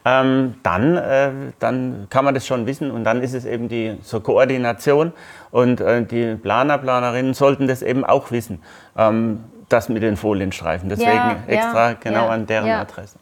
Ähm, 0.08 0.54
dann, 0.62 0.96
äh, 0.96 1.30
dann 1.58 2.06
kann 2.10 2.24
man 2.24 2.32
das 2.32 2.46
schon 2.46 2.64
wissen 2.66 2.92
und 2.92 3.02
dann 3.02 3.22
ist 3.22 3.34
es 3.34 3.44
eben 3.44 3.68
die 3.68 4.00
zur 4.02 4.22
Koordination 4.22 5.12
und 5.50 5.80
äh, 5.80 6.04
die 6.04 6.36
Planer, 6.36 6.78
Planerinnen 6.78 7.34
sollten 7.34 7.66
das 7.66 7.82
eben 7.82 8.04
auch 8.04 8.30
wissen, 8.30 8.62
ähm, 8.96 9.42
das 9.68 9.88
mit 9.88 10.04
den 10.04 10.16
Folienstreifen. 10.16 10.88
Deswegen 10.88 11.10
Ja, 11.10 11.38
extra 11.48 11.88
ja, 11.88 11.96
genau 11.98 12.26
ja, 12.26 12.28
an 12.28 12.46
deren. 12.46 12.68
Adresse. 12.82 13.18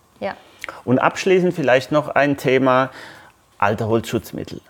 Und 0.85 0.99
abschließend 0.99 1.55
vielleicht 1.55 1.91
noch 1.91 2.09
ein 2.09 2.37
Thema 2.37 2.91
alte 3.57 3.87
Holzschutzmittel. 3.87 4.61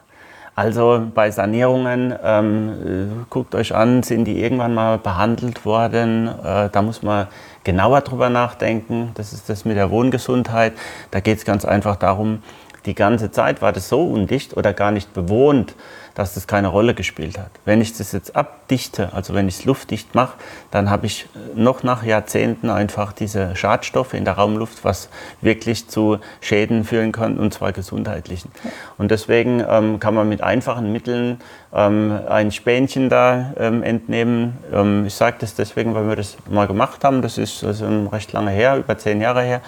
Also 0.57 1.05
bei 1.13 1.33
Sanierungen, 1.33 2.15
ähm, 2.23 2.71
äh, 2.71 3.25
guckt 3.29 3.57
euch 3.57 3.75
an, 3.75 4.05
sind 4.05 4.25
die 4.25 4.41
irgendwann 4.41 4.73
mal 4.73 4.99
behandelt 4.99 5.65
worden? 5.65 6.29
Äh, 6.29 6.71
da 6.71 6.83
muss 6.83 7.03
man 7.03 7.27
genauer 7.65 8.03
drüber 8.03 8.31
nachdenken. 8.31 9.11
Das 9.15 9.33
ist 9.33 9.49
das 9.49 9.65
mit 9.65 9.77
der 9.77 9.91
Wohngesundheit. 9.91 10.75
Da 11.11 11.19
geht 11.19 11.39
es 11.39 11.45
ganz 11.45 11.65
einfach 11.65 11.97
darum, 11.97 12.43
die 12.87 12.95
ganze 12.95 13.31
Zeit 13.31 13.63
war 13.63 13.73
das 13.73 13.89
so 13.89 14.05
undicht 14.05 14.57
oder 14.57 14.73
gar 14.73 14.93
nicht 14.93 15.13
bewohnt, 15.13 15.75
dass 16.15 16.35
das 16.35 16.47
keine 16.47 16.69
Rolle 16.69 16.95
gespielt 16.95 17.39
hat. 17.39 17.51
Wenn 17.65 17.81
ich 17.81 17.97
das 17.97 18.13
jetzt 18.13 18.37
abdichte, 18.69 19.11
also 19.13 19.35
wenn 19.35 19.47
ich 19.47 19.59
es 19.59 19.65
luftdicht 19.67 20.15
mache, 20.15 20.35
dann 20.71 20.89
habe 20.89 21.05
ich 21.07 21.27
noch 21.55 21.83
nach 21.83 22.03
Jahrzehnten 22.03 22.71
einfach 22.71 23.13
diese 23.13 23.55
Schadstoffe 23.57 24.15
in 24.15 24.25
der 24.25 24.35
Raumluft, 24.35 24.85
was 24.85 25.11
wirklich 25.43 25.89
zu 25.89 26.19
Schäden 26.41 26.85
führen 26.85 27.13
kann, 27.13 27.37
und 27.39 27.53
zwar 27.53 27.73
gesundheitlichen. 27.73 28.51
Und 28.97 29.11
deswegen 29.11 29.63
ähm, 29.69 30.01
kann 30.01 30.15
man 30.15 30.29
mit 30.31 30.43
einfachen 30.43 30.93
Mitteln 30.93 31.41
ähm, 31.75 32.19
ein 32.29 32.53
Spänchen 32.53 33.09
da 33.11 33.53
ähm, 33.59 33.83
entnehmen. 33.83 34.57
Ähm, 34.73 35.05
ich 35.07 35.15
sage 35.15 35.37
das 35.41 35.55
deswegen, 35.55 35.95
weil 35.95 36.09
wir 36.09 36.17
das 36.17 36.37
mal 36.49 36.67
gemacht 36.67 37.05
haben. 37.05 37.21
Das 37.21 37.37
ist 37.37 37.65
also 37.65 37.87
recht 38.13 38.33
lange 38.33 38.51
her, 38.51 38.77
über 38.79 38.97
zehn 38.97 39.21
Jahre 39.21 39.43
her. 39.43 39.61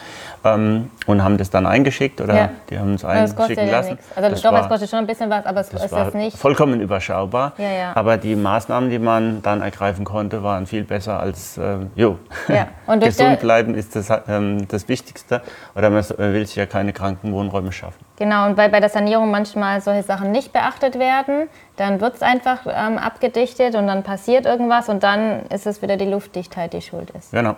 Ähm, 0.45 0.91
und 1.07 1.23
haben 1.23 1.37
das 1.37 1.51
dann 1.51 1.67
eingeschickt 1.67 2.21
oder 2.21 2.35
Ja. 2.35 2.51
die 2.71 2.79
haben 2.79 2.93
uns 2.93 3.03
das 3.03 3.11
einschicken 3.11 3.67
ja 3.67 3.73
lassen. 3.73 3.91
nichts. 3.91 4.07
Also 4.15 4.31
Das 4.31 4.41
doch, 4.43 4.53
war- 4.53 4.63
es 4.63 4.69
kostet 4.69 4.89
schon 4.91 5.01
ein 5.01 5.07
bisschen 5.07 5.29
was, 5.29 5.45
aber 5.45 5.61
es 5.61 5.69
das 5.71 5.85
ist 5.85 5.93
jetzt 5.93 6.15
nicht. 6.15 6.39
vollkommen 6.39 6.81
überschaubar. 6.81 7.53
Ja, 7.59 7.71
ja. 7.73 7.93
Aber 7.97 8.17
die 8.17 8.37
Maßnahmen, 8.37 8.86
die 8.91 8.99
man 8.99 9.43
dann 9.43 9.63
ergreifen 9.63 10.05
konnte, 10.05 10.43
waren 10.43 10.67
viel 10.67 10.85
besser 10.85 11.21
als, 11.21 11.59
äh, 11.59 11.79
jo, 11.95 12.19
Ja, 12.49 12.69
gesund 12.99 13.41
bleiben 13.41 13.75
ist 13.75 13.97
das, 13.97 14.11
ähm, 14.29 14.67
das 14.69 14.89
Wichtigste. 14.89 15.43
Oder 15.75 15.91
man 15.91 16.05
man 16.19 16.33
will 16.33 16.47
sich 16.47 16.57
ja 16.57 16.67
keine 16.67 16.93
Krankenwohnräume 16.93 17.73
schaffen. 17.73 18.05
Genau, 18.17 18.47
und 18.47 18.57
weil 18.57 18.69
bei 18.69 18.81
der 18.81 18.89
Sanierung 18.89 19.31
manchmal 19.31 19.81
solche 19.81 20.03
Sachen 20.03 20.33
nicht 20.33 20.53
beachtet 20.53 20.99
werden, 20.99 21.49
dann 21.77 22.01
wird 22.01 22.17
es 22.17 22.23
einfach 22.23 22.67
ähm, 22.67 22.99
abgedichtet 22.99 23.75
und 23.75 23.87
dann 23.87 24.03
passiert 24.03 24.47
irgendwas 24.47 24.89
und 24.89 25.03
dann 25.03 25.47
ist 25.47 25.67
es 25.67 25.83
wieder 25.83 25.97
die 25.97 26.07
Luftdichtheit, 26.07 26.73
die 26.73 26.83
schuld 26.83 27.11
ist. 27.11 27.33
Genau. 27.33 27.57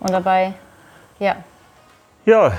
Und 0.00 0.10
dabei, 0.10 0.54
ja, 1.18 1.36
Ja, 2.24 2.52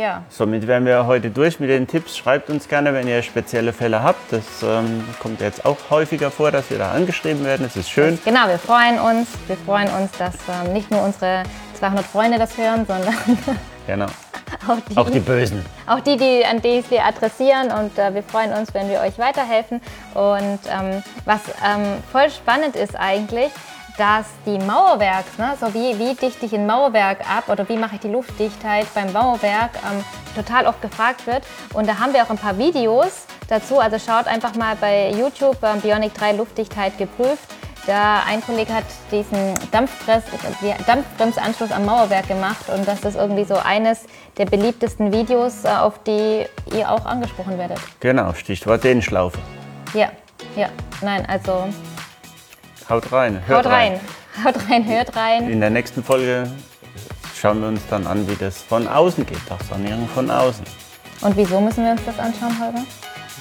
ja, 0.00 0.22
somit 0.30 0.66
wären 0.66 0.86
wir 0.86 1.06
heute 1.06 1.30
durch 1.30 1.60
mit 1.60 1.68
den 1.70 1.86
Tipps. 1.86 2.16
Schreibt 2.16 2.48
uns 2.50 2.68
gerne, 2.68 2.94
wenn 2.94 3.06
ihr 3.06 3.22
spezielle 3.22 3.72
Fälle 3.72 4.02
habt. 4.02 4.32
Das 4.32 4.44
ähm, 4.62 5.04
kommt 5.20 5.40
jetzt 5.40 5.64
auch 5.64 5.76
häufiger 5.90 6.30
vor, 6.30 6.50
dass 6.50 6.70
wir 6.70 6.78
da 6.78 6.92
angeschrieben 6.92 7.44
werden. 7.44 7.62
Das 7.64 7.76
ist 7.76 7.90
schön. 7.90 8.18
genau, 8.24 8.48
wir 8.48 8.58
freuen 8.58 8.98
uns, 8.98 9.28
wir 9.46 9.56
freuen 9.58 9.88
uns, 9.90 10.10
dass 10.12 10.34
ähm, 10.64 10.72
nicht 10.72 10.90
nur 10.90 11.02
unsere 11.02 11.42
200 11.78 12.04
Freunde 12.06 12.38
das 12.38 12.56
hören, 12.56 12.86
sondern 12.86 13.14
Genau. 13.86 14.06
auch 14.68 14.76
die, 14.88 14.96
Auch 14.96 15.10
die 15.10 15.20
Bösen. 15.20 15.64
auch 15.86 16.00
die, 16.00 16.16
die 16.16 16.44
an 16.44 16.60
die 16.60 16.82
wir 16.90 17.04
adressieren 17.04 17.70
und 17.72 17.98
äh, 17.98 18.12
wir 18.14 18.22
freuen 18.22 18.52
uns, 18.52 18.72
wenn 18.74 18.88
wir 18.88 19.00
euch 19.00 19.18
weiterhelfen. 19.18 19.80
Und 20.14 20.58
ähm, 20.68 21.02
was 21.24 21.40
ähm, 21.64 21.84
voll 22.12 22.30
spannend 22.30 22.76
ist 22.76 22.94
eigentlich, 22.96 23.50
dass 24.00 24.24
die 24.46 24.58
Mauerwerks, 24.58 25.36
ne, 25.36 25.52
so 25.60 25.74
wie, 25.74 25.98
wie 25.98 26.14
dichte 26.14 26.46
ich 26.46 26.54
ein 26.54 26.66
Mauerwerk 26.66 27.18
ab 27.30 27.50
oder 27.50 27.68
wie 27.68 27.76
mache 27.76 27.96
ich 27.96 28.00
die 28.00 28.08
Luftdichtheit 28.08 28.86
beim 28.94 29.12
Mauerwerk, 29.12 29.72
ähm, 29.74 30.02
total 30.34 30.66
oft 30.66 30.80
gefragt 30.80 31.26
wird. 31.26 31.42
Und 31.74 31.86
da 31.86 31.98
haben 31.98 32.14
wir 32.14 32.22
auch 32.22 32.30
ein 32.30 32.38
paar 32.38 32.56
Videos 32.56 33.26
dazu. 33.48 33.78
Also 33.78 33.98
schaut 33.98 34.26
einfach 34.26 34.54
mal 34.54 34.74
bei 34.80 35.10
YouTube 35.10 35.58
ähm, 35.62 35.82
Bionic 35.82 36.14
3 36.14 36.32
Luftdichtheit 36.32 36.96
geprüft. 36.96 37.44
Da 37.86 38.22
ein 38.26 38.40
Kollege 38.40 38.72
hat 38.72 38.84
diesen 39.12 39.54
Dampfpress, 39.70 40.24
die 40.62 40.72
Dampfbremsanschluss 40.86 41.70
am 41.70 41.84
Mauerwerk 41.84 42.26
gemacht 42.26 42.70
und 42.74 42.88
das 42.88 43.04
ist 43.04 43.16
irgendwie 43.16 43.44
so 43.44 43.56
eines 43.56 44.06
der 44.38 44.46
beliebtesten 44.46 45.12
Videos, 45.12 45.64
äh, 45.64 45.68
auf 45.68 46.02
die 46.04 46.46
ihr 46.74 46.90
auch 46.90 47.04
angesprochen 47.04 47.58
werdet. 47.58 47.78
Genau, 48.00 48.32
Stichwort 48.32 48.82
Dehnschlaufe. 48.82 49.38
Ja, 49.92 50.08
ja, 50.56 50.70
nein, 51.02 51.26
also 51.28 51.68
Haut 52.90 53.10
rein. 53.12 53.40
Hört 53.46 53.64
haut 53.66 53.72
rein. 53.72 54.00
Haut 54.44 54.54
rein, 54.68 54.84
hört 54.86 55.16
rein. 55.16 55.48
In 55.48 55.60
der 55.60 55.70
nächsten 55.70 56.02
Folge 56.02 56.50
schauen 57.40 57.60
wir 57.60 57.68
uns 57.68 57.80
dann 57.88 58.06
an, 58.06 58.28
wie 58.28 58.34
das 58.36 58.62
von 58.62 58.86
außen 58.88 59.24
geht. 59.26 59.38
Auch 59.48 59.60
Sanierung 59.68 60.08
von 60.08 60.30
außen. 60.30 60.64
Und 61.20 61.36
wieso 61.36 61.60
müssen 61.60 61.84
wir 61.84 61.92
uns 61.92 62.00
das 62.04 62.18
anschauen, 62.18 62.58
Holger? 62.60 62.82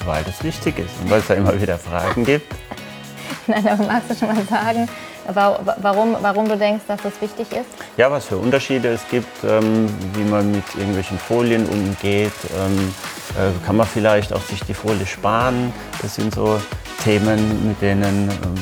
Weil 0.06 0.24
das 0.24 0.44
wichtig 0.44 0.78
ist 0.80 0.92
und 1.02 1.10
weil 1.10 1.20
es 1.20 1.28
da 1.28 1.34
immer 1.34 1.60
wieder 1.60 1.78
Fragen 1.78 2.24
gibt. 2.26 2.54
Nein, 3.48 3.68
aber 3.68 3.84
magst 3.86 4.10
du 4.12 4.16
schon 4.16 4.28
mal 4.34 4.44
sagen, 4.46 4.88
wa- 5.28 5.60
wa- 5.64 5.78
warum, 5.82 6.16
warum 6.22 6.48
du 6.48 6.56
denkst, 6.58 6.84
dass 6.88 7.02
das 7.02 7.14
wichtig 7.20 7.52
ist? 7.52 7.66
Ja, 7.98 8.12
was 8.12 8.26
für 8.26 8.38
Unterschiede 8.38 8.90
es 8.90 9.02
gibt, 9.10 9.44
ähm, 9.44 9.90
wie 10.14 10.24
man 10.24 10.52
mit 10.52 10.64
irgendwelchen 10.78 11.18
Folien 11.18 11.66
umgeht. 11.68 12.32
Ähm, 12.56 12.94
äh, 13.38 13.66
kann 13.66 13.76
man 13.78 13.88
vielleicht 13.88 14.32
auch 14.34 14.42
sich 14.42 14.62
die 14.64 14.74
Folie 14.74 15.06
sparen? 15.06 15.74
Das 16.02 16.16
sind 16.16 16.36
so 16.36 16.62
Themen, 17.04 17.68
mit 17.68 17.82
denen 17.82 18.30
ähm, 18.30 18.56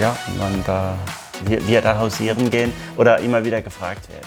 ja, 0.00 0.16
man 0.38 0.62
da, 0.66 0.94
wir, 1.44 1.66
wir 1.66 1.80
da 1.80 1.98
hausieren 1.98 2.50
gehen 2.50 2.72
oder 2.96 3.18
immer 3.18 3.44
wieder 3.44 3.60
gefragt 3.62 4.08
werden. 4.08 4.26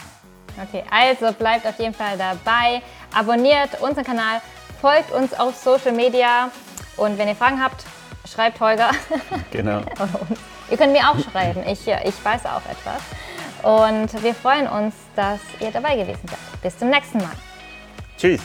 Okay, 0.68 0.84
also 0.90 1.34
bleibt 1.38 1.68
auf 1.68 1.78
jeden 1.80 1.94
Fall 1.94 2.18
dabei, 2.18 2.82
abonniert 3.14 3.82
unseren 3.82 4.06
Kanal, 4.06 4.42
folgt 4.80 5.12
uns 5.12 5.34
auf 5.34 5.56
Social 5.56 5.92
Media 5.92 6.50
und 6.98 7.18
wenn 7.18 7.28
ihr 7.28 7.36
Fragen 7.36 7.62
habt, 7.62 7.84
schreibt 8.32 8.60
Holger 8.60 8.92
Genau. 9.52 9.82
Ihr 10.70 10.78
könnt 10.78 10.94
mir 10.94 11.10
auch 11.10 11.20
schreiben, 11.20 11.64
ich, 11.68 11.88
ich 11.88 12.26
weiß 12.26 12.46
auch 12.46 12.62
etwas. 12.70 13.02
Und 13.64 14.24
wir 14.24 14.34
freuen 14.34 14.68
uns, 14.68 14.94
dass 15.16 15.40
ihr 15.60 15.72
dabei 15.72 15.96
gewesen 15.96 16.28
seid. 16.28 16.62
Bis 16.62 16.78
zum 16.78 16.90
nächsten 16.90 17.18
Mal. 17.18 17.32
Tschüss. 18.18 18.42